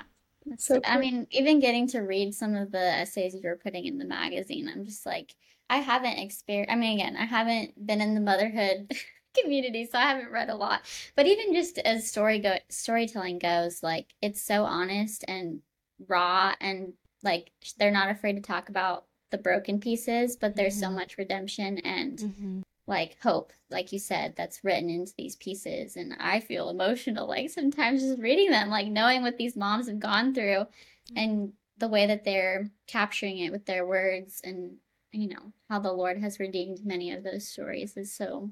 So 0.59 0.75
cool. 0.75 0.83
I 0.85 0.99
mean, 0.99 1.27
even 1.31 1.61
getting 1.61 1.87
to 1.89 2.01
read 2.01 2.35
some 2.35 2.55
of 2.55 2.71
the 2.73 2.79
essays 2.79 3.35
you 3.35 3.41
were 3.45 3.57
putting 3.57 3.87
in 3.87 3.99
the 3.99 4.05
magazine, 4.05 4.69
I'm 4.69 4.85
just 4.85 5.07
like, 5.07 5.35
I 5.71 5.79
haven't 5.79 6.19
experienced, 6.19 6.73
I 6.73 6.77
mean, 6.77 7.01
again, 7.01 7.17
I 7.17 7.25
haven't 7.25 7.87
been 7.87 8.01
in 8.01 8.15
the 8.15 8.21
motherhood 8.21 8.93
community, 9.43 9.87
so 9.87 9.99
I 9.99 10.03
haven't 10.03 10.31
read 10.31 10.51
a 10.51 10.55
lot. 10.55 10.83
But 11.17 11.27
even 11.27 11.55
just 11.55 11.79
as 11.79 12.09
story 12.09 12.39
go 12.39 12.57
storytelling 12.69 13.39
goes, 13.39 13.83
like 13.83 14.15
it's 14.21 14.43
so 14.43 14.65
honest 14.65 15.25
and 15.27 15.61
raw, 16.09 16.55
and 16.61 16.93
like 17.23 17.51
they're 17.79 17.91
not 17.91 18.11
afraid 18.11 18.35
to 18.35 18.43
talk 18.43 18.69
about 18.69 19.07
the 19.31 19.39
broken 19.39 19.81
pieces, 19.81 20.37
but 20.37 20.55
there's 20.55 20.75
mm-hmm. 20.75 20.93
so 20.93 20.97
much 20.99 21.19
redemption 21.19 21.79
and 21.79 22.19
mm-hmm. 22.19 22.61
Like 22.87 23.17
hope, 23.23 23.53
like 23.71 23.93
you 23.93 23.99
said, 23.99 24.35
that's 24.37 24.63
written 24.63 24.91
into 24.91 25.13
these 25.17 25.37
pieces. 25.37 25.97
And 25.97 26.15
I 26.21 26.41
feel 26.41 26.69
emotional, 26.69 27.27
like 27.27 27.51
sometimes 27.51 28.03
just 28.03 28.19
reading 28.21 28.51
them, 28.51 28.69
like 28.69 28.89
knowing 28.89 29.23
what 29.23 29.39
these 29.39 29.57
moms 29.57 29.89
have 29.89 29.99
gone 29.99 30.35
through, 30.35 30.67
mm-hmm. 30.67 31.17
and 31.17 31.53
the 31.79 31.89
way 31.89 32.07
that 32.07 32.25
they're 32.25 32.71
capturing 32.87 33.39
it 33.39 33.51
with 33.51 33.67
their 33.67 33.87
words 33.87 34.41
and 34.45 34.77
you 35.11 35.29
know 35.29 35.53
how 35.69 35.79
the 35.81 35.93
lord 35.93 36.19
has 36.19 36.39
redeemed 36.39 36.79
many 36.85 37.13
of 37.13 37.25
those 37.25 37.47
stories 37.49 37.97
is 37.97 38.13
so 38.13 38.51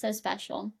so 0.00 0.12
special. 0.12 0.72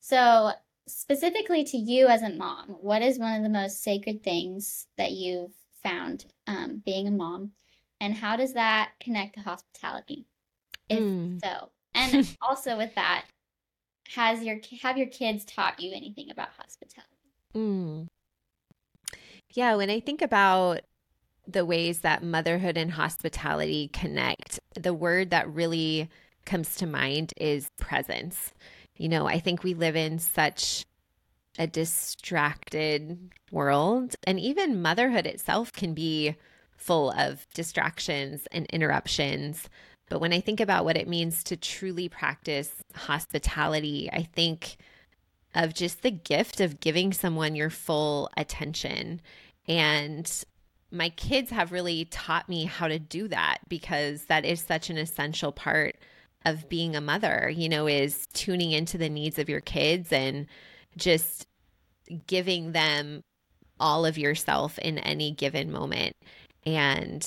So, 0.00 0.52
specifically 0.86 1.64
to 1.64 1.76
you 1.76 2.06
as 2.06 2.22
a 2.22 2.30
mom, 2.30 2.76
what 2.80 3.02
is 3.02 3.18
one 3.18 3.34
of 3.34 3.42
the 3.42 3.48
most 3.48 3.82
sacred 3.82 4.22
things 4.22 4.86
that 4.96 5.12
you've 5.12 5.54
found 5.82 6.26
um, 6.46 6.82
being 6.84 7.08
a 7.08 7.10
mom? 7.10 7.52
And 8.00 8.14
how 8.14 8.36
does 8.36 8.52
that 8.52 8.92
connect 9.00 9.34
to 9.34 9.40
hospitality? 9.40 10.26
If 10.88 11.00
Mm. 11.00 11.40
so. 11.42 11.70
And 11.96 12.36
also 12.42 12.76
with 12.76 12.94
that, 12.94 13.24
has 14.08 14.42
your 14.42 14.58
have 14.82 14.96
your 14.96 15.08
kids 15.08 15.44
taught 15.44 15.80
you 15.80 15.92
anything 15.94 16.30
about 16.30 16.50
hospitality? 16.56 17.10
Mm. 17.54 18.06
Yeah, 19.54 19.74
when 19.76 19.90
I 19.90 20.00
think 20.00 20.22
about 20.22 20.82
the 21.48 21.64
ways 21.64 22.00
that 22.00 22.22
motherhood 22.22 22.76
and 22.76 22.92
hospitality 22.92 23.88
connect, 23.92 24.60
the 24.74 24.94
word 24.94 25.30
that 25.30 25.52
really 25.52 26.08
comes 26.44 26.76
to 26.76 26.86
mind 26.86 27.32
is 27.36 27.68
presence. 27.78 28.52
You 28.96 29.08
know, 29.08 29.26
I 29.26 29.38
think 29.38 29.62
we 29.62 29.74
live 29.74 29.96
in 29.96 30.18
such 30.18 30.84
a 31.58 31.66
distracted 31.66 33.30
world, 33.50 34.14
and 34.24 34.38
even 34.38 34.82
motherhood 34.82 35.26
itself 35.26 35.72
can 35.72 35.94
be 35.94 36.36
full 36.76 37.10
of 37.12 37.46
distractions 37.54 38.46
and 38.52 38.66
interruptions. 38.66 39.68
But 40.08 40.20
when 40.20 40.32
I 40.32 40.40
think 40.40 40.60
about 40.60 40.84
what 40.84 40.96
it 40.96 41.08
means 41.08 41.42
to 41.44 41.56
truly 41.56 42.08
practice 42.08 42.72
hospitality, 42.94 44.08
I 44.12 44.22
think 44.22 44.76
of 45.54 45.74
just 45.74 46.02
the 46.02 46.10
gift 46.10 46.60
of 46.60 46.80
giving 46.80 47.12
someone 47.12 47.56
your 47.56 47.70
full 47.70 48.30
attention. 48.36 49.20
And 49.66 50.30
my 50.92 51.08
kids 51.10 51.50
have 51.50 51.72
really 51.72 52.04
taught 52.04 52.48
me 52.48 52.64
how 52.64 52.88
to 52.88 52.98
do 52.98 53.26
that 53.28 53.58
because 53.68 54.26
that 54.26 54.44
is 54.44 54.60
such 54.60 54.90
an 54.90 54.98
essential 54.98 55.50
part 55.50 55.96
of 56.44 56.68
being 56.68 56.94
a 56.94 57.00
mother, 57.00 57.50
you 57.52 57.68
know, 57.68 57.88
is 57.88 58.26
tuning 58.32 58.70
into 58.70 58.96
the 58.96 59.08
needs 59.08 59.38
of 59.38 59.48
your 59.48 59.60
kids 59.60 60.12
and 60.12 60.46
just 60.96 61.46
giving 62.26 62.70
them 62.72 63.22
all 63.80 64.06
of 64.06 64.16
yourself 64.16 64.78
in 64.78 64.98
any 64.98 65.32
given 65.32 65.72
moment. 65.72 66.14
And, 66.64 67.26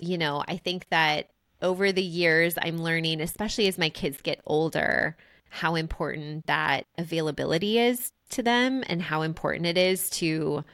you 0.00 0.16
know, 0.16 0.42
I 0.48 0.56
think 0.56 0.88
that 0.88 1.28
over 1.62 1.92
the 1.92 2.02
years, 2.02 2.54
I'm 2.60 2.82
learning, 2.82 3.20
especially 3.20 3.68
as 3.68 3.78
my 3.78 3.88
kids 3.88 4.20
get 4.20 4.40
older, 4.44 5.16
how 5.48 5.74
important 5.74 6.46
that 6.46 6.86
availability 6.98 7.78
is 7.78 8.10
to 8.30 8.42
them 8.42 8.82
and 8.86 9.00
how 9.00 9.22
important 9.22 9.66
it 9.66 9.78
is 9.78 10.10
to 10.10 10.64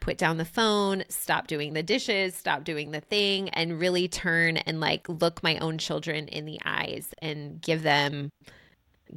put 0.00 0.18
down 0.18 0.36
the 0.36 0.44
phone, 0.44 1.04
stop 1.08 1.46
doing 1.46 1.72
the 1.72 1.82
dishes, 1.82 2.34
stop 2.34 2.64
doing 2.64 2.90
the 2.90 3.00
thing, 3.00 3.48
and 3.50 3.80
really 3.80 4.08
turn 4.08 4.56
and 4.56 4.80
like 4.80 5.08
look 5.08 5.42
my 5.42 5.58
own 5.58 5.78
children 5.78 6.28
in 6.28 6.44
the 6.44 6.60
eyes 6.64 7.08
and 7.20 7.60
give 7.60 7.82
them 7.82 8.30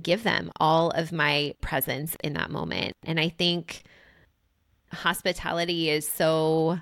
give 0.02 0.24
them 0.24 0.52
all 0.60 0.92
of 0.92 1.12
my 1.12 1.54
presence 1.62 2.16
in 2.24 2.34
that 2.34 2.52
moment. 2.52 2.96
And 3.04 3.20
I 3.20 3.30
think 3.30 3.84
hospitality 4.92 5.90
is 5.90 6.08
so 6.08 6.80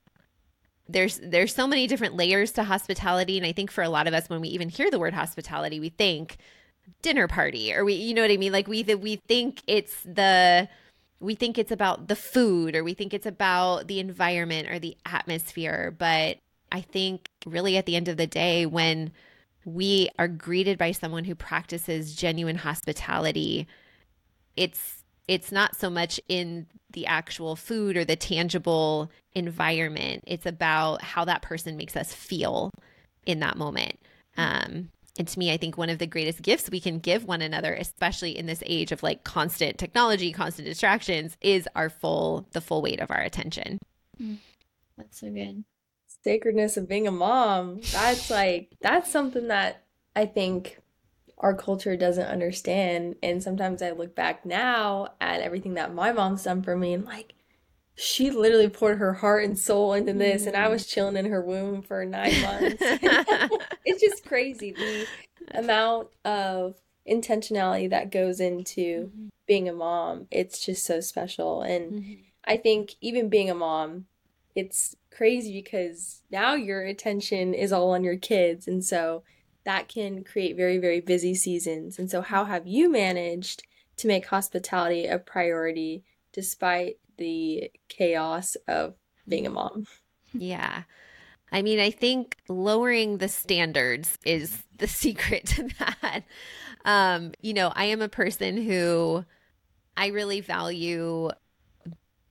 there's 0.89 1.19
there's 1.23 1.53
so 1.53 1.67
many 1.67 1.87
different 1.87 2.15
layers 2.15 2.51
to 2.53 2.63
hospitality. 2.63 3.37
And 3.37 3.45
I 3.45 3.51
think 3.51 3.71
for 3.71 3.83
a 3.83 3.89
lot 3.89 4.07
of 4.07 4.13
us 4.13 4.29
when 4.29 4.41
we 4.41 4.49
even 4.49 4.69
hear 4.69 4.89
the 4.91 4.99
word 4.99 5.13
hospitality 5.13 5.79
we 5.79 5.89
think 5.89 6.37
dinner 7.01 7.27
party 7.27 7.73
or 7.73 7.83
we 7.83 7.93
you 7.93 8.13
know 8.13 8.21
what 8.21 8.31
I 8.31 8.37
mean? 8.37 8.51
Like 8.51 8.67
we 8.67 8.83
we 8.83 9.17
think 9.27 9.61
it's 9.67 10.01
the 10.03 10.67
we 11.19 11.35
think 11.35 11.57
it's 11.57 11.71
about 11.71 12.07
the 12.07 12.15
food 12.15 12.75
or 12.75 12.83
we 12.83 12.93
think 12.93 13.13
it's 13.13 13.25
about 13.25 13.87
the 13.87 13.99
environment 13.99 14.69
or 14.69 14.79
the 14.79 14.95
atmosphere. 15.05 15.95
But 15.97 16.37
I 16.71 16.81
think 16.81 17.29
really 17.45 17.77
at 17.77 17.85
the 17.85 17.95
end 17.95 18.07
of 18.07 18.17
the 18.17 18.27
day 18.27 18.65
when 18.65 19.11
we 19.65 20.09
are 20.17 20.27
greeted 20.27 20.77
by 20.77 20.91
someone 20.91 21.25
who 21.25 21.35
practices 21.35 22.15
genuine 22.15 22.57
hospitality 22.57 23.67
it's 24.57 25.03
it's 25.27 25.51
not 25.51 25.75
so 25.75 25.89
much 25.89 26.19
in 26.27 26.67
the 26.91 27.05
actual 27.05 27.55
food 27.55 27.97
or 27.97 28.05
the 28.05 28.15
tangible 28.15 29.11
environment. 29.33 30.23
It's 30.25 30.45
about 30.45 31.01
how 31.01 31.25
that 31.25 31.41
person 31.41 31.77
makes 31.77 31.95
us 31.95 32.13
feel 32.13 32.71
in 33.25 33.39
that 33.41 33.57
moment. 33.57 33.99
Um, 34.37 34.89
and 35.19 35.27
to 35.27 35.39
me, 35.39 35.51
I 35.51 35.57
think 35.57 35.77
one 35.77 35.89
of 35.89 35.99
the 35.99 36.07
greatest 36.07 36.41
gifts 36.41 36.69
we 36.69 36.79
can 36.79 36.99
give 36.99 37.25
one 37.25 37.41
another, 37.41 37.73
especially 37.73 38.37
in 38.37 38.45
this 38.45 38.63
age 38.65 38.91
of 38.91 39.03
like 39.03 39.23
constant 39.23 39.77
technology, 39.77 40.31
constant 40.31 40.67
distractions, 40.67 41.35
is 41.41 41.67
our 41.75 41.89
full, 41.89 42.47
the 42.51 42.61
full 42.61 42.81
weight 42.81 42.99
of 42.99 43.11
our 43.11 43.21
attention. 43.21 43.79
That's 44.97 45.19
so 45.19 45.29
good. 45.29 45.63
Sacredness 46.23 46.77
of 46.77 46.87
being 46.87 47.07
a 47.07 47.11
mom. 47.11 47.81
That's 47.91 48.29
like, 48.29 48.75
that's 48.81 49.11
something 49.11 49.47
that 49.47 49.83
I 50.15 50.25
think 50.25 50.79
our 51.37 51.53
culture 51.53 51.95
doesn't 51.95 52.25
understand. 52.25 53.15
And 53.21 53.41
sometimes 53.41 53.81
I 53.81 53.91
look 53.91 54.15
back 54.15 54.45
now 54.45 55.09
at 55.21 55.41
everything 55.41 55.75
that 55.75 55.93
my 55.93 56.11
mom's 56.11 56.43
done 56.43 56.63
for 56.63 56.75
me 56.75 56.93
and 56.93 57.05
like, 57.05 57.33
she 57.99 58.29
literally 58.29 58.69
poured 58.69 58.99
her 58.99 59.13
heart 59.13 59.43
and 59.43 59.57
soul 59.57 59.93
into 59.93 60.13
this, 60.13 60.45
and 60.45 60.55
I 60.55 60.63
mm-hmm. 60.63 60.73
was 60.73 60.85
chilling 60.85 61.17
in 61.17 61.25
her 61.25 61.41
womb 61.41 61.81
for 61.81 62.05
nine 62.05 62.41
months. 62.43 62.75
it's 62.79 64.01
just 64.01 64.23
crazy 64.23 64.71
the 64.71 65.07
amount 65.57 66.09
of 66.23 66.75
intentionality 67.09 67.89
that 67.89 68.11
goes 68.11 68.39
into 68.39 69.09
mm-hmm. 69.09 69.27
being 69.47 69.67
a 69.67 69.73
mom. 69.73 70.27
It's 70.29 70.63
just 70.63 70.85
so 70.85 70.99
special. 70.99 71.63
And 71.63 71.91
mm-hmm. 71.91 72.13
I 72.45 72.57
think 72.57 72.93
even 73.01 73.29
being 73.29 73.49
a 73.49 73.55
mom, 73.55 74.05
it's 74.53 74.95
crazy 75.11 75.59
because 75.59 76.21
now 76.29 76.53
your 76.53 76.83
attention 76.83 77.55
is 77.55 77.73
all 77.73 77.91
on 77.91 78.03
your 78.03 78.17
kids. 78.17 78.67
And 78.67 78.85
so 78.85 79.23
that 79.67 79.89
can 79.89 80.23
create 80.23 80.55
very, 80.55 80.77
very 80.77 81.01
busy 81.01 81.35
seasons. 81.35 81.99
And 81.99 82.09
so, 82.09 82.21
how 82.21 82.45
have 82.45 82.65
you 82.65 82.89
managed 82.89 83.63
to 83.97 84.07
make 84.07 84.25
hospitality 84.25 85.07
a 85.07 85.19
priority 85.19 86.05
despite 86.31 86.99
the 87.17 87.69
chaos 87.89 88.55
of 88.69 88.95
being 89.27 89.45
a 89.45 89.49
mom? 89.49 89.85
Yeah. 90.33 90.83
I 91.51 91.61
mean, 91.61 91.81
I 91.81 91.91
think 91.91 92.37
lowering 92.47 93.17
the 93.17 93.27
standards 93.27 94.17
is 94.23 94.63
the 94.77 94.87
secret 94.87 95.47
to 95.47 95.69
that. 95.79 96.21
Um, 96.85 97.33
you 97.41 97.53
know, 97.53 97.73
I 97.75 97.85
am 97.85 98.01
a 98.01 98.07
person 98.07 98.55
who 98.55 99.25
I 99.97 100.07
really 100.07 100.39
value 100.39 101.29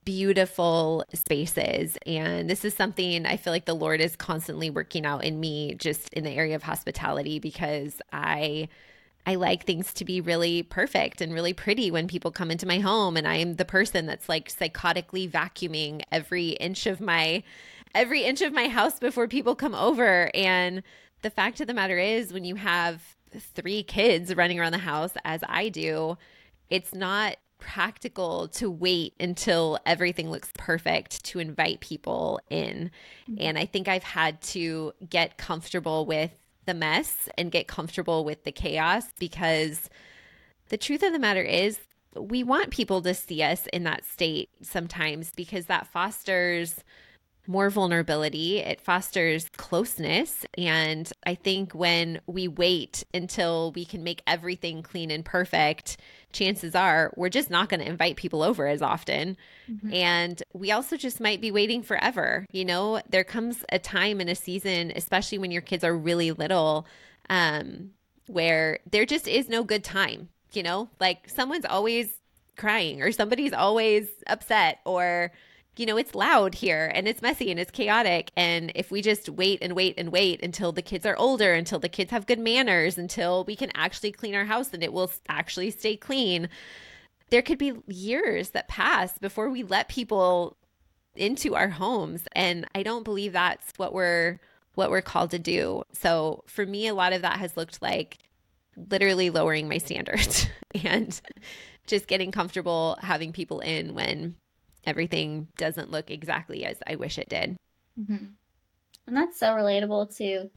beautiful 0.07 1.03
spaces. 1.13 1.97
And 2.05 2.49
this 2.49 2.63
is 2.63 2.73
something 2.73 3.25
I 3.25 3.35
feel 3.35 3.51
like 3.51 3.65
the 3.65 3.73
Lord 3.73 3.99
is 3.99 4.15
constantly 4.15 4.69
working 4.69 5.05
out 5.05 5.25
in 5.25 5.37
me 5.37 5.75
just 5.75 6.13
in 6.13 6.23
the 6.23 6.31
area 6.31 6.55
of 6.55 6.63
hospitality 6.63 7.39
because 7.39 8.01
I 8.13 8.69
I 9.25 9.35
like 9.35 9.65
things 9.65 9.93
to 9.95 10.05
be 10.05 10.21
really 10.21 10.63
perfect 10.63 11.19
and 11.19 11.33
really 11.33 11.51
pretty 11.51 11.91
when 11.91 12.07
people 12.07 12.31
come 12.31 12.51
into 12.51 12.65
my 12.65 12.79
home 12.79 13.17
and 13.17 13.27
I 13.27 13.35
am 13.35 13.55
the 13.55 13.65
person 13.65 14.05
that's 14.05 14.29
like 14.29 14.47
psychotically 14.47 15.29
vacuuming 15.29 16.03
every 16.09 16.51
inch 16.51 16.85
of 16.85 17.01
my 17.01 17.43
every 17.93 18.23
inch 18.23 18.41
of 18.41 18.53
my 18.53 18.69
house 18.69 18.99
before 18.99 19.27
people 19.27 19.55
come 19.55 19.75
over 19.75 20.31
and 20.33 20.83
the 21.21 21.29
fact 21.29 21.59
of 21.59 21.67
the 21.67 21.73
matter 21.73 21.97
is 21.97 22.31
when 22.31 22.45
you 22.45 22.55
have 22.55 23.17
three 23.37 23.83
kids 23.83 24.33
running 24.33 24.57
around 24.57 24.71
the 24.71 24.77
house 24.77 25.15
as 25.25 25.43
I 25.49 25.67
do 25.67 26.17
it's 26.69 26.93
not 26.93 27.35
practical 27.59 28.47
to 28.49 28.69
wait 28.69 29.13
until 29.19 29.79
everything 29.85 30.29
looks 30.29 30.51
perfect 30.57 31.23
to 31.25 31.39
invite 31.39 31.79
people 31.79 32.39
in. 32.49 32.91
Mm-hmm. 33.29 33.35
And 33.39 33.57
I 33.57 33.65
think 33.65 33.87
I've 33.87 34.03
had 34.03 34.41
to 34.43 34.93
get 35.09 35.37
comfortable 35.37 36.05
with 36.05 36.31
the 36.65 36.73
mess 36.73 37.29
and 37.37 37.51
get 37.51 37.67
comfortable 37.67 38.23
with 38.23 38.43
the 38.43 38.51
chaos 38.51 39.05
because 39.19 39.89
the 40.69 40.77
truth 40.77 41.01
of 41.01 41.13
the 41.13 41.19
matter 41.19 41.41
is 41.41 41.79
we 42.19 42.43
want 42.43 42.71
people 42.71 43.01
to 43.01 43.13
see 43.13 43.41
us 43.41 43.67
in 43.73 43.83
that 43.83 44.05
state 44.05 44.49
sometimes 44.61 45.31
because 45.35 45.67
that 45.67 45.87
fosters 45.87 46.83
more 47.47 47.69
vulnerability, 47.69 48.59
it 48.59 48.81
fosters 48.81 49.47
closeness. 49.55 50.45
And 50.57 51.09
I 51.25 51.35
think 51.35 51.73
when 51.73 52.19
we 52.27 52.47
wait 52.47 53.05
until 53.13 53.71
we 53.71 53.85
can 53.85 54.03
make 54.03 54.21
everything 54.27 54.83
clean 54.83 55.09
and 55.11 55.23
perfect, 55.23 55.97
chances 56.33 56.75
are 56.75 57.13
we're 57.15 57.29
just 57.29 57.49
not 57.49 57.69
going 57.69 57.79
to 57.79 57.87
invite 57.87 58.15
people 58.15 58.43
over 58.43 58.67
as 58.67 58.81
often. 58.81 59.37
Mm-hmm. 59.69 59.93
And 59.93 60.43
we 60.53 60.71
also 60.71 60.97
just 60.97 61.19
might 61.19 61.41
be 61.41 61.51
waiting 61.51 61.81
forever. 61.83 62.45
You 62.51 62.65
know, 62.65 63.01
there 63.09 63.23
comes 63.23 63.63
a 63.71 63.79
time 63.79 64.21
in 64.21 64.29
a 64.29 64.35
season, 64.35 64.91
especially 64.95 65.37
when 65.37 65.51
your 65.51 65.61
kids 65.61 65.83
are 65.83 65.95
really 65.95 66.31
little, 66.31 66.85
um, 67.29 67.91
where 68.27 68.79
there 68.89 69.05
just 69.05 69.27
is 69.27 69.49
no 69.49 69.63
good 69.63 69.83
time. 69.83 70.29
You 70.53 70.63
know, 70.63 70.89
like 70.99 71.29
someone's 71.29 71.65
always 71.65 72.09
crying 72.57 73.01
or 73.01 73.11
somebody's 73.11 73.53
always 73.53 74.07
upset 74.27 74.79
or 74.85 75.31
you 75.79 75.85
know, 75.85 75.97
it's 75.97 76.15
loud 76.15 76.55
here 76.55 76.91
and 76.93 77.07
it's 77.07 77.21
messy 77.21 77.51
and 77.51 77.59
it's 77.59 77.71
chaotic. 77.71 78.31
And 78.35 78.71
if 78.75 78.91
we 78.91 79.01
just 79.01 79.29
wait 79.29 79.59
and 79.61 79.73
wait 79.73 79.95
and 79.97 80.11
wait 80.11 80.43
until 80.43 80.71
the 80.71 80.81
kids 80.81 81.05
are 81.05 81.15
older, 81.17 81.53
until 81.53 81.79
the 81.79 81.89
kids 81.89 82.11
have 82.11 82.25
good 82.25 82.39
manners, 82.39 82.97
until 82.97 83.43
we 83.45 83.55
can 83.55 83.71
actually 83.75 84.11
clean 84.11 84.35
our 84.35 84.45
house 84.45 84.73
and 84.73 84.83
it 84.83 84.93
will 84.93 85.11
actually 85.29 85.71
stay 85.71 85.95
clean, 85.95 86.49
there 87.29 87.41
could 87.41 87.57
be 87.57 87.73
years 87.87 88.51
that 88.51 88.67
pass 88.67 89.17
before 89.17 89.49
we 89.49 89.63
let 89.63 89.89
people 89.89 90.57
into 91.15 91.55
our 91.55 91.69
homes. 91.69 92.23
And 92.33 92.67
I 92.73 92.83
don't 92.83 93.03
believe 93.03 93.33
that's 93.33 93.73
what 93.77 93.93
we're 93.93 94.39
what 94.75 94.91
we're 94.91 95.01
called 95.01 95.31
to 95.31 95.39
do. 95.39 95.81
So 95.91 96.43
for 96.45 96.63
me, 96.63 96.87
a 96.87 96.93
lot 96.93 97.11
of 97.11 97.23
that 97.23 97.39
has 97.39 97.57
looked 97.57 97.81
like 97.81 98.19
literally 98.91 99.31
lowering 99.31 99.67
my 99.67 99.79
standards 99.79 100.47
and 100.83 101.19
just 101.87 102.07
getting 102.07 102.31
comfortable 102.31 102.97
having 103.01 103.33
people 103.33 103.59
in 103.59 103.95
when 103.95 104.35
everything 104.87 105.49
doesn't 105.57 105.91
look 105.91 106.09
exactly 106.09 106.65
as 106.65 106.77
I 106.87 106.95
wish 106.95 107.19
it 107.19 107.29
did. 107.29 107.57
Mm-hmm. 107.99 108.25
And 109.07 109.17
that's 109.17 109.39
so 109.39 109.47
relatable 109.47 110.15
to 110.17 110.49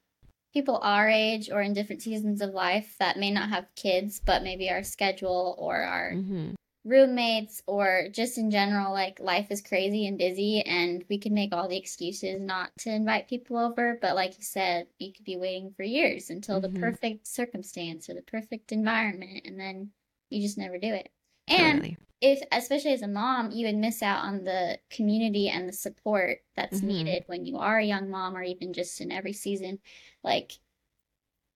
people 0.53 0.79
our 0.83 1.09
age 1.09 1.51
or 1.51 1.62
in 1.62 1.73
different 1.73 2.03
seasons 2.03 2.40
of 2.40 2.51
life 2.55 2.97
that 2.99 3.19
may 3.19 3.31
not 3.31 3.51
have 3.51 3.75
kids, 3.77 4.21
but 4.25 4.43
maybe 4.43 4.71
our 4.71 4.83
schedule 4.83 5.55
or 5.59 5.77
our 5.77 6.12
Mm-hmm. 6.14 6.55
roommates 6.85 7.62
or 7.66 8.09
just 8.11 8.38
in 8.38 8.51
general, 8.51 8.93
like 8.93 9.21
life 9.21 9.51
is 9.51 9.61
crazy 9.61 10.07
and 10.07 10.19
busy, 10.19 10.62
and 10.62 11.05
we 11.09 11.19
can 11.19 11.35
make 11.35 11.53
all 11.55 11.69
the 11.69 11.77
excuses 11.77 12.40
not 12.40 12.71
to 12.79 12.90
invite 12.90 13.29
people 13.29 13.59
over. 13.59 13.99
But 14.01 14.16
like 14.16 14.37
you 14.38 14.45
said, 14.45 14.88
you 14.99 15.12
could 15.12 15.25
be 15.25 15.37
waiting 15.37 15.73
for 15.77 15.83
years 15.85 16.31
until 16.31 16.59
Mhm. 16.59 16.62
the 16.62 16.81
perfect 16.81 17.27
circumstance 17.27 18.09
or 18.09 18.14
the 18.14 18.23
perfect 18.23 18.73
environment, 18.73 19.43
and 19.45 19.61
then 19.61 19.93
you 20.31 20.43
just 20.43 20.59
never 20.59 20.79
do 20.79 20.93
it. 20.95 21.11
And 21.51 21.81
Totally. 21.83 21.97
if 22.21 22.43
especially 22.53 22.93
as 22.93 23.03
a 23.03 23.09
mom 23.09 23.51
you 23.51 23.67
would 23.67 23.77
miss 23.77 24.03
out 24.03 24.25
on 24.25 24.45
the 24.45 24.79
community 24.91 25.49
and 25.49 25.69
the 25.69 25.73
support 25.73 26.39
that's 26.55 26.81
Mhm. 26.81 26.85
needed 26.85 27.25
when 27.27 27.45
you 27.47 27.57
are 27.59 27.79
a 27.79 27.85
young 27.85 28.11
mom 28.11 28.37
or 28.37 28.43
even 28.43 28.73
just 28.73 29.01
in 29.01 29.11
every 29.11 29.33
season 29.33 29.79
like 30.23 30.53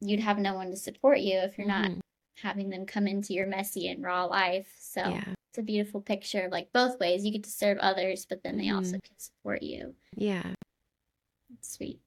you'd 0.00 0.20
have 0.20 0.38
no 0.38 0.54
one 0.54 0.70
to 0.70 0.76
support 0.76 1.20
you 1.20 1.36
if 1.38 1.56
you're 1.58 1.66
not 1.66 1.90
Mhm. 1.90 2.00
having 2.38 2.70
them 2.70 2.86
come 2.86 3.06
into 3.06 3.32
your 3.34 3.46
messy 3.46 3.88
and 3.88 4.02
raw 4.02 4.24
life 4.24 4.74
so 4.78 5.00
Yeah. 5.02 5.34
it's 5.50 5.58
a 5.58 5.62
beautiful 5.62 6.00
picture 6.00 6.46
of 6.46 6.52
like 6.52 6.72
both 6.72 6.98
ways 6.98 7.24
you 7.24 7.30
get 7.32 7.44
to 7.44 7.50
serve 7.50 7.78
others 7.78 8.24
but 8.26 8.42
then 8.42 8.56
they 8.56 8.64
Mm-hmm. 8.66 8.76
also 8.76 8.98
can 8.98 9.18
support 9.18 9.62
you 9.62 9.94
Yeah. 10.16 10.54
sweet 11.60 12.00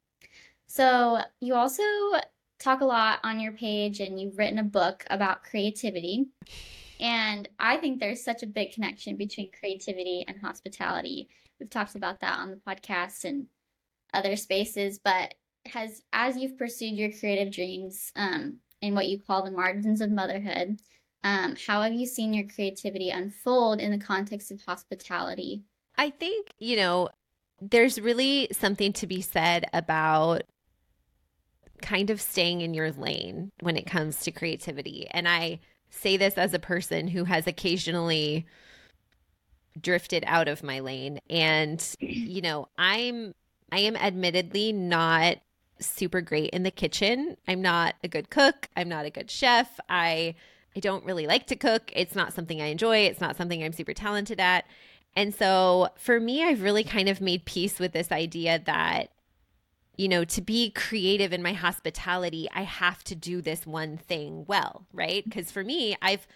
so 0.66 1.22
you 1.40 1.54
also 1.54 1.84
talk 2.60 2.82
a 2.82 2.86
lot 2.86 3.20
on 3.24 3.40
your 3.40 3.52
page 3.54 4.00
and 4.00 4.20
you've 4.20 4.38
written 4.38 4.58
a 4.60 4.64
book 4.64 5.06
about 5.10 5.44
creativity 5.44 6.28
and 7.00 7.48
I 7.60 7.78
think 7.78 8.00
there's 8.00 8.24
such 8.24 8.44
a 8.44 8.48
big 8.48 8.74
connection 8.74 9.16
between 9.16 9.52
creativity 9.52 10.26
and 10.28 10.40
hospitality. 10.40 11.30
We've 11.60 11.70
talked 11.70 11.96
about 11.96 12.20
that 12.22 12.40
on 12.40 12.52
the 12.52 12.58
podcast 12.58 13.24
and 13.24 13.48
other 14.14 14.36
spaces, 14.36 15.00
but 15.00 15.34
has 15.66 16.02
as 16.14 16.38
you've 16.38 16.58
pursued 16.58 16.98
your 16.98 17.12
creative 17.12 17.54
dreams 17.54 18.12
um, 18.16 18.58
in 18.82 18.96
what 18.96 19.08
you 19.08 19.20
call 19.20 19.44
the 19.44 19.52
margins 19.52 20.02
of 20.02 20.12
motherhood, 20.12 20.80
um, 21.24 21.56
how 21.68 21.82
have 21.82 21.94
you 21.94 22.06
seen 22.06 22.34
your 22.34 22.48
creativity 22.48 23.10
unfold 23.10 23.80
in 23.80 23.92
the 23.92 24.04
context 24.04 24.52
of 24.52 24.62
hospitality? 24.62 25.64
I 25.98 26.12
think, 26.12 26.48
you 26.60 26.78
know, 26.78 27.10
there's 27.60 28.00
really 28.00 28.48
something 28.52 28.94
to 28.94 29.08
be 29.08 29.22
said 29.22 29.66
about 29.74 30.44
kind 31.82 32.10
of 32.10 32.22
staying 32.22 32.62
in 32.62 32.74
your 32.74 32.92
lane 32.92 33.52
when 33.62 33.78
it 33.78 33.86
comes 33.86 34.22
to 34.22 34.32
creativity. 34.32 35.08
And 35.12 35.28
I 35.28 35.60
say 35.90 36.18
this 36.18 36.38
as 36.38 36.54
a 36.54 36.60
person 36.60 37.08
who 37.08 37.24
has 37.26 37.48
occasionally 37.48 38.46
drifted 39.80 40.24
out 40.28 40.48
of 40.48 40.64
my 40.64 40.80
lane 40.80 41.20
and 41.30 41.96
you 42.00 42.42
know, 42.42 42.68
I'm 42.78 43.34
I 43.72 43.80
am 43.80 43.96
admittedly 43.96 44.72
not 44.72 45.38
super 45.80 46.22
great 46.22 46.52
in 46.52 46.64
the 46.64 46.72
kitchen. 46.72 47.38
I'm 47.48 47.62
not 47.62 47.96
a 48.04 48.08
good 48.08 48.30
cook. 48.30 48.70
I'm 48.76 48.90
not 48.90 49.06
a 49.06 49.10
good 49.10 49.30
chef. 49.30 49.80
I 49.90 50.36
I 50.76 50.80
don't 50.80 51.06
really 51.06 51.26
like 51.28 51.48
to 51.48 51.56
cook. 51.56 51.92
It's 51.96 52.16
not 52.16 52.34
something 52.34 52.62
I 52.62 52.68
enjoy. 52.68 53.00
It's 53.00 53.22
not 53.22 53.36
something 53.36 53.64
I'm 53.64 53.74
super 53.74 53.94
talented 53.94 54.40
at. 54.40 54.66
And 55.16 55.34
so 55.34 55.90
for 55.98 56.20
me, 56.20 56.44
I've 56.44 56.62
really 56.62 56.84
kind 56.84 57.10
of 57.10 57.20
made 57.20 57.46
peace 57.46 57.80
with 57.80 57.94
this 57.94 58.12
idea 58.12 58.62
that, 58.66 59.10
you 59.98 60.08
know, 60.08 60.24
to 60.24 60.42
be 60.42 60.70
creative 60.70 61.34
in 61.34 61.42
my 61.42 61.54
hospitality, 61.54 62.48
I 62.54 62.62
have 62.62 63.04
to 63.06 63.16
do 63.16 63.42
this 63.42 63.66
one 63.66 63.98
thing 63.98 64.46
well, 64.48 64.86
right? 64.94 65.24
Because 65.24 65.52
for 65.52 65.64
me, 65.64 65.98
I've 66.02 66.28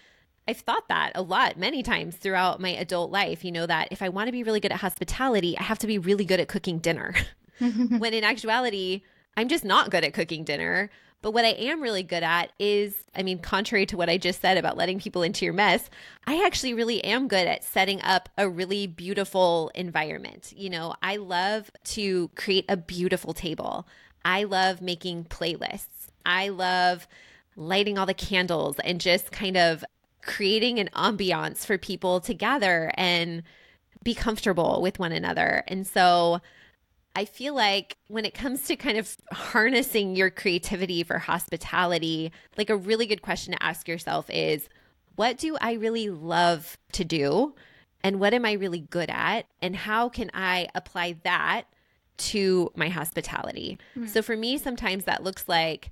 I've 0.47 0.57
thought 0.57 0.87
that 0.87 1.11
a 1.13 1.21
lot, 1.21 1.57
many 1.57 1.83
times 1.83 2.15
throughout 2.15 2.59
my 2.59 2.69
adult 2.69 3.11
life, 3.11 3.45
you 3.45 3.51
know, 3.51 3.67
that 3.67 3.89
if 3.91 4.01
I 4.01 4.09
want 4.09 4.27
to 4.27 4.31
be 4.31 4.43
really 4.43 4.59
good 4.59 4.71
at 4.71 4.79
hospitality, 4.79 5.55
I 5.57 5.63
have 5.63 5.77
to 5.79 5.87
be 5.87 5.99
really 5.99 6.25
good 6.25 6.39
at 6.39 6.47
cooking 6.47 6.79
dinner. 6.79 7.13
when 7.59 8.13
in 8.13 8.23
actuality, 8.23 9.03
I'm 9.37 9.47
just 9.47 9.63
not 9.63 9.91
good 9.91 10.03
at 10.03 10.13
cooking 10.13 10.43
dinner. 10.43 10.89
But 11.21 11.31
what 11.31 11.45
I 11.45 11.49
am 11.49 11.81
really 11.81 12.03
good 12.03 12.23
at 12.23 12.51
is, 12.57 12.95
I 13.15 13.21
mean, 13.21 13.39
contrary 13.39 13.85
to 13.87 13.97
what 13.97 14.09
I 14.09 14.17
just 14.17 14.41
said 14.41 14.57
about 14.57 14.77
letting 14.77 14.99
people 14.99 15.21
into 15.21 15.45
your 15.45 15.53
mess, 15.53 15.89
I 16.25 16.43
actually 16.45 16.73
really 16.73 17.03
am 17.03 17.27
good 17.27 17.47
at 17.47 17.63
setting 17.63 18.01
up 18.01 18.29
a 18.37 18.49
really 18.49 18.87
beautiful 18.87 19.71
environment. 19.75 20.53
You 20.55 20.71
know, 20.71 20.95
I 21.03 21.17
love 21.17 21.69
to 21.85 22.29
create 22.35 22.65
a 22.69 22.77
beautiful 22.77 23.33
table. 23.33 23.87
I 24.25 24.43
love 24.45 24.81
making 24.81 25.25
playlists. 25.25 26.09
I 26.25 26.49
love 26.49 27.07
lighting 27.55 27.97
all 27.97 28.05
the 28.05 28.13
candles 28.13 28.79
and 28.79 28.99
just 28.99 29.31
kind 29.31 29.57
of 29.57 29.85
creating 30.23 30.79
an 30.79 30.89
ambiance 30.95 31.65
for 31.65 31.77
people 31.77 32.19
to 32.21 32.33
gather 32.33 32.91
and 32.95 33.43
be 34.03 34.13
comfortable 34.15 34.81
with 34.81 34.99
one 34.99 35.11
another. 35.11 35.63
And 35.67 35.85
so 35.85 36.41
I 37.15 37.25
feel 37.25 37.53
like 37.53 37.97
when 38.07 38.25
it 38.25 38.33
comes 38.33 38.63
to 38.63 38.75
kind 38.75 38.97
of 38.97 39.17
harnessing 39.31 40.15
your 40.15 40.29
creativity 40.29 41.03
for 41.03 41.19
hospitality, 41.19 42.31
like 42.57 42.69
a 42.69 42.77
really 42.77 43.05
good 43.05 43.21
question 43.21 43.53
to 43.53 43.63
ask 43.63 43.87
yourself 43.87 44.29
is 44.29 44.69
what 45.15 45.37
do 45.37 45.57
I 45.59 45.73
really 45.73 46.09
love 46.09 46.77
to 46.93 47.03
do? 47.03 47.55
And 48.03 48.19
what 48.19 48.33
am 48.33 48.45
I 48.45 48.53
really 48.53 48.79
good 48.79 49.09
at? 49.09 49.45
And 49.61 49.75
how 49.75 50.09
can 50.09 50.31
I 50.33 50.69
apply 50.73 51.17
that 51.23 51.63
to 52.17 52.71
my 52.75 52.89
hospitality? 52.89 53.77
Hmm. 53.93 54.07
So 54.07 54.21
for 54.21 54.37
me, 54.37 54.57
sometimes 54.57 55.05
that 55.05 55.23
looks 55.23 55.47
like 55.47 55.91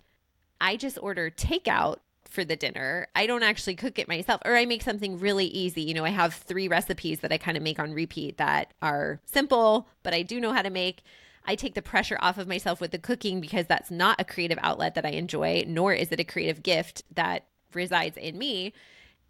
I 0.62 0.78
just 0.78 0.98
order 1.02 1.30
takeout 1.30 1.98
for 2.30 2.46
the 2.46 2.56
dinner. 2.56 3.08
I 3.16 3.28
don't 3.28 3.44
actually 3.44 3.76
cook 3.76 4.00
it 4.00 4.08
myself, 4.08 4.42
or 4.46 4.56
I 4.56 4.66
make 4.66 4.84
something 4.84 5.20
really 5.20 5.46
easy. 5.48 5.82
You 5.82 5.94
know, 5.94 6.06
I 6.06 6.10
have 6.10 6.34
three 6.34 6.68
recipes 6.68 7.20
that 7.20 7.32
I 7.32 7.38
kind 7.38 7.58
of 7.58 7.64
make 7.64 7.80
on 7.80 7.94
repeat 7.94 8.38
that 8.38 8.74
are 8.82 9.20
simple, 9.26 9.88
but 10.04 10.14
I 10.14 10.22
do 10.22 10.40
know 10.40 10.54
how 10.54 10.62
to 10.62 10.70
make. 10.70 11.02
I 11.46 11.56
take 11.56 11.74
the 11.74 11.82
pressure 11.82 12.18
off 12.22 12.38
of 12.38 12.48
myself 12.48 12.80
with 12.80 12.92
the 12.92 13.00
cooking 13.00 13.42
because 13.42 13.66
that's 13.66 13.90
not 13.90 14.22
a 14.22 14.26
creative 14.26 14.60
outlet 14.62 14.96
that 14.96 15.06
I 15.06 15.10
enjoy, 15.12 15.64
nor 15.68 15.94
is 15.94 16.12
it 16.12 16.20
a 16.20 16.24
creative 16.24 16.62
gift 16.62 17.04
that 17.16 17.46
resides 17.74 18.18
in 18.18 18.38
me. 18.38 18.74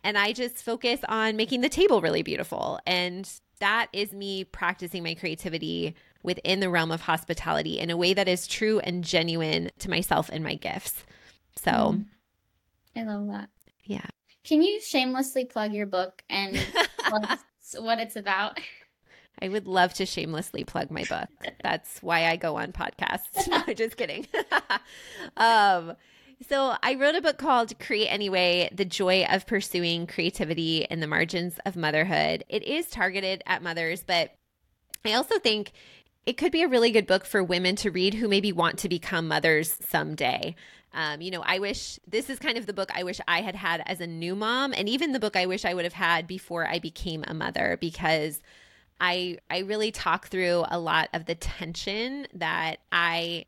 And 0.04 0.18
I 0.18 0.34
just 0.34 0.58
focus 0.58 1.00
on 1.08 1.36
making 1.36 1.62
the 1.62 1.70
table 1.70 2.02
really 2.02 2.24
beautiful. 2.24 2.80
And 2.86 3.30
that 3.60 3.88
is 3.94 4.14
me 4.14 4.44
practicing 4.44 5.04
my 5.04 5.14
creativity 5.14 5.96
within 6.24 6.60
the 6.60 6.70
realm 6.70 6.92
of 6.92 7.02
hospitality 7.02 7.80
in 7.80 7.90
a 7.90 7.98
way 7.98 8.14
that 8.14 8.28
is 8.28 8.48
true 8.48 8.80
and 8.80 9.04
genuine 9.04 9.70
to 9.80 9.90
myself 9.90 10.30
and 10.32 10.44
my 10.44 10.56
gifts. 10.56 11.06
So, 11.56 11.72
Mm. 11.72 12.06
I 12.96 13.04
love 13.04 13.28
that. 13.28 13.50
yeah. 13.84 14.06
Can 14.44 14.62
you 14.62 14.82
shamelessly 14.82 15.46
plug 15.46 15.74
your 15.74 15.86
book 15.86 16.24
and 16.30 16.58
what 17.78 18.00
it's 18.00 18.16
about? 18.16 18.60
I 19.42 19.50
would 19.50 19.68
love 19.68 19.94
to 19.96 20.06
shamelessly 20.06 20.64
plug 20.64 20.90
my 20.92 21.04
book. 21.04 21.30
That's 21.62 22.02
why 22.02 22.26
I 22.26 22.36
go 22.36 22.58
on 22.58 22.72
podcasts. 22.72 23.48
No, 23.48 23.62
just 23.74 23.98
kidding. 23.98 24.28
um, 25.38 25.96
so 26.48 26.76
I 26.82 26.96
wrote 26.96 27.16
a 27.16 27.22
book 27.22 27.38
called 27.38 27.78
Create 27.80 28.08
Anyway: 28.08 28.70
The 28.74 28.86
Joy 28.86 29.26
of 29.30 29.46
Pursuing 29.46 30.08
Creativity 30.08 30.86
in 30.90 31.00
the 31.00 31.08
Margins 31.08 31.60
of 31.66 31.76
Motherhood. 31.76 32.44
It 32.50 32.64
is 32.64 32.88
targeted 32.90 33.44
at 33.46 33.62
mothers, 33.62 34.04
but 34.04 34.36
I 35.06 35.14
also 35.14 35.38
think 35.40 35.72
it 36.26 36.38
could 36.38 36.52
be 36.52 36.64
a 36.64 36.68
really 36.68 36.92
good 36.92 37.08
book 37.08 37.26
for 37.26 37.44
women 37.44 37.76
to 37.78 37.92
read 37.92 38.14
who 38.14 38.28
maybe 38.28 38.52
want 38.52 38.80
to 38.80 38.90
become 38.90 39.28
mothers 39.28 39.78
someday. 39.90 40.56
Um, 40.94 41.22
you 41.22 41.30
know, 41.30 41.44
I 41.46 41.60
wish 41.60 42.00
this 42.08 42.30
is 42.30 42.40
kind 42.40 42.58
of 42.58 42.66
the 42.66 42.74
book 42.74 42.90
I 42.94 43.04
wish 43.04 43.20
I 43.28 43.42
had 43.42 43.56
had 43.56 43.84
as 43.86 44.02
a 44.02 44.08
new 44.08 44.36
mom, 44.36 44.74
and 44.76 44.90
even 44.90 45.12
the 45.12 45.20
book 45.20 45.36
I 45.36 45.46
wish 45.46 45.64
I 45.66 45.74
would 45.74 45.86
have 45.86 45.94
had 45.94 46.26
before 46.26 46.68
I 46.68 46.80
became 46.80 47.24
a 47.28 47.34
mother, 47.34 47.78
because 47.80 48.42
I 49.00 49.38
I 49.50 49.60
really 49.60 49.92
talk 49.92 50.28
through 50.28 50.66
a 50.70 50.80
lot 50.80 51.10
of 51.14 51.26
the 51.26 51.36
tension 51.36 52.28
that 52.34 52.80
I 52.92 53.46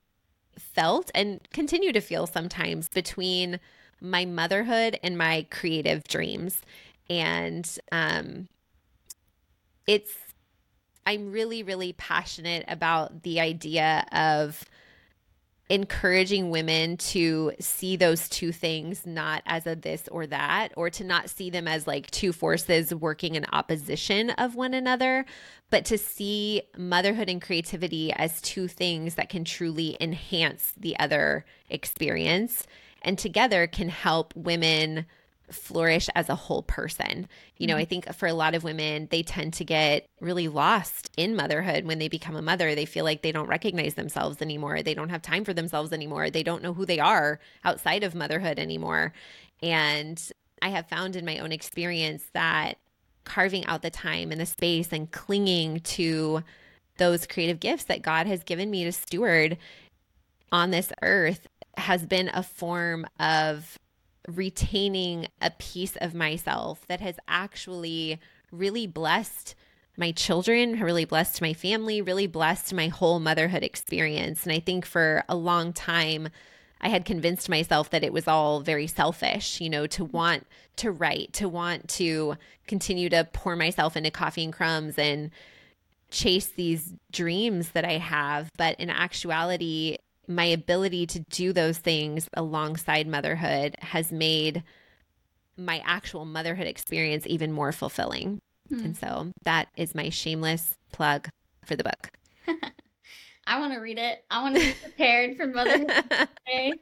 felt 0.57 1.09
and 1.15 1.39
continue 1.51 1.91
to 1.93 2.01
feel 2.01 2.27
sometimes 2.27 2.87
between 2.89 3.59
my 3.99 4.25
motherhood 4.25 4.99
and 5.01 5.17
my 5.17 5.47
creative 5.49 6.03
dreams, 6.03 6.61
and 7.09 7.77
um, 7.91 8.47
it's 9.87 10.11
I'm 11.05 11.31
really, 11.31 11.63
really 11.63 11.93
passionate 11.93 12.65
about 12.67 13.23
the 13.23 13.39
idea 13.39 14.05
of 14.11 14.63
encouraging 15.71 16.49
women 16.49 16.97
to 16.97 17.53
see 17.57 17.95
those 17.95 18.27
two 18.27 18.51
things 18.51 19.05
not 19.05 19.41
as 19.45 19.65
a 19.65 19.73
this 19.73 20.09
or 20.09 20.27
that, 20.27 20.67
or 20.75 20.89
to 20.89 21.01
not 21.05 21.29
see 21.29 21.49
them 21.49 21.65
as 21.65 21.87
like 21.87 22.11
two 22.11 22.33
forces 22.33 22.93
working 22.93 23.35
in 23.35 23.45
opposition 23.53 24.31
of 24.31 24.53
one 24.53 24.73
another, 24.73 25.25
but 25.69 25.85
to 25.85 25.97
see 25.97 26.61
motherhood 26.77 27.29
and 27.29 27.41
creativity 27.41 28.11
as 28.11 28.41
two 28.41 28.67
things 28.67 29.15
that 29.15 29.29
can 29.29 29.45
truly 29.45 29.95
enhance 30.01 30.73
the 30.77 30.99
other 30.99 31.45
experience 31.69 32.67
and 33.01 33.17
together 33.17 33.65
can 33.65 33.87
help 33.87 34.35
women 34.35 35.05
flourish 35.51 36.09
as 36.15 36.29
a 36.29 36.35
whole 36.35 36.63
person. 36.63 37.27
You 37.57 37.67
know, 37.67 37.75
I 37.75 37.81
mm-hmm. 37.81 37.89
think 37.89 38.13
for 38.15 38.27
a 38.27 38.33
lot 38.33 38.55
of 38.55 38.63
women, 38.63 39.07
they 39.11 39.23
tend 39.23 39.53
to 39.53 39.65
get 39.65 40.05
really 40.19 40.47
lost 40.47 41.09
in 41.17 41.35
motherhood 41.35 41.85
when 41.85 41.99
they 41.99 42.07
become 42.07 42.35
a 42.35 42.41
mother. 42.41 42.75
They 42.75 42.85
feel 42.85 43.05
like 43.05 43.21
they 43.21 43.31
don't 43.31 43.47
recognize 43.47 43.95
themselves 43.95 44.41
anymore. 44.41 44.81
They 44.81 44.93
don't 44.93 45.09
have 45.09 45.21
time 45.21 45.45
for 45.45 45.53
themselves 45.53 45.91
anymore. 45.91 46.29
They 46.29 46.43
don't 46.43 46.63
know 46.63 46.73
who 46.73 46.85
they 46.85 46.99
are 46.99 47.39
outside 47.63 48.03
of 48.03 48.15
motherhood 48.15 48.59
anymore. 48.59 49.13
And 49.61 50.21
I 50.61 50.69
have 50.69 50.87
found 50.87 51.15
in 51.15 51.25
my 51.25 51.39
own 51.39 51.51
experience 51.51 52.23
that 52.33 52.77
carving 53.23 53.65
out 53.65 53.81
the 53.81 53.89
time 53.89 54.31
and 54.31 54.41
the 54.41 54.45
space 54.45 54.91
and 54.91 55.11
clinging 55.11 55.79
to 55.81 56.43
those 56.97 57.25
creative 57.25 57.59
gifts 57.59 57.85
that 57.85 58.01
God 58.01 58.27
has 58.27 58.43
given 58.43 58.69
me 58.69 58.83
to 58.83 58.91
steward 58.91 59.57
on 60.51 60.71
this 60.71 60.91
earth 61.01 61.47
has 61.77 62.05
been 62.05 62.29
a 62.33 62.43
form 62.43 63.05
of 63.19 63.79
retaining 64.37 65.27
a 65.41 65.51
piece 65.51 65.95
of 65.97 66.13
myself 66.13 66.85
that 66.87 67.01
has 67.01 67.15
actually 67.27 68.19
really 68.51 68.87
blessed 68.87 69.55
my 69.97 70.11
children, 70.11 70.79
really 70.79 71.05
blessed 71.05 71.41
my 71.41 71.53
family, 71.53 72.01
really 72.01 72.27
blessed 72.27 72.73
my 72.73 72.87
whole 72.87 73.19
motherhood 73.19 73.63
experience. 73.63 74.43
And 74.43 74.51
I 74.51 74.59
think 74.59 74.85
for 74.85 75.23
a 75.27 75.35
long 75.35 75.73
time, 75.73 76.29
I 76.81 76.89
had 76.89 77.05
convinced 77.05 77.49
myself 77.49 77.89
that 77.91 78.03
it 78.03 78.11
was 78.11 78.27
all 78.27 78.61
very 78.61 78.87
selfish, 78.87 79.61
you 79.61 79.69
know, 79.69 79.85
to 79.87 80.05
want 80.05 80.47
to 80.77 80.91
write, 80.91 81.33
to 81.33 81.47
want 81.47 81.87
to 81.89 82.35
continue 82.67 83.09
to 83.09 83.27
pour 83.31 83.55
myself 83.55 83.95
into 83.95 84.09
coffee 84.09 84.43
and 84.43 84.53
crumbs 84.53 84.97
and 84.97 85.29
chase 86.09 86.47
these 86.47 86.93
dreams 87.11 87.69
that 87.69 87.85
I 87.85 87.99
have. 87.99 88.49
But 88.57 88.79
in 88.79 88.89
actuality, 88.89 89.97
my 90.35 90.45
ability 90.45 91.05
to 91.07 91.19
do 91.19 91.53
those 91.53 91.77
things 91.77 92.29
alongside 92.33 93.07
motherhood 93.07 93.75
has 93.79 94.11
made 94.11 94.63
my 95.57 95.81
actual 95.85 96.25
motherhood 96.25 96.67
experience 96.67 97.25
even 97.27 97.51
more 97.51 97.71
fulfilling. 97.71 98.39
Hmm. 98.69 98.85
And 98.85 98.97
so 98.97 99.31
that 99.43 99.67
is 99.75 99.95
my 99.95 100.09
shameless 100.09 100.75
plug 100.91 101.29
for 101.65 101.75
the 101.75 101.83
book. 101.83 102.11
I 103.47 103.59
want 103.59 103.73
to 103.73 103.79
read 103.79 103.97
it. 103.97 104.23
I 104.29 104.41
want 104.41 104.55
to 104.55 104.61
be 104.61 104.73
prepared 104.81 105.35
for 105.35 105.47
Mother's 105.47 105.85
Day. 106.45 106.73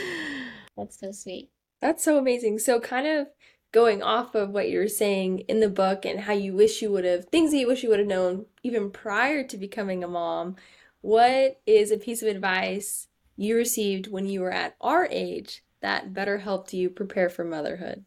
That's 0.76 0.98
so 0.98 1.12
sweet. 1.12 1.50
That's 1.80 2.02
so 2.02 2.18
amazing. 2.18 2.60
So, 2.60 2.80
kind 2.80 3.06
of 3.06 3.28
going 3.72 4.02
off 4.02 4.34
of 4.34 4.50
what 4.50 4.68
you 4.68 4.78
were 4.78 4.88
saying 4.88 5.40
in 5.40 5.60
the 5.60 5.68
book 5.68 6.04
and 6.04 6.20
how 6.20 6.32
you 6.32 6.54
wish 6.54 6.80
you 6.80 6.90
would 6.90 7.04
have, 7.04 7.26
things 7.26 7.50
that 7.50 7.58
you 7.58 7.66
wish 7.66 7.82
you 7.82 7.90
would 7.90 7.98
have 7.98 8.08
known 8.08 8.46
even 8.62 8.90
prior 8.90 9.44
to 9.44 9.56
becoming 9.56 10.02
a 10.02 10.08
mom, 10.08 10.56
what 11.00 11.60
is 11.66 11.90
a 11.90 11.98
piece 11.98 12.22
of 12.22 12.28
advice 12.28 13.08
you 13.36 13.56
received 13.56 14.10
when 14.10 14.26
you 14.26 14.40
were 14.40 14.52
at 14.52 14.76
our 14.80 15.06
age 15.10 15.62
that 15.80 16.12
better 16.12 16.38
helped 16.38 16.72
you 16.72 16.90
prepare 16.90 17.28
for 17.28 17.44
motherhood? 17.44 18.04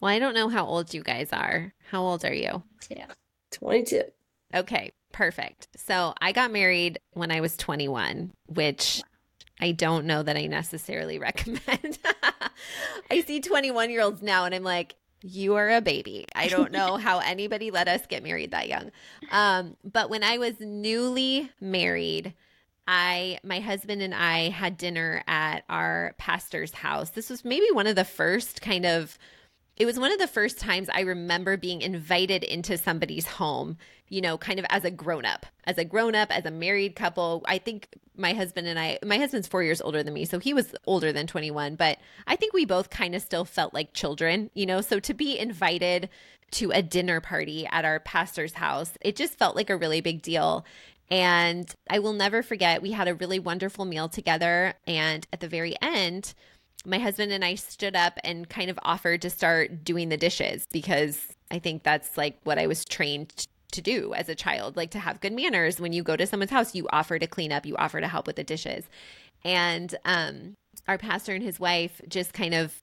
Well, 0.00 0.10
I 0.10 0.18
don't 0.18 0.34
know 0.34 0.48
how 0.48 0.64
old 0.64 0.94
you 0.94 1.02
guys 1.02 1.32
are. 1.32 1.74
How 1.90 2.02
old 2.02 2.24
are 2.24 2.34
you? 2.34 2.62
Yeah. 2.88 3.06
22. 3.52 4.02
Okay, 4.54 4.92
perfect. 5.12 5.68
So 5.76 6.14
I 6.20 6.32
got 6.32 6.50
married 6.50 6.98
when 7.12 7.30
I 7.30 7.40
was 7.40 7.56
21, 7.56 8.32
which 8.46 9.02
I 9.60 9.72
don't 9.72 10.06
know 10.06 10.22
that 10.22 10.36
I 10.36 10.46
necessarily 10.46 11.18
recommend. 11.20 11.98
I 13.10 13.20
see 13.22 13.40
21 13.40 13.90
year 13.90 14.02
olds 14.02 14.22
now 14.22 14.44
and 14.44 14.54
I'm 14.54 14.64
like, 14.64 14.96
you 15.22 15.56
are 15.56 15.70
a 15.70 15.80
baby. 15.80 16.26
I 16.34 16.48
don't 16.48 16.72
know 16.72 16.96
how 16.98 17.18
anybody 17.18 17.70
let 17.70 17.88
us 17.88 18.06
get 18.06 18.22
married 18.22 18.52
that 18.52 18.68
young. 18.68 18.90
Um, 19.30 19.76
but 19.84 20.10
when 20.10 20.22
I 20.22 20.38
was 20.38 20.60
newly 20.60 21.50
married, 21.60 22.34
I 22.86 23.38
my 23.44 23.60
husband 23.60 24.02
and 24.02 24.14
I 24.14 24.48
had 24.48 24.76
dinner 24.76 25.22
at 25.26 25.64
our 25.68 26.14
pastor's 26.18 26.72
house. 26.72 27.10
This 27.10 27.30
was 27.30 27.44
maybe 27.44 27.66
one 27.72 27.86
of 27.86 27.96
the 27.96 28.04
first 28.04 28.62
kind 28.62 28.84
of 28.84 29.18
it 29.80 29.86
was 29.86 29.98
one 29.98 30.12
of 30.12 30.18
the 30.18 30.26
first 30.26 30.58
times 30.58 30.90
I 30.92 31.00
remember 31.00 31.56
being 31.56 31.80
invited 31.80 32.44
into 32.44 32.76
somebody's 32.76 33.26
home, 33.26 33.78
you 34.10 34.20
know, 34.20 34.36
kind 34.36 34.58
of 34.58 34.66
as 34.68 34.84
a 34.84 34.90
grown 34.90 35.24
up, 35.24 35.46
as 35.64 35.78
a 35.78 35.86
grown 35.86 36.14
up, 36.14 36.30
as 36.30 36.44
a 36.44 36.50
married 36.50 36.94
couple. 36.94 37.42
I 37.46 37.56
think 37.56 37.88
my 38.14 38.34
husband 38.34 38.68
and 38.68 38.78
I, 38.78 38.98
my 39.02 39.16
husband's 39.16 39.48
four 39.48 39.62
years 39.62 39.80
older 39.80 40.02
than 40.02 40.12
me, 40.12 40.26
so 40.26 40.38
he 40.38 40.52
was 40.52 40.74
older 40.84 41.14
than 41.14 41.26
21, 41.26 41.76
but 41.76 41.96
I 42.26 42.36
think 42.36 42.52
we 42.52 42.66
both 42.66 42.90
kind 42.90 43.14
of 43.14 43.22
still 43.22 43.46
felt 43.46 43.72
like 43.72 43.94
children, 43.94 44.50
you 44.52 44.66
know, 44.66 44.82
so 44.82 45.00
to 45.00 45.14
be 45.14 45.38
invited 45.38 46.10
to 46.50 46.70
a 46.72 46.82
dinner 46.82 47.22
party 47.22 47.66
at 47.66 47.86
our 47.86 48.00
pastor's 48.00 48.52
house, 48.52 48.98
it 49.00 49.16
just 49.16 49.38
felt 49.38 49.56
like 49.56 49.70
a 49.70 49.78
really 49.78 50.02
big 50.02 50.20
deal. 50.20 50.66
And 51.10 51.74
I 51.88 52.00
will 52.00 52.12
never 52.12 52.42
forget, 52.42 52.82
we 52.82 52.92
had 52.92 53.08
a 53.08 53.14
really 53.14 53.38
wonderful 53.38 53.86
meal 53.86 54.10
together. 54.10 54.74
And 54.86 55.26
at 55.32 55.40
the 55.40 55.48
very 55.48 55.74
end, 55.80 56.34
my 56.86 56.98
husband 56.98 57.32
and 57.32 57.44
I 57.44 57.54
stood 57.54 57.94
up 57.94 58.18
and 58.24 58.48
kind 58.48 58.70
of 58.70 58.78
offered 58.82 59.22
to 59.22 59.30
start 59.30 59.84
doing 59.84 60.08
the 60.08 60.16
dishes 60.16 60.64
because 60.72 61.28
I 61.50 61.58
think 61.58 61.82
that's 61.82 62.16
like 62.16 62.38
what 62.44 62.58
I 62.58 62.66
was 62.66 62.84
trained 62.84 63.46
to 63.72 63.82
do 63.82 64.14
as 64.14 64.28
a 64.28 64.34
child, 64.34 64.76
like 64.76 64.90
to 64.92 64.98
have 64.98 65.20
good 65.20 65.32
manners. 65.32 65.80
When 65.80 65.92
you 65.92 66.02
go 66.02 66.16
to 66.16 66.26
someone's 66.26 66.50
house, 66.50 66.74
you 66.74 66.88
offer 66.92 67.18
to 67.18 67.26
clean 67.26 67.52
up, 67.52 67.66
you 67.66 67.76
offer 67.76 68.00
to 68.00 68.08
help 68.08 68.26
with 68.26 68.36
the 68.36 68.44
dishes. 68.44 68.84
And 69.44 69.94
um, 70.04 70.56
our 70.88 70.98
pastor 70.98 71.34
and 71.34 71.42
his 71.42 71.60
wife 71.60 72.00
just 72.08 72.32
kind 72.32 72.54
of 72.54 72.82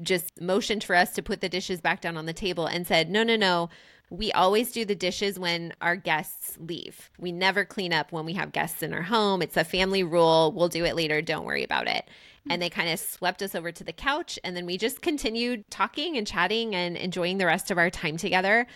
just 0.00 0.40
motioned 0.40 0.84
for 0.84 0.94
us 0.94 1.12
to 1.12 1.22
put 1.22 1.40
the 1.40 1.48
dishes 1.48 1.80
back 1.80 2.00
down 2.00 2.16
on 2.16 2.26
the 2.26 2.32
table 2.32 2.66
and 2.66 2.86
said, 2.86 3.10
no, 3.10 3.22
no, 3.22 3.36
no. 3.36 3.70
We 4.10 4.32
always 4.32 4.72
do 4.72 4.86
the 4.86 4.94
dishes 4.94 5.38
when 5.38 5.74
our 5.82 5.96
guests 5.96 6.56
leave. 6.58 7.10
We 7.18 7.30
never 7.30 7.66
clean 7.66 7.92
up 7.92 8.10
when 8.10 8.24
we 8.24 8.32
have 8.34 8.52
guests 8.52 8.82
in 8.82 8.94
our 8.94 9.02
home. 9.02 9.42
It's 9.42 9.56
a 9.56 9.64
family 9.64 10.02
rule. 10.02 10.50
We'll 10.52 10.68
do 10.68 10.86
it 10.86 10.96
later. 10.96 11.20
Don't 11.20 11.44
worry 11.44 11.64
about 11.64 11.88
it 11.88 12.08
and 12.50 12.60
they 12.60 12.70
kind 12.70 12.88
of 12.88 12.98
swept 12.98 13.42
us 13.42 13.54
over 13.54 13.72
to 13.72 13.84
the 13.84 13.92
couch 13.92 14.38
and 14.44 14.56
then 14.56 14.66
we 14.66 14.76
just 14.76 15.02
continued 15.02 15.68
talking 15.70 16.16
and 16.16 16.26
chatting 16.26 16.74
and 16.74 16.96
enjoying 16.96 17.38
the 17.38 17.46
rest 17.46 17.70
of 17.70 17.78
our 17.78 17.90
time 17.90 18.16
together 18.16 18.66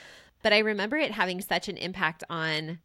but 0.42 0.52
i 0.52 0.58
remember 0.58 0.96
it 0.96 1.12
having 1.12 1.40
such 1.40 1.68
an 1.68 1.76
impact 1.76 2.24
on 2.30 2.78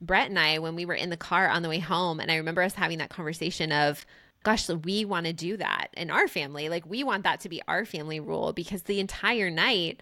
brett 0.00 0.28
and 0.28 0.38
i 0.38 0.58
when 0.58 0.74
we 0.74 0.84
were 0.84 0.94
in 0.94 1.10
the 1.10 1.16
car 1.16 1.48
on 1.48 1.62
the 1.62 1.68
way 1.68 1.78
home 1.78 2.20
and 2.20 2.30
i 2.30 2.36
remember 2.36 2.62
us 2.62 2.74
having 2.74 2.98
that 2.98 3.10
conversation 3.10 3.72
of 3.72 4.04
gosh 4.42 4.68
we 4.68 5.04
want 5.04 5.26
to 5.26 5.32
do 5.32 5.56
that 5.56 5.88
in 5.96 6.10
our 6.10 6.28
family 6.28 6.68
like 6.68 6.86
we 6.86 7.02
want 7.02 7.24
that 7.24 7.40
to 7.40 7.48
be 7.48 7.60
our 7.68 7.84
family 7.84 8.20
rule 8.20 8.52
because 8.52 8.82
the 8.82 9.00
entire 9.00 9.50
night 9.50 10.00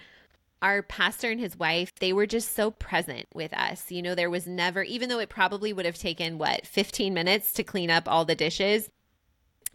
our 0.63 0.83
pastor 0.83 1.31
and 1.31 1.41
his 1.41 1.59
wife, 1.59 1.93
they 2.01 2.13
were 2.13 2.27
just 2.27 2.55
so 2.55 2.71
present 2.71 3.27
with 3.35 3.53
us. 3.53 3.91
You 3.91 4.03
know, 4.03 4.15
there 4.15 4.31
was 4.31 4.47
never, 4.47 4.83
even 4.83 5.09
though 5.09 5.19
it 5.19 5.29
probably 5.29 5.73
would 5.73 5.87
have 5.87 5.99
taken 5.99 6.39
what, 6.39 6.67
15 6.67 7.13
minutes 7.13 7.53
to 7.53 7.63
clean 7.63 7.91
up 7.91 8.09
all 8.09 8.25
the 8.25 8.35
dishes, 8.35 8.91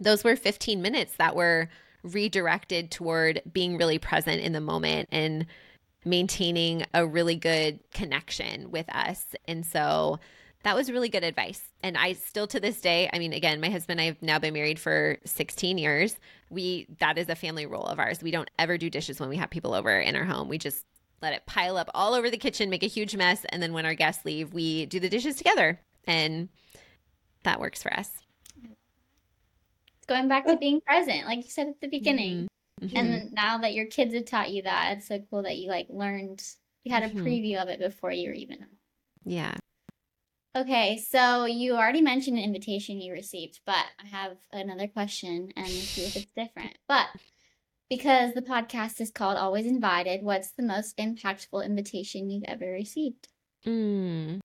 those 0.02 0.24
were 0.24 0.36
15 0.36 0.82
minutes 0.82 1.16
that 1.18 1.36
were 1.36 1.70
redirected 2.04 2.90
toward 2.90 3.42
being 3.52 3.78
really 3.78 4.00
present 4.00 4.42
in 4.42 4.52
the 4.52 4.60
moment 4.60 5.08
and 5.12 5.46
maintaining 6.04 6.84
a 6.94 7.06
really 7.06 7.36
good 7.36 7.80
connection 7.94 8.72
with 8.72 8.90
us. 8.94 9.36
And 9.48 9.64
so 9.64 10.20
that 10.64 10.76
was 10.76 10.92
really 10.92 11.10
good 11.10 11.24
advice. 11.24 11.62
And 11.84 11.96
I 11.96 12.14
still 12.14 12.48
to 12.48 12.60
this 12.60 12.82
day, 12.82 13.10
I 13.14 13.20
mean, 13.20 13.34
again, 13.34 13.62
my 13.62 13.70
husband 13.70 14.00
and 14.00 14.02
I 14.02 14.06
have 14.06 14.22
now 14.22 14.40
been 14.40 14.54
married 14.54 14.80
for 14.80 15.18
16 15.26 15.78
years. 15.78 16.20
We, 16.50 16.88
that 17.00 17.20
is 17.20 17.30
a 17.30 17.36
family 17.36 17.68
rule 17.68 17.86
of 17.86 18.00
ours. 18.00 18.24
We 18.24 18.32
don't 18.32 18.50
ever 18.58 18.80
do 18.80 18.90
dishes 18.90 19.20
when 19.20 19.30
we 19.30 19.38
have 19.38 19.52
people 19.52 19.76
over 19.76 20.00
in 20.00 20.16
our 20.16 20.26
home. 20.26 20.50
We 20.50 20.58
just 20.58 20.86
let 21.22 21.34
it 21.34 21.46
pile 21.46 21.78
up 21.78 21.90
all 21.94 22.16
over 22.16 22.32
the 22.32 22.38
kitchen, 22.38 22.72
make 22.72 22.84
a 22.84 22.88
huge 22.88 23.16
mess. 23.16 23.46
And 23.50 23.62
then 23.62 23.74
when 23.74 23.86
our 23.86 23.94
guests 23.94 24.26
leave, 24.26 24.54
we 24.54 24.88
do 24.88 25.00
the 25.00 25.10
dishes 25.10 25.36
together. 25.36 25.80
And 26.06 26.50
that 27.44 27.60
works 27.60 27.84
for 27.84 27.94
us 27.94 28.22
going 30.12 30.28
back 30.28 30.46
to 30.46 30.58
being 30.58 30.82
present, 30.82 31.26
like 31.26 31.44
you 31.44 31.50
said 31.50 31.68
at 31.68 31.82
the 31.82 31.88
beginning. 31.88 32.48
Mm-hmm. 32.82 32.98
And 32.98 33.32
now 33.32 33.60
that 33.60 33.74
your 33.74 33.86
kids 33.86 34.14
have 34.14 34.26
taught 34.26 34.52
you 34.52 34.64
that, 34.64 34.98
it's 34.98 35.08
so 35.08 35.20
cool 35.30 35.44
that 35.44 35.58
you 35.58 35.70
like 35.70 35.88
learned, 35.90 36.44
you 36.84 36.94
had 36.94 37.04
a 37.04 37.10
mm-hmm. 37.10 37.26
preview 37.26 37.62
of 37.62 37.70
it 37.70 37.80
before 37.80 38.12
you 38.12 38.30
were 38.30 38.36
even. 38.36 38.66
Yeah. 39.24 39.56
Okay, 40.56 40.98
so 40.98 41.46
you 41.46 41.76
already 41.76 42.02
mentioned 42.02 42.38
an 42.38 42.44
invitation 42.44 43.00
you 43.00 43.14
received, 43.14 43.62
but 43.66 43.86
I 44.04 44.08
have 44.08 44.38
another 44.52 44.88
question 44.88 45.50
and 45.56 45.68
see 45.68 46.04
if 46.04 46.18
it's 46.18 46.32
different. 46.36 46.78
But 46.90 47.08
because 47.90 48.34
the 48.34 48.42
podcast 48.42 49.00
is 49.00 49.12
called 49.12 49.38
Always 49.38 49.66
Invited, 49.66 50.24
what's 50.24 50.52
the 50.52 50.64
most 50.64 50.98
impactful 50.98 51.66
invitation 51.66 52.30
you've 52.30 52.44
ever 52.48 52.70
received? 52.70 53.30
Mm. 53.66 54.41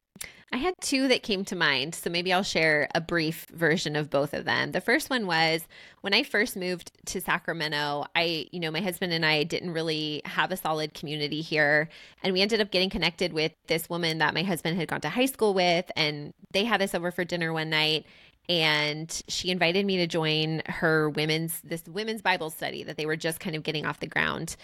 I 0.53 0.59
had 0.59 0.75
two 0.81 1.09
that 1.09 1.23
came 1.23 1.45
to 1.47 1.57
mind, 1.57 1.95
so 1.95 2.09
maybe 2.09 2.33
I'll 2.33 2.43
share 2.43 2.89
a 2.95 3.01
brief 3.01 3.47
version 3.53 3.97
of 3.97 4.11
both 4.11 4.33
of 4.33 4.45
them. 4.45 4.73
The 4.73 4.81
first 4.81 5.11
one 5.11 5.27
was 5.27 5.67
when 6.03 6.15
I 6.15 6.23
first 6.23 6.57
moved 6.57 6.93
to 7.07 7.21
Sacramento, 7.21 8.07
I, 8.15 8.47
you 8.53 8.61
know, 8.61 8.71
my 8.71 8.81
husband 8.81 9.13
and 9.13 9.27
I 9.27 9.43
didn't 9.43 9.73
really 9.73 10.23
have 10.25 10.53
a 10.53 10.57
solid 10.57 10.95
community 10.95 11.41
here, 11.41 11.89
and 12.23 12.33
we 12.33 12.43
ended 12.43 12.61
up 12.61 12.71
getting 12.71 12.91
connected 12.91 13.33
with 13.33 13.53
this 13.67 13.91
woman 13.91 14.19
that 14.19 14.35
my 14.35 14.45
husband 14.45 14.79
had 14.79 14.89
gone 14.89 15.01
to 15.01 15.09
high 15.09 15.27
school 15.27 15.53
with, 15.53 15.91
and 15.97 16.33
they 16.53 16.65
had 16.65 16.81
us 16.81 16.95
over 16.95 17.11
for 17.11 17.25
dinner 17.25 17.53
one 17.53 17.71
night 17.71 18.07
and 18.49 19.23
she 19.27 19.51
invited 19.51 19.85
me 19.85 19.97
to 19.97 20.07
join 20.07 20.63
her 20.67 21.11
women's 21.11 21.61
this 21.63 21.83
women's 21.89 22.23
bible 22.23 22.49
study 22.49 22.85
that 22.85 22.97
they 22.97 23.05
were 23.05 23.17
just 23.17 23.41
kind 23.41 23.57
of 23.57 23.65
getting 23.65 23.85
off 23.85 23.99
the 23.99 24.07
ground 24.07 24.55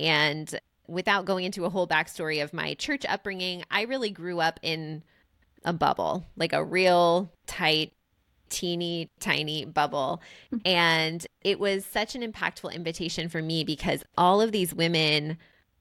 and 0.00 0.58
without 0.88 1.24
going 1.24 1.44
into 1.44 1.64
a 1.64 1.70
whole 1.70 1.86
backstory 1.86 2.42
of 2.42 2.52
my 2.52 2.74
church 2.74 3.04
upbringing 3.08 3.64
i 3.70 3.82
really 3.82 4.10
grew 4.10 4.40
up 4.40 4.58
in 4.62 5.02
a 5.66 5.72
bubble, 5.72 6.24
like 6.36 6.54
a 6.54 6.64
real 6.64 7.30
tight, 7.46 7.92
teeny 8.48 9.10
tiny 9.20 9.66
bubble. 9.66 10.22
And 10.64 11.26
it 11.42 11.58
was 11.58 11.84
such 11.84 12.14
an 12.14 12.22
impactful 12.22 12.72
invitation 12.72 13.28
for 13.28 13.42
me 13.42 13.64
because 13.64 14.04
all 14.16 14.40
of 14.40 14.52
these 14.52 14.72
women 14.72 15.36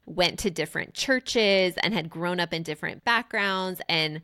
went 0.06 0.40
to 0.40 0.50
different 0.50 0.94
churches 0.94 1.76
and 1.82 1.94
had 1.94 2.10
grown 2.10 2.40
up 2.40 2.54
in 2.54 2.64
different 2.64 3.06
backgrounds. 3.06 3.80
And 3.88 4.22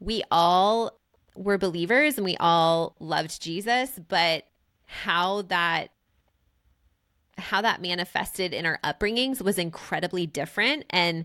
we 0.00 0.22
all 0.30 0.98
were 1.36 1.58
believers 1.58 2.16
and 2.16 2.24
we 2.24 2.36
all 2.38 2.96
loved 2.98 3.40
Jesus, 3.40 3.98
but 4.08 4.44
how 4.86 5.42
that 5.42 5.90
how 7.42 7.60
that 7.62 7.82
manifested 7.82 8.54
in 8.54 8.64
our 8.66 8.78
upbringings 8.82 9.42
was 9.42 9.58
incredibly 9.58 10.26
different 10.26 10.84
and 10.90 11.24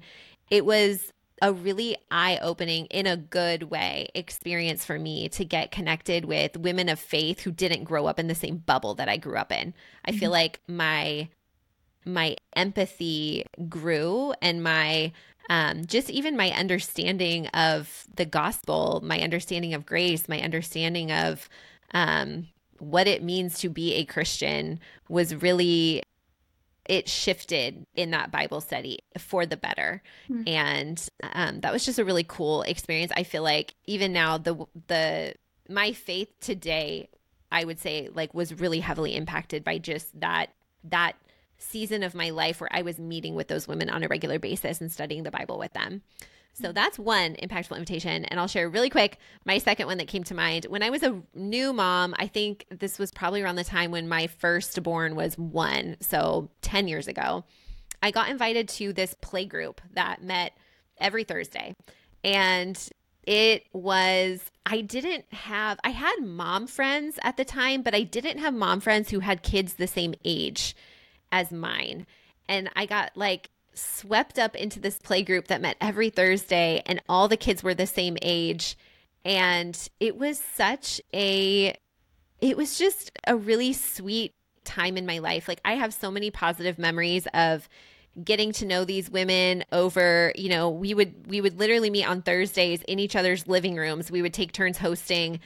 it 0.50 0.66
was 0.66 1.14
a 1.42 1.54
really 1.54 1.96
eye 2.10 2.40
opening, 2.42 2.88
in 2.88 3.06
a 3.06 3.16
good 3.16 3.64
way, 3.64 4.10
experience 4.16 4.84
for 4.84 4.98
me 4.98 5.30
to 5.30 5.46
get 5.46 5.72
connected 5.72 6.26
with 6.26 6.58
women 6.58 6.90
of 6.90 7.00
faith 7.00 7.42
who 7.42 7.52
didn't 7.52 7.84
grow 7.84 8.08
up 8.08 8.20
in 8.20 8.28
the 8.28 8.34
same 8.36 8.58
bubble 8.58 8.96
that 8.96 9.08
I 9.08 9.18
grew 9.18 9.38
up 9.38 9.52
in. 9.52 9.74
I 10.04 10.12
feel 10.12 10.30
Mhm. 10.30 10.34
like 10.34 10.60
my 10.68 11.30
my 12.06 12.38
empathy 12.56 13.46
grew 13.70 14.34
and 14.42 14.64
my 14.64 15.12
um, 15.50 15.86
just 15.86 16.10
even 16.10 16.36
my 16.38 16.52
understanding 16.52 17.48
of 17.48 18.06
the 18.16 18.26
gospel, 18.26 19.02
my 19.04 19.20
understanding 19.22 19.74
of 19.74 19.86
grace, 19.86 20.28
my 20.28 20.42
understanding 20.42 21.12
of 21.12 21.48
um, 21.94 22.48
what 22.80 23.08
it 23.08 23.24
means 23.24 23.60
to 23.60 23.70
be 23.70 23.96
a 23.96 24.06
Christian 24.06 24.80
was 25.10 25.36
really 25.36 26.04
it 26.88 27.10
shifted 27.10 27.86
in 27.96 28.12
that 28.12 28.32
Bible 28.32 28.62
study 28.62 29.00
for 29.18 29.46
the 29.46 29.58
better. 29.58 30.02
Hmm. 30.28 30.44
And 30.48 31.10
um, 31.34 31.60
that 31.62 31.74
was 31.74 31.86
just 31.86 32.00
a 32.00 32.06
really 32.06 32.24
cool 32.24 32.62
experience. 32.62 33.12
I 33.16 33.24
feel 33.24 33.44
like 33.44 33.76
even 33.86 34.14
now 34.14 34.38
the 34.38 34.66
the 34.88 35.36
my 35.70 35.92
faith 35.92 36.30
today, 36.40 37.10
I 37.52 37.66
would 37.66 37.80
say 37.80 38.10
like 38.14 38.34
was 38.34 38.60
really 38.60 38.80
heavily 38.80 39.16
impacted 39.16 39.64
by 39.64 39.78
just 39.78 40.20
that 40.20 40.48
that 40.86 41.14
season 41.58 42.04
of 42.04 42.16
my 42.16 42.30
life 42.30 42.62
where 42.62 42.70
I 42.72 42.84
was 42.84 43.00
meeting 43.00 43.36
with 43.36 43.48
those 43.48 43.68
women 43.68 43.90
on 43.90 44.04
a 44.04 44.08
regular 44.08 44.40
basis 44.40 44.80
and 44.80 44.92
studying 44.92 45.24
the 45.24 45.32
Bible 45.32 45.58
with 45.58 45.74
them. 45.74 46.04
So 46.60 46.72
that's 46.72 46.98
one 46.98 47.36
impactful 47.36 47.74
invitation. 47.74 48.26
And 48.26 48.40
I'll 48.40 48.48
share 48.48 48.68
really 48.68 48.90
quick 48.90 49.20
my 49.46 49.60
second 49.60 49.86
one 49.86 49.98
that 50.00 50.08
came 50.08 50.24
to 50.26 50.34
mind. 50.34 50.66
When 50.66 50.82
I 50.82 50.90
was 50.90 51.04
a 51.04 51.22
new 51.36 51.72
mom, 51.72 52.16
I 52.18 52.28
think 52.28 52.66
this 52.70 52.98
was 52.98 53.12
probably 53.12 53.44
around 53.44 53.58
the 53.58 53.64
time 53.64 53.92
when 53.92 54.08
my 54.08 54.28
firstborn 54.28 55.16
was 55.16 55.38
one. 55.38 55.98
So 56.00 56.50
10 56.64 56.88
years 56.88 57.08
ago, 57.08 57.44
I 58.02 58.10
got 58.12 58.30
invited 58.30 58.70
to 58.70 58.92
this 58.92 59.14
play 59.22 59.46
group 59.46 59.82
that 59.94 60.24
met 60.24 60.54
every 61.00 61.24
Thursday. 61.24 61.76
And 62.24 62.78
it 63.24 63.66
was, 63.74 64.42
I 64.66 64.82
didn't 64.82 65.26
have, 65.34 65.80
I 65.84 65.90
had 65.90 66.16
mom 66.22 66.66
friends 66.66 67.20
at 67.22 67.38
the 67.38 67.46
time, 67.46 67.84
but 67.84 67.94
I 67.94 68.02
didn't 68.02 68.40
have 68.40 68.54
mom 68.54 68.80
friends 68.80 69.12
who 69.12 69.20
had 69.20 69.44
kids 69.44 69.76
the 69.76 69.88
same 69.88 70.16
age 70.26 70.76
as 71.32 71.52
mine. 71.52 72.08
And 72.50 72.70
I 72.76 72.86
got 72.86 73.12
like 73.16 73.50
swept 73.78 74.40
up 74.40 74.56
into 74.56 74.80
this 74.80 75.00
play 75.00 75.24
group 75.24 75.48
that 75.48 75.62
met 75.62 75.78
every 75.80 76.10
Thursday, 76.10 76.82
and 76.86 77.02
all 77.08 77.28
the 77.28 77.38
kids 77.38 77.64
were 77.64 77.74
the 77.74 77.88
same 77.88 78.18
age. 78.22 78.78
And 79.24 79.78
it 80.00 80.18
was 80.18 80.40
such 80.40 81.02
a, 81.14 81.78
it 82.40 82.58
was 82.58 82.78
just 82.78 83.12
a 83.26 83.36
really 83.36 83.74
sweet 83.74 84.34
time 84.64 84.98
in 84.98 85.06
my 85.06 85.20
life. 85.20 85.48
Like, 85.48 85.62
I 85.66 85.74
have 85.74 85.94
so 85.94 86.12
many 86.12 86.32
positive 86.32 86.78
memories 86.78 87.28
of 87.34 87.68
getting 88.24 88.52
to 88.52 88.66
know 88.66 88.84
these 88.84 89.10
women 89.12 89.64
over 89.72 90.32
you 90.36 90.50
know 90.50 90.70
we 90.72 90.94
would 90.94 91.28
we 91.28 91.40
would 91.40 91.60
literally 91.60 91.92
meet 91.92 92.04
on 92.04 92.22
thursdays 92.24 92.82
in 92.88 92.98
each 92.98 93.16
other's 93.16 93.48
living 93.48 93.76
rooms 93.76 94.10
we 94.10 94.24
would 94.24 94.34
take 94.34 94.52
turns 94.52 94.80
hosting 94.80 95.40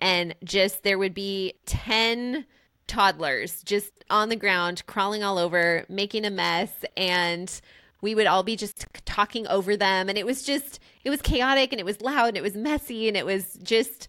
and 0.00 0.34
just 0.42 0.82
there 0.82 0.98
would 0.98 1.14
be 1.14 1.54
10 1.66 2.44
toddlers 2.88 3.62
just 3.62 3.92
on 4.10 4.28
the 4.28 4.36
ground, 4.36 4.84
crawling 4.86 5.22
all 5.22 5.38
over, 5.38 5.84
making 5.88 6.24
a 6.24 6.30
mess. 6.30 6.72
And 6.96 7.60
we 8.00 8.14
would 8.14 8.26
all 8.26 8.42
be 8.42 8.56
just 8.56 8.86
talking 9.04 9.46
over 9.46 9.76
them. 9.76 10.08
And 10.08 10.18
it 10.18 10.26
was 10.26 10.42
just, 10.42 10.80
it 11.04 11.10
was 11.10 11.22
chaotic 11.22 11.72
and 11.72 11.80
it 11.80 11.86
was 11.86 12.00
loud 12.00 12.28
and 12.28 12.36
it 12.36 12.42
was 12.42 12.56
messy 12.56 13.08
and 13.08 13.16
it 13.16 13.26
was 13.26 13.58
just 13.62 14.08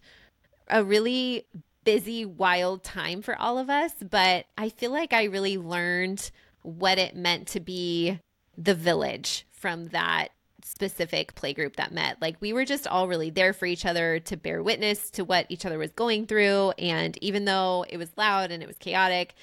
a 0.68 0.82
really 0.82 1.46
busy, 1.84 2.24
wild 2.24 2.82
time 2.82 3.22
for 3.22 3.36
all 3.38 3.58
of 3.58 3.70
us. 3.70 3.92
But 4.00 4.46
I 4.58 4.68
feel 4.70 4.90
like 4.90 5.12
I 5.12 5.24
really 5.24 5.58
learned 5.58 6.30
what 6.62 6.98
it 6.98 7.16
meant 7.16 7.48
to 7.48 7.60
be 7.60 8.18
the 8.56 8.74
village 8.74 9.46
from 9.52 9.86
that 9.88 10.28
specific 10.64 11.34
playgroup 11.34 11.76
that 11.76 11.92
met. 11.92 12.20
Like 12.20 12.36
we 12.40 12.52
were 12.52 12.64
just 12.64 12.86
all 12.86 13.08
really 13.08 13.30
there 13.30 13.52
for 13.52 13.66
each 13.66 13.86
other 13.86 14.20
to 14.20 14.36
bear 14.36 14.62
witness 14.62 15.10
to 15.10 15.24
what 15.24 15.46
each 15.48 15.66
other 15.66 15.78
was 15.78 15.92
going 15.92 16.26
through. 16.26 16.72
And 16.78 17.16
even 17.22 17.44
though 17.44 17.84
it 17.88 17.96
was 17.96 18.10
loud 18.16 18.50
and 18.50 18.62
it 18.62 18.66
was 18.66 18.78
chaotic, 18.78 19.34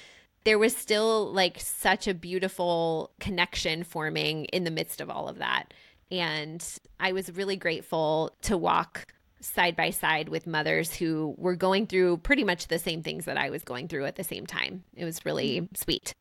there 0.43 0.59
was 0.59 0.75
still 0.75 1.31
like 1.33 1.59
such 1.59 2.07
a 2.07 2.13
beautiful 2.13 3.11
connection 3.19 3.83
forming 3.83 4.45
in 4.45 4.63
the 4.63 4.71
midst 4.71 5.01
of 5.01 5.09
all 5.09 5.27
of 5.27 5.39
that. 5.39 5.73
And 6.09 6.65
I 6.99 7.11
was 7.11 7.31
really 7.31 7.57
grateful 7.57 8.33
to 8.43 8.57
walk 8.57 9.07
side 9.41 9.75
by 9.75 9.89
side 9.89 10.29
with 10.29 10.47
mothers 10.47 10.95
who 10.95 11.35
were 11.37 11.55
going 11.55 11.87
through 11.87 12.17
pretty 12.17 12.43
much 12.43 12.67
the 12.67 12.79
same 12.79 13.03
things 13.03 13.25
that 13.25 13.37
I 13.37 13.49
was 13.49 13.63
going 13.63 13.87
through 13.87 14.05
at 14.05 14.15
the 14.15 14.23
same 14.23 14.45
time. 14.45 14.83
It 14.95 15.05
was 15.05 15.25
really 15.25 15.61
mm-hmm. 15.61 15.75
sweet. 15.75 16.13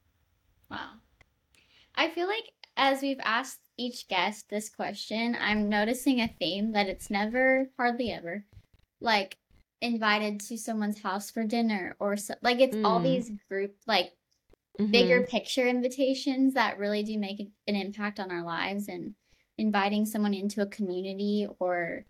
Wow. 0.70 0.90
I 1.94 2.10
feel 2.10 2.26
like 2.26 2.52
as 2.76 3.00
we've 3.00 3.20
asked 3.22 3.60
each 3.76 4.08
guest 4.08 4.48
this 4.48 4.68
question, 4.68 5.36
I'm 5.40 5.68
noticing 5.68 6.20
a 6.20 6.28
theme 6.28 6.72
that 6.72 6.88
it's 6.88 7.10
never, 7.10 7.70
hardly 7.76 8.10
ever, 8.12 8.44
like 9.00 9.36
invited 9.82 10.40
to 10.40 10.56
someone's 10.56 11.02
house 11.02 11.30
for 11.30 11.44
dinner 11.44 11.96
or 11.98 12.16
so, 12.16 12.34
like 12.42 12.60
it's 12.60 12.76
all 12.82 13.00
Mm. 13.00 13.02
these 13.04 13.30
group 13.48 13.76
like 13.86 14.12
Mhm. 14.80 14.90
bigger 14.92 15.22
picture 15.22 15.66
invitations 15.66 16.54
that 16.54 16.78
really 16.78 17.02
do 17.02 17.18
make 17.18 17.40
an 17.40 17.76
impact 17.76 18.18
on 18.20 18.30
our 18.30 18.42
lives 18.42 18.88
and 18.88 19.14
inviting 19.58 20.04
someone 20.06 20.34
into 20.34 20.62
a 20.62 20.66
community 20.66 21.46
or 21.58 22.04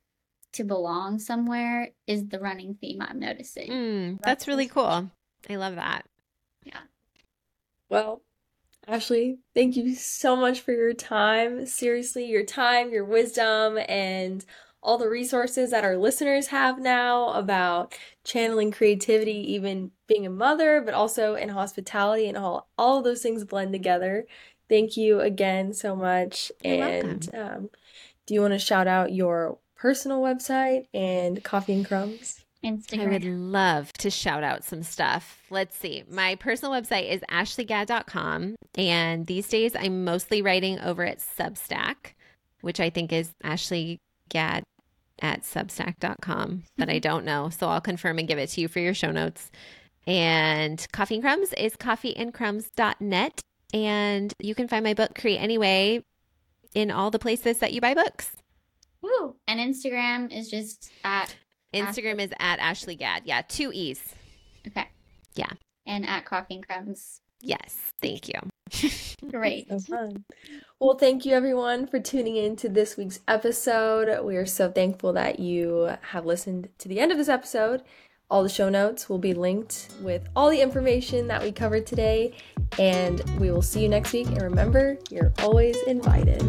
to 0.53 0.64
belong 0.64 1.19
somewhere 1.19 1.91
is 2.07 2.29
the 2.29 2.41
running 2.41 2.75
theme 2.75 3.03
I'm 3.03 3.19
noticing. 3.21 3.69
Mm, 3.71 4.19
that's 4.23 4.49
really 4.49 4.69
cool. 4.69 5.11
I 5.49 5.57
love 5.57 5.75
that. 5.77 6.07
Yeah. 6.64 6.81
Well, 7.89 8.23
Ashlee, 8.89 9.39
thank 9.53 9.76
you 9.76 9.95
so 9.97 10.37
much 10.37 10.61
for 10.61 10.72
your 10.72 10.93
time. 10.93 11.66
Seriously, 11.66 12.24
your 12.26 12.45
time, 12.45 12.93
your 12.93 13.05
wisdom, 13.05 13.78
and 13.89 14.45
all 14.80 14.97
the 14.97 15.09
resources 15.09 15.72
that 15.72 15.82
our 15.82 15.97
listeners 15.97 16.47
have 16.49 16.78
now 16.78 17.30
about 17.30 17.95
channeling 18.22 18.70
creativity, 18.70 19.55
even 19.55 19.91
being 20.07 20.24
a 20.24 20.30
mother, 20.30 20.80
but 20.80 20.95
also 20.95 21.34
in 21.34 21.49
hospitality 21.49 22.28
and 22.28 22.39
all 22.39 22.68
all 22.78 22.99
of 22.99 23.05
those 23.05 23.22
things 23.22 23.45
blend 23.45 23.72
together. 23.72 24.24
Thank 24.68 24.97
you 24.97 25.20
again 25.20 25.74
so 25.74 25.97
much. 25.97 26.53
You're 26.62 26.87
and 26.87 27.28
um, 27.34 27.70
do 28.26 28.34
you 28.34 28.41
want 28.41 28.55
to 28.55 28.59
shout 28.59 28.87
out 28.87 29.12
your 29.12 29.59
personal 29.74 30.22
website 30.22 30.87
and 30.95 31.43
Coffee 31.43 31.74
and 31.74 31.87
Crumbs? 31.87 32.45
Instagram. 32.65 33.01
I 33.01 33.07
would 33.07 33.25
love 33.25 33.93
to 33.95 34.11
shout 34.11 34.43
out 34.43 34.65
some 34.65 34.83
stuff. 34.83 35.43
Let's 35.51 35.77
see. 35.77 36.05
My 36.11 36.35
personal 36.37 36.73
website 36.73 37.11
is 37.11 37.21
ashleegadd.com. 37.31 38.57
And 38.77 39.27
these 39.27 39.49
days 39.49 39.77
I'm 39.77 40.05
mostly 40.05 40.43
writing 40.43 40.81
over 40.81 41.05
at 41.05 41.19
Substack, 41.19 42.15
which 42.61 42.81
I 42.81 42.91
think 42.91 43.13
is 43.13 43.33
Ashlee 43.45 43.99
Gadd 44.29 44.65
at 45.21 45.43
substack.com, 45.43 46.65
but 46.77 46.89
I 46.89 46.95
mm-hmm. 46.95 47.01
don't 47.01 47.25
know. 47.25 47.49
So 47.51 47.69
I'll 47.69 47.81
confirm 47.81 48.19
and 48.19 48.29
give 48.29 48.39
it 48.39 48.51
to 48.51 48.61
you 48.61 48.69
for 48.69 48.81
your 48.81 48.95
show 48.95 49.11
notes. 49.11 49.51
And 50.07 50.87
Coffee 50.93 51.17
and 51.17 51.25
Crumbs 51.25 51.53
is 51.55 51.77
coffeeandcrumbs.net. 51.77 53.41
And 53.75 54.33
you 54.39 54.55
can 54.55 54.69
find 54.69 54.85
my 54.85 54.95
book, 54.95 55.19
Create 55.19 55.39
Anyway, 55.39 56.05
in 56.75 56.91
all 56.91 57.11
the 57.11 57.19
places 57.19 57.59
that 57.59 57.73
you 57.73 57.81
buy 57.81 57.95
books. 57.95 58.33
Woo! 59.03 59.37
And 59.49 59.59
Instagram 59.61 60.33
is 60.33 60.49
just 60.49 60.91
at 61.05 61.35
Instagram 61.77 62.20
is 62.20 62.33
at 62.39 62.59
Ashlee 62.59 62.99
Gadd. 62.99 63.22
Yeah, 63.24 63.43
two 63.47 63.70
E's. 63.72 64.01
okay. 64.66 64.89
Yeah. 65.35 65.51
And 65.87 66.07
at 66.07 66.24
Coffee 66.24 66.57
and 66.57 66.66
Crumbs. 66.66 67.20
Yes, 67.41 67.77
thank 68.01 68.29
you. 68.29 68.91
Great. 69.31 69.68
So 69.68 69.79
fun. 69.79 70.24
Well, 70.81 70.97
thank 70.97 71.24
you 71.24 71.33
everyone 71.35 71.87
for 71.87 72.01
tuning 72.01 72.37
in 72.37 72.57
to 72.57 72.68
this 72.68 72.97
week's 72.97 73.20
episode. 73.29 74.24
We 74.24 74.37
are 74.37 74.47
so 74.47 74.70
thankful 74.70 75.12
that 75.12 75.39
you 75.39 75.91
have 76.11 76.27
listened 76.27 76.68
to 76.79 76.89
the 76.89 76.99
end 76.99 77.12
of 77.12 77.18
this 77.18 77.29
episode. 77.29 77.83
All 78.29 78.43
the 78.43 78.49
show 78.49 78.68
notes 78.68 79.09
will 79.09 79.18
be 79.18 79.35
linked 79.35 79.89
with 80.01 80.27
all 80.35 80.51
the 80.51 80.61
information 80.61 81.29
that 81.29 81.43
we 81.43 81.53
covered 81.53 81.87
today. 81.87 82.35
And 82.79 83.22
we 83.39 83.51
will 83.51 83.62
see 83.62 83.83
you 83.83 83.89
next 83.89 84.12
week. 84.12 84.27
And 84.27 84.43
remember, 84.43 84.99
you're 85.11 85.33
always 85.39 85.77
invited. 85.87 86.43